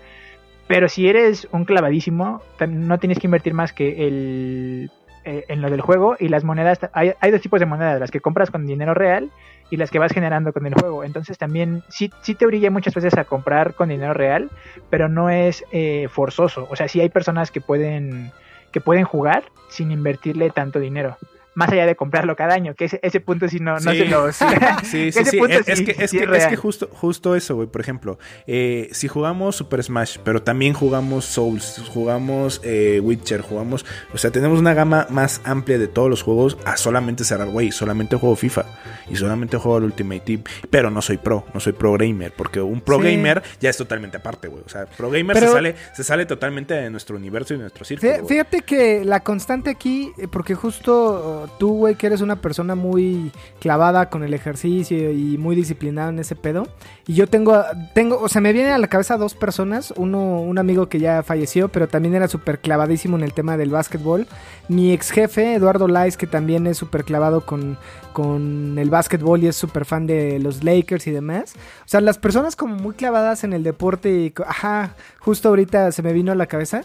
[0.68, 4.92] Pero si eres un clavadísimo, no tienes que invertir más que el,
[5.26, 6.80] eh, en lo del juego y las monedas.
[6.94, 9.30] Hay, hay dos tipos de monedas, las que compras con dinero real
[9.70, 11.06] y las que vas generando con el juego.
[11.06, 14.52] Entonces también sí, sí te orilla muchas veces a comprar con dinero real,
[14.90, 16.68] pero no es eh, forzoso.
[16.70, 18.32] O sea, sí hay personas que pueden,
[18.72, 19.44] que pueden jugar
[19.74, 21.18] sin invertirle tanto dinero.
[21.56, 23.98] Más allá de comprarlo cada año, que ese, ese punto sí no, no Sí.
[24.00, 24.36] se los...
[24.36, 24.46] Sí,
[24.84, 25.38] sí, Ese sí.
[25.38, 25.86] punto Es, que, es, sí
[26.18, 27.68] que, es que justo, justo eso, güey.
[27.68, 28.18] Por ejemplo,
[28.48, 33.86] eh, si jugamos Super Smash, pero también jugamos Souls, jugamos eh, Witcher, jugamos.
[34.14, 37.72] O sea, tenemos una gama más amplia de todos los juegos a solamente cerrar, güey.
[37.72, 38.66] Solamente juego FIFA
[39.10, 40.44] y solamente juego el Ultimate Team.
[40.70, 43.12] Pero no soy pro, no soy pro gamer, porque un pro Sí.
[43.16, 44.64] gamer ya es totalmente aparte, güey.
[44.66, 47.62] O sea, pro gamer Pero- se, sale, se sale totalmente de nuestro universo y de
[47.64, 48.26] nuestro círculo.
[48.28, 53.32] Fíjate que la constante aquí, eh, porque justo tú, güey, que eres una persona muy
[53.60, 56.68] clavada con el ejercicio y muy disciplinada en ese pedo.
[57.08, 57.64] Y yo tengo,
[57.94, 59.94] tengo, o sea, me vienen a la cabeza dos personas.
[59.98, 63.70] Uno, un amigo que ya falleció, pero también era súper clavadísimo en el tema del
[63.70, 64.28] básquetbol.
[64.68, 67.78] Mi ex jefe, Eduardo Lais, que también es súper clavado con,
[68.14, 71.54] con el básquetbol y es súper fan de los Lakers y demás.
[71.56, 76.02] O sea, las personas como muy clavadas en el deporte y, ajá, justo ahorita se
[76.02, 76.84] me vino a la cabeza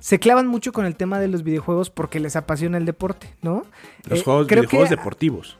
[0.00, 3.64] se clavan mucho con el tema de los videojuegos porque les apasiona el deporte, ¿no?
[4.08, 5.58] Los juegos, videojuegos deportivos.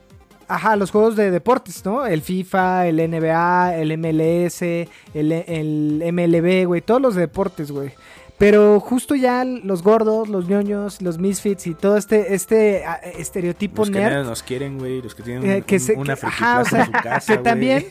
[0.49, 2.07] Ajá, los juegos de deportes, ¿no?
[2.07, 7.93] El FIFA, el NBA, el MLS, el, el MLB, güey, todos los deportes, güey.
[8.41, 12.85] Pero justo ya los gordos, los ñoños, los misfits y todo este este
[13.19, 14.23] estereotipo los nerd.
[14.23, 15.63] que nos quieren, güey, los que tienen eh,
[15.95, 17.85] una que, ajá, o sea, en su casa, Que también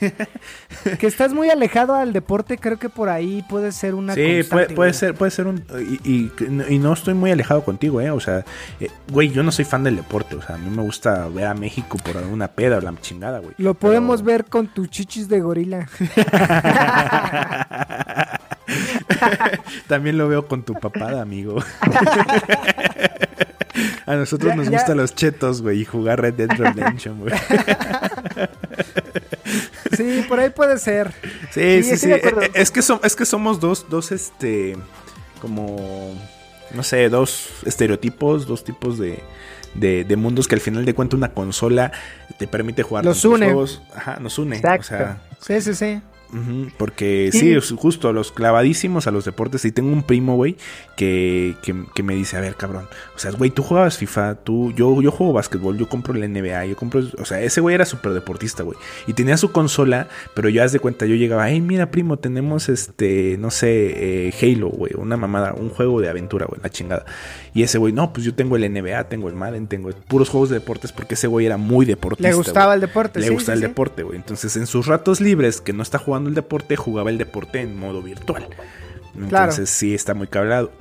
[1.00, 4.74] que estás muy alejado al deporte, creo que por ahí puede ser una Sí, puede,
[4.74, 5.64] puede ser puede ser un
[6.04, 6.32] y,
[6.68, 8.44] y, no estoy muy alejado contigo, eh, o sea,
[8.80, 11.46] eh, güey, yo no soy fan del deporte, o sea, a mí me gusta ver
[11.46, 13.54] a México por una peda o la chingada, güey.
[13.60, 15.88] Lo podemos ver con tus chichis de gorila.
[19.88, 21.64] También lo veo con tu papada, amigo.
[24.06, 27.34] A nosotros nos gustan los chetos, güey, y jugar Red Dead Redemption, güey.
[29.98, 31.12] Sí, por ahí puede ser.
[31.52, 32.12] Sí, sí, sí.
[32.12, 32.22] Eh,
[32.54, 34.78] es, que es que somos dos, dos, este,
[35.42, 36.14] como,
[36.74, 39.22] no sé, dos estereotipos, dos tipos de,
[39.74, 41.92] de, mundos que al final de cuentas una consola
[42.38, 43.04] te permite jugar.
[43.04, 43.48] Los une.
[43.48, 43.82] Juegos.
[43.94, 44.58] Ajá, nos une.
[44.58, 46.02] O sea, sí, sí, sí
[46.78, 47.56] porque sí.
[47.76, 49.66] justo los clavadísimos a los deportes.
[49.66, 50.58] Y tengo un primo, güey,
[50.96, 52.88] que, que, me dice, a ver, cabrón.
[53.16, 56.66] O sea, güey, tú jugabas FIFA, tú, yo, yo juego básquetbol, yo compro la NBA,
[56.66, 57.02] yo compro...
[57.18, 58.78] O sea, ese güey era súper deportista, güey.
[59.08, 62.70] Y tenía su consola, pero yo haz de cuenta, yo llegaba, hey, mira, primo, tenemos
[62.70, 67.06] este, no sé, eh, Halo, güey, una mamada, un juego de aventura, güey, la chingada.
[67.54, 70.50] Y ese güey, no, pues yo tengo el NBA, tengo el Madden, tengo puros juegos
[70.50, 72.30] de deportes, porque ese güey era muy deportista.
[72.30, 74.18] Le gustaba el deporte, Le gustaba el deporte, güey.
[74.18, 77.80] Entonces, en sus ratos libres, que no está jugando el deporte, jugaba el deporte en
[77.80, 78.48] modo virtual.
[79.18, 80.72] Entonces sí está muy clavado,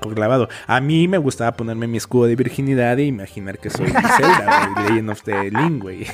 [0.67, 4.89] A mí me gustaba ponerme mi escudo de virginidad e imaginar que soy Zelda, güey,
[4.89, 6.05] Legend of the Link, güey.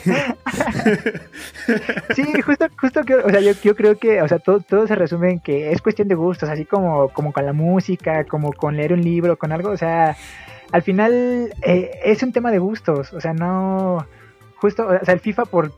[2.15, 4.95] Sí, justo, justo que, o sea, yo, yo, creo que, o sea, todo, todo se
[4.95, 8.77] resume en que es cuestión de gustos, así como, como con la música, como con
[8.77, 10.17] leer un libro, con algo, o sea,
[10.73, 14.07] al final eh, es un tema de gustos, o sea, no
[14.57, 15.73] justo, o sea, el FIFA por,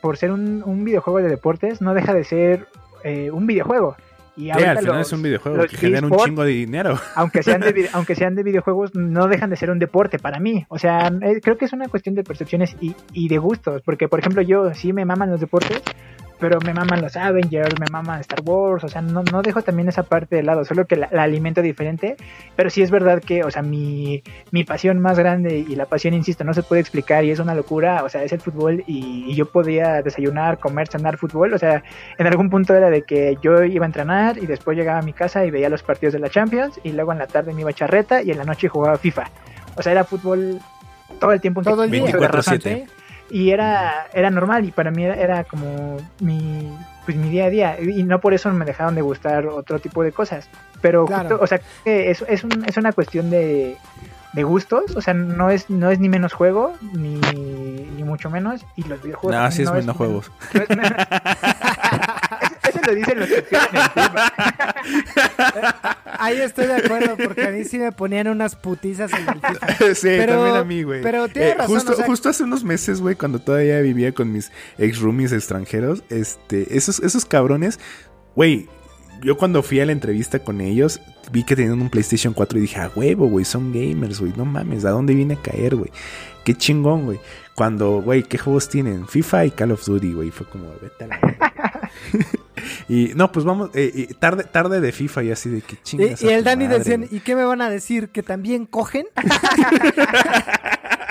[0.00, 2.66] por ser un, un, videojuego de deportes no deja de ser
[3.04, 3.96] eh, un videojuego.
[4.34, 6.98] Y al final es un videojuego que genera un chingo de dinero.
[7.16, 10.64] Aunque sean de, aunque sean de videojuegos, no dejan de ser un deporte para mí.
[10.68, 13.82] O sea, eh, creo que es una cuestión de percepciones y, y de gustos.
[13.84, 15.82] Porque, por ejemplo, yo sí me maman los deportes,
[16.42, 19.88] pero me maman los Avengers, me maman Star Wars, o sea, no, no dejo también
[19.88, 22.16] esa parte de lado, solo que la, alimento diferente,
[22.56, 26.14] pero sí es verdad que, o sea, mi, mi pasión más grande y la pasión,
[26.14, 29.32] insisto, no se puede explicar y es una locura, o sea, es el fútbol y,
[29.36, 31.84] yo podía desayunar, comer, cenar fútbol, o sea,
[32.18, 35.12] en algún punto era de que yo iba a entrenar y después llegaba a mi
[35.12, 37.70] casa y veía los partidos de la Champions y luego en la tarde me iba
[37.70, 39.30] a charreta y en la noche jugaba FIFA,
[39.76, 40.58] o sea, era fútbol
[41.20, 41.62] todo el tiempo.
[41.62, 42.04] Todo el día.
[42.04, 43.01] 24-7
[43.32, 46.70] y era, era normal y para mí era, como mi,
[47.06, 50.04] pues mi día a día y no por eso me dejaron de gustar otro tipo
[50.04, 50.50] de cosas.
[50.82, 51.06] Pero
[51.40, 53.78] o sea, es, es, un, es una cuestión de,
[54.32, 57.20] de gustos, o sea, no es, no es ni menos juego, ni,
[57.96, 59.40] ni mucho menos, y los videojuegos...
[59.40, 60.30] No, sí es menos juegos.
[60.52, 60.74] eso
[62.86, 64.32] lo dicen los que tienen el tema.
[66.18, 69.94] Ahí estoy de acuerdo, porque a mí sí me ponían unas putizas en el FIFA.
[69.94, 71.02] Sí, pero, también a mí, güey.
[71.02, 74.50] Pero tiene eh, razón, justo, justo hace unos meses, güey, cuando todavía vivía con mis
[74.78, 77.78] ex roomies extranjeros, este, esos, esos cabrones,
[78.34, 78.68] güey,
[79.22, 81.00] yo cuando fui a la entrevista con ellos,
[81.30, 84.44] vi que tenían un PlayStation 4 y dije, a huevo, güey, son gamers, güey, no
[84.44, 85.90] mames, ¿a dónde viene a caer, güey?
[86.44, 87.20] Qué chingón, güey.
[87.54, 89.06] Cuando, güey, ¿qué juegos tienen?
[89.06, 90.30] FIFA y Call of Duty, güey.
[90.30, 91.20] Fue como, vete a la
[92.88, 96.22] Y no, pues vamos, eh, tarde, tarde de FIFA y así de que chingas.
[96.22, 98.08] Y, y el Dani decían, ¿y qué me van a decir?
[98.10, 99.06] ¿Que también cogen?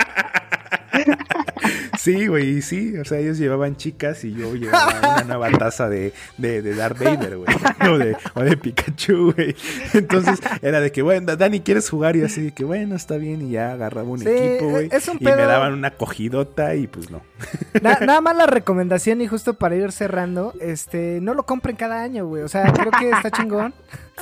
[2.02, 2.98] Sí, güey, sí.
[2.98, 6.98] O sea, ellos llevaban chicas y yo llevaba una nueva taza de, de, de Darth
[6.98, 7.46] Vader, güey.
[7.92, 9.54] O de, o de Pikachu, güey.
[9.92, 12.16] Entonces era de que, bueno, Dani, ¿quieres jugar?
[12.16, 13.42] Y así de que, bueno, está bien.
[13.42, 14.90] Y ya agarraba un equipo, güey.
[15.20, 17.22] y me daban una cogidota y pues no.
[17.80, 22.26] nada más la recomendación y justo para ir cerrando, este, no lo compren cada año,
[22.26, 22.42] güey.
[22.42, 23.74] O sea, creo que está chingón.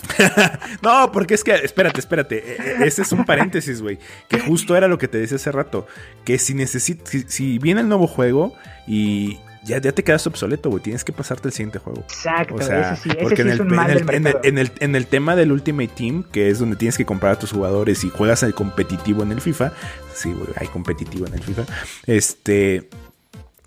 [0.83, 2.37] no, porque es que, espérate, espérate.
[2.39, 3.99] E, e, ese es un paréntesis, güey.
[4.29, 5.87] Que justo era lo que te decía hace rato.
[6.25, 8.53] Que si necesitas, si, viene el nuevo juego
[8.87, 10.83] y, ya, ya te quedas obsoleto, güey.
[10.83, 12.01] Tienes que pasarte el siguiente juego.
[12.01, 14.15] Exacto, O sea, ese sí, ese porque sí en, es el, un mal en, el,
[14.15, 17.05] en, el, en, el, en el tema del Ultimate Team, que es donde tienes que
[17.05, 19.73] comprar a tus jugadores y juegas el competitivo en el FIFA,
[20.15, 21.65] sí, güey, hay competitivo en el FIFA,
[22.07, 22.89] este...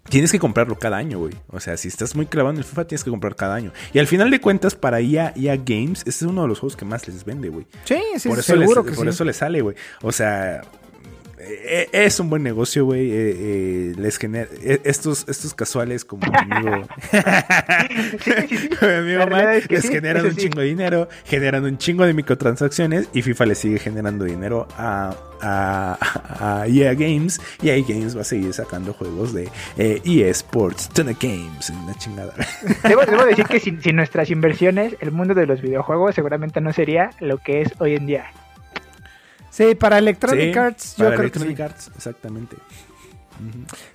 [0.09, 1.33] Tienes que comprarlo cada año, güey.
[1.49, 3.71] O sea, si estás muy clavado en el FIFA, tienes que comprar cada año.
[3.93, 6.75] Y al final de cuentas, para EA, EA Games, este es uno de los juegos
[6.75, 7.65] que más les vende, güey.
[7.85, 9.09] Sí, sí, por eso seguro les, que por sí.
[9.09, 9.77] eso les sale, güey.
[10.01, 10.61] O sea,
[11.45, 13.11] eh, es un buen negocio, güey.
[13.11, 16.71] eh, eh, les genera eh, estos, estos casuales como mi amigo,
[18.81, 22.13] mi amigo es que les sí, generan un chingo de dinero, generan un chingo de
[22.13, 25.97] microtransacciones y FIFA le sigue generando dinero a, a,
[26.61, 30.89] a EA Games y EA Games va a seguir sacando juegos de eh, EA Sports,
[30.89, 32.33] Tuna Games, una chingada.
[32.83, 36.73] Debo, debo decir que sin, sin nuestras inversiones, el mundo de los videojuegos seguramente no
[36.73, 38.25] sería lo que es hoy en día.
[39.53, 41.61] Sí, para Electronic Sí, Arts yo para creo que Electronic sí.
[41.61, 42.55] Arts, exactamente.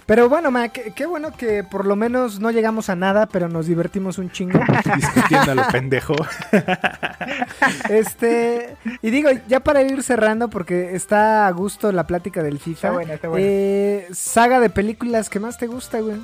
[0.06, 3.48] Pero bueno, Mac, qué, qué bueno que por lo menos no llegamos a nada, pero
[3.48, 4.60] nos divertimos un chingo.
[4.97, 6.14] Discutiendo a lo pendejo.
[7.89, 12.72] Este, y digo, ya para ir cerrando, porque está a gusto la plática del FIFA.
[12.89, 13.47] Está buena, está buena.
[13.47, 16.18] eh, saga de películas que más te gusta, güey.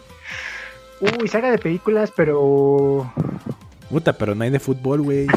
[1.01, 3.12] Uy, saga de películas, pero
[3.90, 5.27] Puta, pero no hay de fútbol, güey.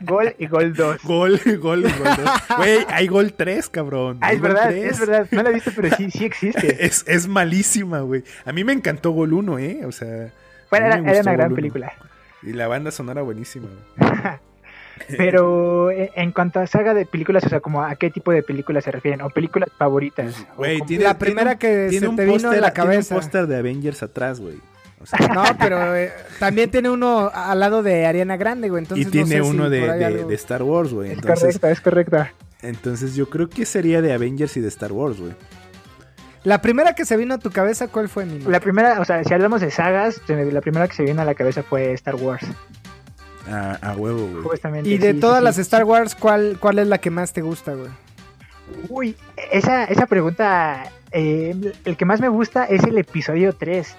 [0.00, 1.02] Gol y Gol 2.
[1.04, 1.82] Gol, gol, gol.
[1.82, 2.56] dos.
[2.56, 4.18] Güey, hay gol 3, cabrón.
[4.20, 4.92] Ah, es verdad, tres.
[4.92, 5.26] es verdad.
[5.30, 6.76] No la he visto, pero sí, sí existe.
[6.86, 8.24] Es, es malísima, güey.
[8.44, 9.80] A mí me encantó Gol 1, ¿eh?
[9.86, 10.30] O sea.
[10.70, 11.54] Bueno, era, una gran Gol 1.
[11.56, 11.92] película.
[12.42, 13.68] Y la banda sonora buenísima,
[13.98, 14.10] güey.
[15.16, 18.42] Pero en en cuanto a saga de películas, o sea, como a qué tipo de
[18.42, 20.46] películas se refieren, o películas favoritas.
[20.54, 22.72] o Güey, como- tiene, La primera que tiene se un te vino póster- en la
[22.72, 23.14] tiene un cabeza.
[23.14, 24.56] póster de Avengers atrás, güey.
[25.02, 28.82] O sea, No, pero eh, también tiene uno al lado de Ariana Grande, güey.
[28.82, 31.10] Entonces y no tiene si uno de, por ahí de- algo- de Star Wars, güey.
[31.10, 32.32] Es Entonces, correcta, es correcta.
[32.62, 35.32] entonces yo creo que sería de Avengers y de Star Wars, güey.
[36.44, 39.22] La primera que se vino a tu cabeza, ¿cuál fue, mi La primera, o sea,
[39.24, 42.44] si hablamos de sagas, la primera que se viene a la cabeza fue Star Wars.
[43.50, 44.42] A, a huevo, güey.
[44.44, 44.88] Justamente.
[44.88, 45.60] Y de sí, todas sí, las sí.
[45.62, 47.90] Star Wars, ¿cuál, ¿cuál es la que más te gusta, güey?
[48.88, 49.16] Uy,
[49.50, 53.96] esa, esa pregunta, eh, el que más me gusta es el episodio 3,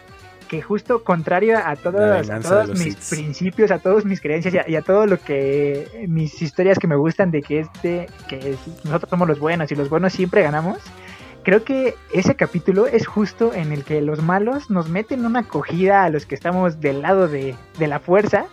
[0.51, 2.27] que justo contrario a, todos
[2.83, 6.77] mis principios, a todas mis creencias y a, y a todo lo que, mis historias
[6.77, 10.41] que me gustan de que este, que nosotros somos los buenos y los buenos siempre
[10.43, 10.79] ganamos,
[11.43, 16.03] creo que ese capítulo es justo en el que los malos nos meten una acogida
[16.03, 18.43] a los que estamos del lado de, de la fuerza.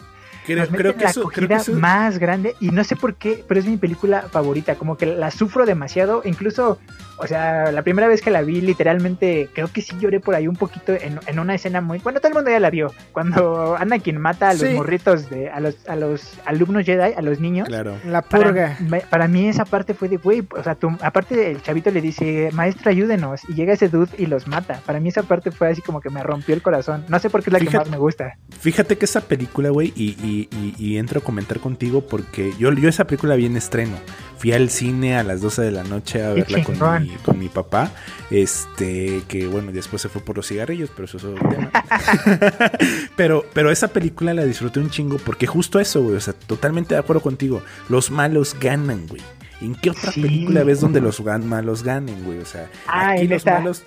[0.46, 2.84] Creo, nos creo meten que la eso, creo acogida que eso- más grande y no
[2.84, 6.78] sé por qué, pero es mi película favorita, como que la sufro demasiado, incluso,
[7.18, 10.48] o sea, la primera vez que la vi literalmente, creo que sí lloré por ahí
[10.48, 13.76] un poquito en, en una escena muy, bueno, todo el mundo ya la vio, cuando
[13.78, 14.74] Anakin mata a los Sí.
[14.74, 17.68] morritos de, a los, a los alumnos Jedi, a los niños.
[17.68, 17.96] Claro.
[18.04, 18.76] La Para, purga.
[18.80, 22.00] me- para mí esa parte fue de, güey, o sea, tú- aparte el chavito le
[22.00, 24.80] dice, maestro, ayúdenos, y llega ese dude y los mata.
[24.86, 27.04] Para mí esa parte fue así como que me rompió el corazón.
[27.08, 28.36] No sé por qué es la que Fíjate- más me gusta.
[28.60, 32.72] Fíjate que esa película, güey, y, y- y- y entro a comentar contigo porque yo,
[32.72, 33.96] yo esa película vi en estreno.
[34.38, 37.48] Fui al cine a las 12 de la noche a verla con mi, con mi
[37.48, 37.90] papá.
[38.30, 41.70] Este, que bueno, después se fue por los cigarrillos, pero eso es otro tema.
[43.16, 46.16] pero, pero esa película la disfruté un chingo porque justo eso, güey.
[46.16, 47.62] O sea, totalmente de acuerdo contigo.
[47.88, 49.22] Los malos ganan, güey.
[49.60, 50.22] ¿En qué otra Sí.
[50.22, 52.38] película ves donde los gan- malos ganen, güey?
[52.38, 53.82] O sea, Ah, aquí los esta- malos.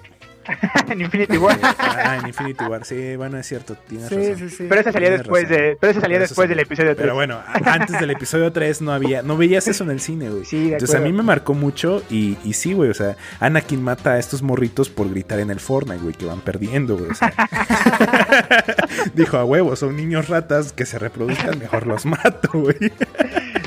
[0.89, 1.57] en Infinity War.
[2.03, 4.37] Ah, en Infinity War, sí, bueno, es cierto, tienes Sí, razón.
[4.37, 4.65] sí, sí.
[4.67, 5.57] Pero esa salió Tienes después razón.
[5.57, 6.97] de, pero esa salió Pero después del episodio 3.
[6.97, 10.29] Pero bueno, a- antes del episodio 3 no había, no veías eso en el cine,
[10.29, 10.45] güey.
[10.45, 11.11] Sí, de Entonces a acuerdo.
[11.13, 14.89] mí me marcó mucho y, y sí, güey, o sea, Anakin mata a estos morritos
[14.89, 17.11] por gritar en el Fortnite, güey, que van perdiendo, güey.
[17.11, 17.31] o sea.
[19.13, 22.77] Dijo, a huevo, son niños ratas que se reproduzcan, mejor los mato, güey.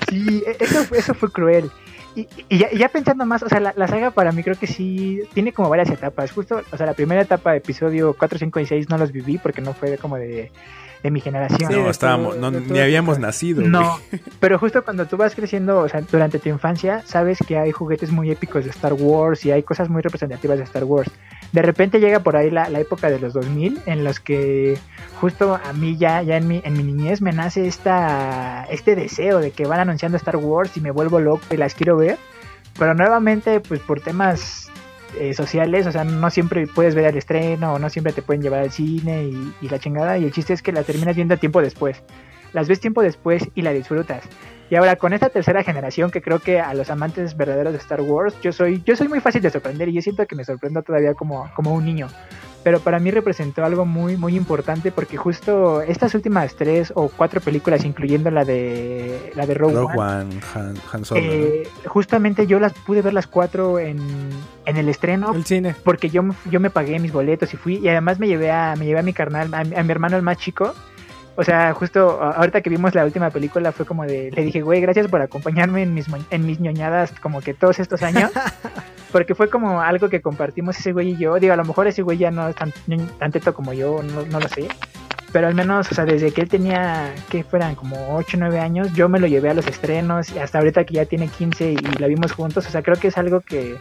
[0.08, 1.70] Sí, e- eso, eso fue cruel.
[2.14, 4.66] Y, y ya, ya pensando más, o sea, la, la saga para mí creo que
[4.66, 6.30] sí tiene como varias etapas.
[6.32, 9.60] Justo, o sea, la primera etapa, episodio 4, 5 y 6, no los viví porque
[9.60, 10.52] no fue como de,
[11.04, 11.70] de mi generación.
[11.70, 13.26] Sí, no, estábamos, no, ni habíamos época.
[13.28, 13.70] nacido, güey.
[13.70, 14.00] No,
[14.40, 18.10] pero justo cuando tú vas creciendo, o sea, durante tu infancia, sabes que hay juguetes
[18.10, 21.10] muy épicos de Star Wars y hay cosas muy representativas de Star Wars.
[21.52, 24.78] De repente llega por ahí la, la época de los 2000 en los que
[25.20, 29.40] justo a mí ya, ya en, mi, en mi niñez me nace esta, este deseo
[29.40, 32.16] de que van anunciando Star Wars y me vuelvo loco y las quiero ver.
[32.78, 34.63] Pero nuevamente, pues por temas
[35.18, 38.42] eh, sociales, o sea, no siempre puedes ver el estreno o no siempre te pueden
[38.42, 39.30] llevar al cine
[39.60, 40.18] y, la chingada.
[40.18, 42.02] Y el chiste es que la terminas viendo tiempo después
[42.54, 44.24] las ves tiempo después y la disfrutas.
[44.70, 48.00] Y ahora con esta tercera generación que creo que a los amantes verdaderos de Star
[48.00, 50.82] Wars, yo soy, yo soy muy fácil de sorprender y yo siento que me sorprendo
[50.82, 52.08] todavía como, como un niño.
[52.64, 57.40] Pero para mí representó algo muy, muy importante porque justo estas últimas tres o cuatro
[57.40, 61.26] películas, incluyendo la de la de Rogue, Rogue One, One, Han, Han Solo, ¿no?
[61.30, 63.98] eh, justamente yo las pude ver las cuatro en,
[64.64, 65.76] en el estreno El cine.
[65.84, 68.86] porque yo, yo me pagué mis boletos y fui y además me llevé a, me
[68.86, 70.74] llevé a mi carnal, a, mi- a mi hermano el más chico.
[71.36, 74.80] O sea, justo ahorita que vimos la última película fue como de, le dije, güey,
[74.80, 78.30] gracias por acompañarme en mis, mo- en mis ñoñadas como que todos estos años.
[79.14, 81.38] porque fue como algo que compartimos ese güey y yo.
[81.38, 82.72] Digo, a lo mejor ese güey ya no es tan,
[83.20, 84.66] tan teto como yo, no, no lo sé.
[85.32, 88.58] Pero al menos, o sea, desde que él tenía, que fueran como 8 o 9
[88.58, 91.74] años, yo me lo llevé a los estrenos y hasta ahorita que ya tiene 15
[91.74, 92.66] y la vimos juntos.
[92.66, 93.76] O sea, creo que es algo que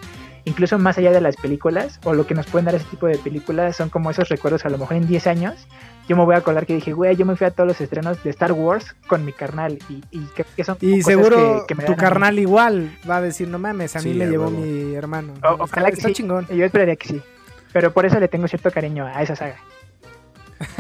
[0.45, 3.18] incluso más allá de las películas o lo que nos pueden dar ese tipo de
[3.18, 5.68] películas son como esos recuerdos a lo mejor en 10 años.
[6.07, 8.21] Yo me voy a acordar que dije, güey, yo me fui a todos los estrenos
[8.23, 11.75] de Star Wars con mi carnal y, y que, que son Y seguro que- que
[11.75, 14.93] me tu carnal igual va a decir, no mames, a mí Sí, me llevó mi
[14.95, 15.34] hermano.
[15.43, 16.13] O- está ojalá que está sí.
[16.15, 16.45] chingón.
[16.47, 17.21] Yo esperaría que sí.
[17.71, 19.55] Pero por eso le tengo cierto cariño a esa saga.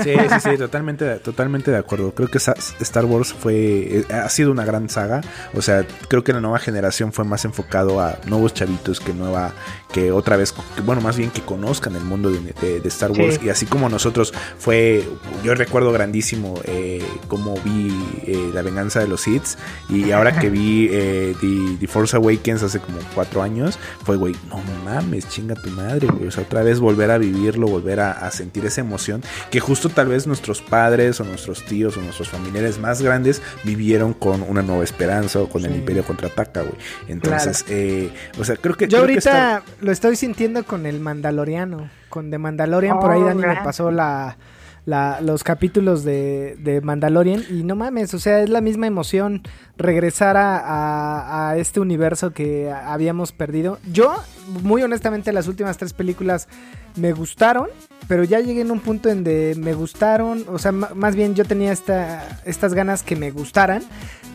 [0.03, 2.13] Sí, sí, sí, totalmente, totalmente de acuerdo.
[2.13, 3.55] Creo que Star Wars fue,
[3.99, 5.21] eh, ha sido una gran saga.
[5.53, 9.53] O sea, creo que la nueva generación fue más enfocado a nuevos chavitos que nueva,
[9.91, 13.11] que otra vez, que, bueno, más bien que conozcan el mundo de, de- de Star
[13.11, 13.35] Wars.
[13.39, 13.45] Sí.
[13.47, 15.07] Y así como nosotros fue,
[15.43, 17.89] yo recuerdo grandísimo eh, cómo vi
[18.25, 19.43] eh, La venganza de los Sith.
[19.89, 24.35] Y ahora que vi eh, The, The Force Awakens hace como cuatro años, fue, güey,
[24.49, 26.27] no mames, chinga tu madre, güey.
[26.27, 29.89] O sea, otra vez volver a vivirlo, volver a, a sentir esa emoción que justo
[29.89, 34.61] tal vez nuestros padres o nuestros tíos o nuestros familiares más grandes vivieron con una
[34.61, 35.73] nueva esperanza o con el.
[35.75, 36.75] Imperio contraataca, güey.
[37.07, 38.87] Entonces, eh, o sea, creo que...
[38.87, 41.89] Yo creo que ahorita está- lo estoy sintiendo con el Mandaloriano.
[42.09, 44.37] Con The Mandalorian, por ahí Oh, Dani me pasó la,
[44.85, 47.43] la- los capítulos de, de Mandalorian.
[47.49, 49.41] Y no mames, o sea, es la misma emoción
[49.77, 53.79] regresar a, a- este universo que habíamos perdido.
[53.91, 54.15] Yo,
[54.63, 56.47] muy honestamente, las últimas tres películas
[56.95, 57.67] me gustaron.
[58.05, 60.43] Pero ya llegué en un punto en de me gustaron.
[60.49, 63.81] O sea, más bien yo tenía esta, estas ganas que me gustaran.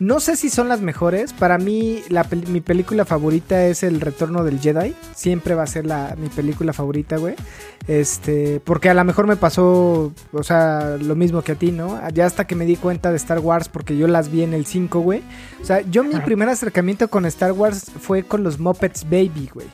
[0.01, 1.33] No sé si son las mejores.
[1.33, 4.95] Para mí, la mi película favorita es El Retorno del Jedi.
[5.15, 7.35] Siempre va a ser la, mi película favorita, güey.
[7.89, 12.01] Este, porque a lo mejor me pasó, o sea, lo mismo que a ti, ¿no?
[12.11, 14.67] Ya hasta que me di cuenta de Star Wars, porque yo las vi en el
[14.67, 15.23] 5, güey.
[15.61, 19.67] O sea, yo mi primer acercamiento con Star Wars fue con los Muppets Baby, güey.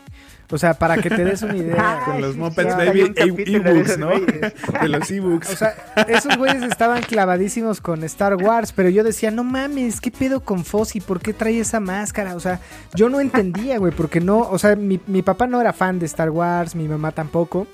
[0.54, 2.02] O sea, para que te des una idea.
[2.04, 4.10] Con los Muppets Baby e- ebooks, ¿no?
[4.80, 5.50] De los ebooks.
[5.50, 5.74] O sea,
[6.06, 10.64] esos güeyes estaban clavadísimos con Star Wars, pero yo decía, no mames, ¿qué pedo con
[10.64, 11.00] Fossi?
[11.00, 12.36] ¿Por qué trae esa máscara?
[12.36, 12.60] O sea,
[12.94, 16.06] yo no entendía, güey, porque no, o sea, mi, mi papá no era fan de
[16.06, 17.66] Star Wars, mi mamá tampoco.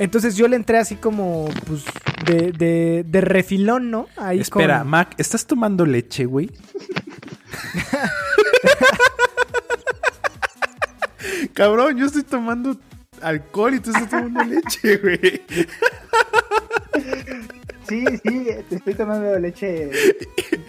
[0.00, 1.84] Entonces yo le entré así como, pues,
[2.26, 4.08] de, de, de refilón, ¿no?
[4.16, 4.88] Ahí Espera, con...
[4.88, 6.50] Mac, ¿estás tomando leche, güey?
[11.54, 12.76] Cabrón, yo estoy tomando
[13.20, 15.42] alcohol y tú estás tomando leche, güey.
[17.88, 19.90] Sí, sí, te estoy tomando leche.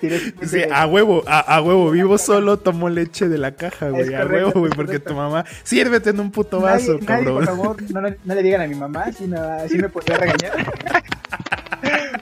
[0.02, 4.12] Sí, a huevo, a, a huevo, vivo solo, tomo leche de la caja, güey.
[4.16, 7.46] A huevo, güey, porque tu mamá, sírvete en un puto vaso, nadie, nadie, por cabrón.
[7.46, 10.18] favor, no, le- no le digan a mi mamá, si me, va- sí me podría
[10.18, 10.66] regañar.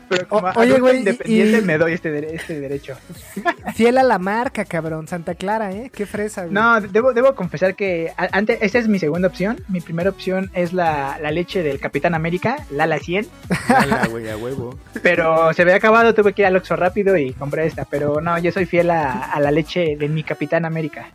[0.09, 2.97] Pero como O- oye, güey, independiente y- me doy este, este derecho.
[3.75, 5.91] Fiel a la marca, cabrón, Santa Clara, ¿eh?
[5.93, 6.53] Qué fresa, güey.
[6.53, 9.63] No, debo, debo confesar que antes, esta es mi segunda opción.
[9.67, 13.27] Mi primera opción es la, la leche del Capitán América, Lala 100.
[13.69, 14.77] Dala, güey, a huevo.
[15.03, 17.85] Pero se había acabado, tuve que ir al Oxxo rápido y compré esta.
[17.85, 21.09] Pero no, yo soy fiel a, a la leche de mi Capitán América.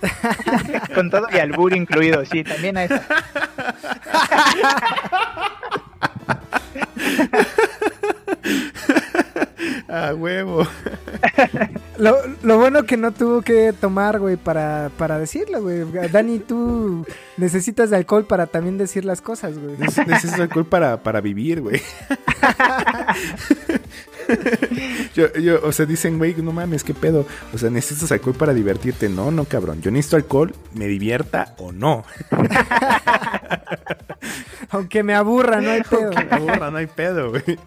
[0.94, 3.04] Con todo y albur incluido, sí, también a esa.
[9.88, 10.66] A huevo.
[11.98, 15.82] Lo, lo bueno que no tuvo que tomar, güey, para, para decirlo, güey.
[16.12, 17.04] Dani, tú
[17.36, 19.76] necesitas de alcohol para también decir las cosas, güey.
[19.78, 21.78] Neces- Necesito alcohol para, para vivir, güey.
[25.14, 27.26] yo, yo, o sea, dicen, güey, no mames, qué pedo.
[27.52, 29.08] O sea, necesitas alcohol para divertirte.
[29.08, 29.80] No, no, cabrón.
[29.82, 32.04] Yo necesito alcohol, me divierta o no.
[34.70, 36.10] Aunque me aburra, no hay pedo.
[36.30, 37.58] La borra, no hay pedo, güey.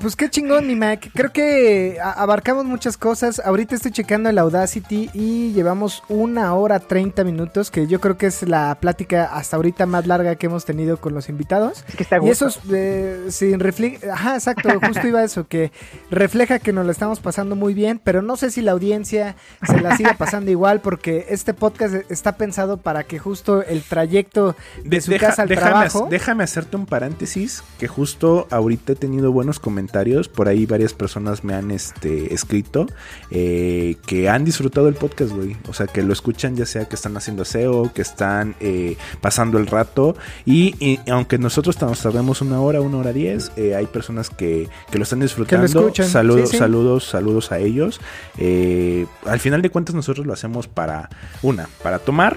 [0.00, 1.10] Pues qué chingón, mi Mac.
[1.12, 3.40] Creo que abarcamos muchas cosas.
[3.44, 8.26] Ahorita estoy checando el Audacity y llevamos una hora 30 minutos, que yo creo que
[8.26, 11.84] es la plática hasta ahorita más larga que hemos tenido con los invitados.
[11.88, 15.48] Es que está Y eso es, eh, sí, refle- Ajá, exacto, justo iba a eso,
[15.48, 15.72] que
[16.12, 19.34] refleja que nos lo estamos pasando muy bien, pero no sé si la audiencia
[19.66, 24.54] se la siga pasando igual, porque este podcast está pensado para que justo el trayecto
[24.84, 26.08] de, su Deja- casa al déjame, trabajo...
[26.08, 30.28] déjame hacerte un paréntesis que justo ahorita he tenido buenos comentarios comentarios.
[30.28, 32.86] Por ahí varias personas me han este, escrito
[33.30, 35.56] eh, que han disfrutado el podcast, güey.
[35.68, 39.58] O sea, que lo escuchan ya sea que están haciendo SEO, que están eh, pasando
[39.58, 40.16] el rato.
[40.44, 44.98] Y, aunque nosotros nos tardemos una hora, una hora diez, eh, hay personas que, que,
[44.98, 45.66] lo están disfrutando.
[45.94, 48.00] saludos, saludos, saludos a ellos.
[49.24, 51.08] al final de cuentas nosotros lo hacemos para,
[51.42, 52.36] una, para tomar,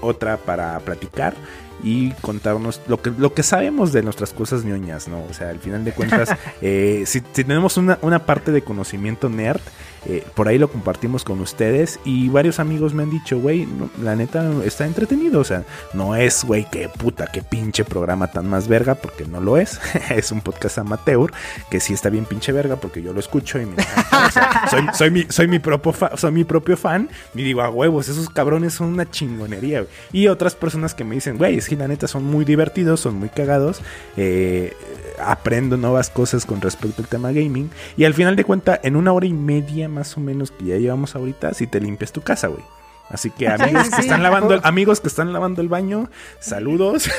[0.00, 1.34] otra para platicar
[1.82, 5.24] y contarnos lo que, lo que sabemos de nuestras cosas ñoñas, ¿no?
[5.28, 6.30] O sea, al final de cuentas,
[6.62, 9.60] eh, si, tenemos una, una, parte de conocimiento nerd,
[10.06, 13.68] eh, por ahí lo compartimos con ustedes y varios amigos me han dicho, güey,
[14.02, 18.48] la neta está entretenido, o sea, no es, güey, qué puta, qué pinche programa tan
[18.48, 19.80] más verga, porque no lo es,
[20.10, 21.32] es un podcast amateur,
[21.70, 23.76] que sí está bien pinche verga, porque yo lo escucho y me
[24.70, 28.28] soy, soy, mi, soy, mi propio soy mi propio fan, y digo, a huevos, esos
[28.28, 32.08] cabrones son una chingonería, y otras personas que me dicen, güey, es que la neta
[32.08, 33.80] son muy divertidos, son muy cagados,
[34.16, 34.72] eh,
[35.18, 37.70] aprendo nuevas cosas con respecto al tema gaming.
[37.96, 40.76] Y al final de cuentas, en una hora y media más o menos que ya
[40.76, 42.64] llevamos ahorita, si te limpias tu casa, güey.
[43.12, 46.08] Así que amigos que están lavando, amigos que están lavando el baño,
[46.40, 47.10] saludos.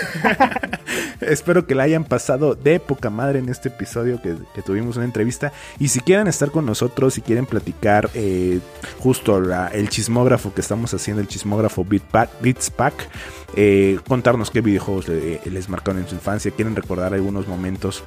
[1.22, 5.54] Espero que la hayan pasado de poca madre en este episodio que, tuvimos una entrevista.
[5.80, 8.60] Y si quieren estar con nosotros, si quieren platicar eh,
[9.00, 9.38] justo
[9.72, 13.10] el chismógrafo que estamos haciendo, el chismógrafo Beats Pack,
[13.56, 18.04] eh, contarnos qué videojuegos les marcaron en su infancia, quieren recordar algunos momentos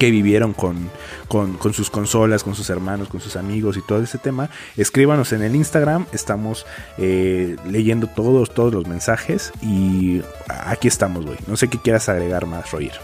[0.00, 0.90] que vivieron con,
[1.28, 4.48] con, sus consolas, con sus hermanos, con sus amigos y todo ese tema,
[4.78, 6.64] escríbanos en el Instagram, estamos
[6.96, 11.36] eh, leyendo todos, todos los mensajes y aquí estamos, güey.
[11.46, 12.98] No sé qué quieras agregar más, Roger.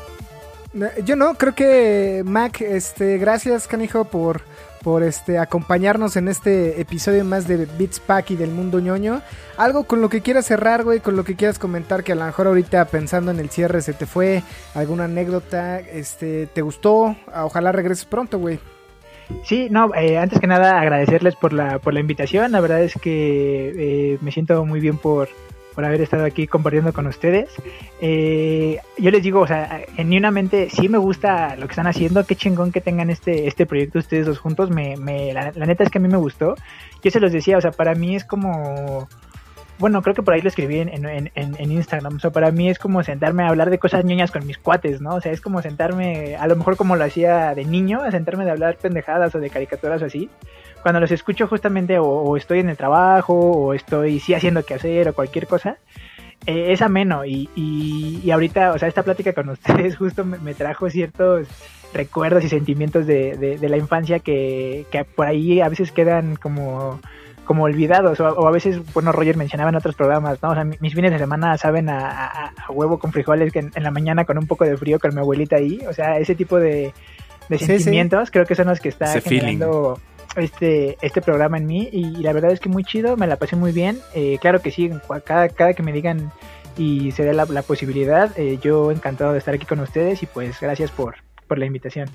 [1.04, 4.40] Yo no, creo que Mac, este, gracias, canijo, por
[4.86, 9.20] por este acompañarnos en este episodio más de Beats Pack y del mundo ñoño.
[9.56, 12.24] Algo con lo que quieras cerrar, güey, con lo que quieras comentar que a lo
[12.24, 14.44] mejor ahorita pensando en el cierre se te fue
[14.76, 18.60] alguna anécdota, este, te gustó, ojalá regreses pronto, güey.
[19.42, 22.94] Sí, no, eh, antes que nada agradecerles por la, por la invitación, la verdad es
[22.94, 25.28] que eh, me siento muy bien por,
[25.76, 27.50] por haber estado aquí compartiendo con ustedes.
[28.00, 32.34] Eh, yo les digo, o sea, genuinamente sí me gusta lo que están haciendo, qué
[32.34, 35.98] chingón que tengan este, este proyecto ustedes dos juntos, me, me, la, neta es que
[35.98, 36.56] a mí me gustó.
[37.04, 39.06] Yo se los decía, o sea, para mí es como...
[39.78, 42.16] Bueno, creo que por ahí lo escribí en, Instagram.
[42.16, 45.00] O sea, para mí es como sentarme a hablar de cosas ñoñas con mis cuates,
[45.00, 45.16] ¿no?
[45.16, 48.44] O sea, es como sentarme, a lo mejor como lo hacía de niño, a sentarme
[48.44, 50.30] de hablar pendejadas o de caricaturas o así
[50.86, 55.08] cuando los escucho justamente o, estoy en el trabajo o estoy sí haciendo que hacer
[55.08, 55.78] o cualquier cosa,
[56.46, 60.88] eh, es ameno y, y, ahorita, o sea, esta plática con ustedes justo me, trajo
[60.88, 61.48] ciertos
[61.92, 67.00] recuerdos y sentimientos de, de, la infancia que, que, por ahí a veces quedan como
[67.46, 70.50] como olvidados o, a veces, bueno, Roger mencionaba en otros programas, ¿no?
[70.50, 74.24] O sea, mis fines de semana saben a, huevo con frijoles que en, la mañana
[74.24, 76.92] con un poco de frío con mi abuelita ahí, o sea, ese tipo de,
[77.58, 79.98] sentimientos creo que son los que está generando
[80.36, 83.56] este, este programa en mí y, la verdad es que muy chido, me la pasé
[83.56, 83.98] muy bien.
[84.14, 84.90] Eh, claro que sí,
[85.24, 86.32] cada, cada que me digan
[86.76, 90.60] y se dé la, posibilidad, eh, yo encantado de estar aquí con ustedes y pues
[90.60, 91.16] gracias por,
[91.46, 92.08] por la invitación.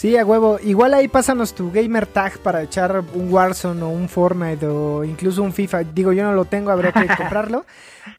[0.00, 0.58] Sí, a huevo.
[0.62, 5.42] Igual ahí pásanos tu gamer tag para echar un Warzone o un Fortnite o incluso
[5.42, 5.84] un FIFA.
[5.92, 7.66] Digo, yo no lo tengo, habría que comprarlo.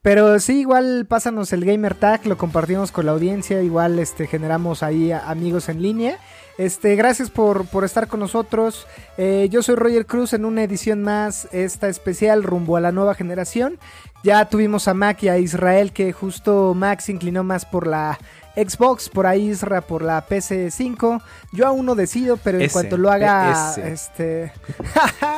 [0.03, 4.83] Pero sí, igual pásanos el gamer tag, lo compartimos con la audiencia, igual este generamos
[4.83, 6.19] ahí amigos en línea.
[6.59, 8.85] Este, gracias por, estar con nosotros.
[9.17, 13.15] Eh, yo soy Roger Cruz en una edición más, esta especial rumbo a la nueva
[13.15, 13.79] generación.
[14.23, 18.19] Ya tuvimos a Mac y a Israel, que justo Mac se inclinó más por la
[18.55, 21.21] Xbox, por ahí Isra por la PC5.
[21.51, 24.51] Yo aún no decido, pero en cuanto lo haga, este...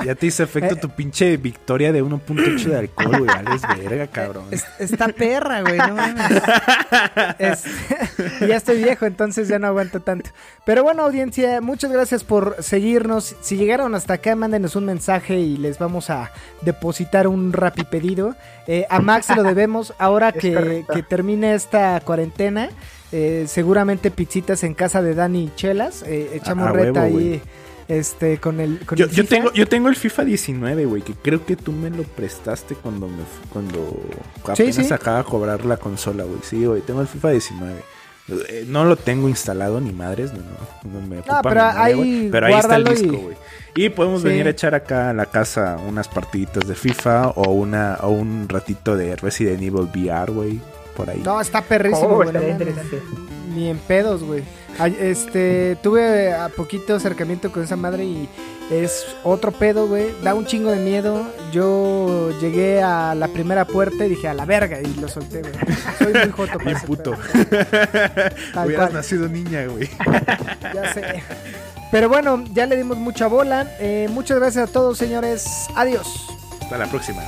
[0.05, 3.25] ya te hizo efecto eh, tu pinche victoria de 1.8 de alcohol, güey.
[3.25, 4.45] Vales verga, cabrón.
[4.79, 6.41] está perra, güey, no mames.
[7.39, 7.69] Este,
[8.47, 10.29] ya estoy viejo, entonces ya no aguanto tanto.
[10.65, 13.35] Pero bueno, audiencia, muchas gracias por seguirnos.
[13.41, 16.31] Si llegaron hasta acá, mándenos un mensaje y les vamos a
[16.61, 18.35] depositar un rapi pedido.
[18.67, 22.69] Eh, a Max se lo debemos ahora que, que termine esta cuarentena.
[23.15, 26.03] Eh, seguramente pizzitas en casa de Dani Chelas.
[26.07, 27.39] Eh, echamos reta ahí.
[27.87, 28.79] Este, con el.
[28.95, 32.73] yo, tengo, yo tengo el FIFA 19, güey, que creo que tú me lo prestaste
[32.73, 34.01] cuando me cuando
[34.47, 36.39] apenas acaba de cobrar la consola, güey.
[36.41, 37.75] Sí, güey, tengo el FIFA 19.
[38.29, 40.39] Eh, no lo tengo instalado ni madres, no,
[40.89, 43.35] no, me ah, pero, ahí, pero ahí está el disco, güey.
[43.75, 43.89] Y...
[43.89, 48.09] podemos venir a echar acá a la casa unas partiditas de FIFA o una o
[48.09, 50.61] un ratito de Resident Evil VR, güey
[50.95, 51.21] por ahí.
[51.23, 52.17] No, está perrísimo.
[52.17, 53.01] Oh, interesante.
[53.53, 54.43] Ni en pedos, güey.
[54.99, 58.27] Este, tuve a poquito acercamiento con esa madre y
[58.71, 60.07] es otro pedo, güey.
[60.23, 61.23] Da un chingo de miedo.
[61.51, 65.53] Yo llegué a la primera puerta y dije, a la verga, y lo solté, güey.
[65.99, 67.11] Soy muy joto para Bien puto.
[68.53, 68.93] Tal Hubieras cual.
[68.93, 69.89] nacido niña, güey.
[70.73, 71.21] Ya sé.
[71.91, 73.67] Pero bueno, ya le dimos mucha bola.
[73.79, 75.45] Eh, muchas gracias a todos, señores.
[75.75, 76.07] Adiós.
[76.61, 77.21] Hasta la próxima.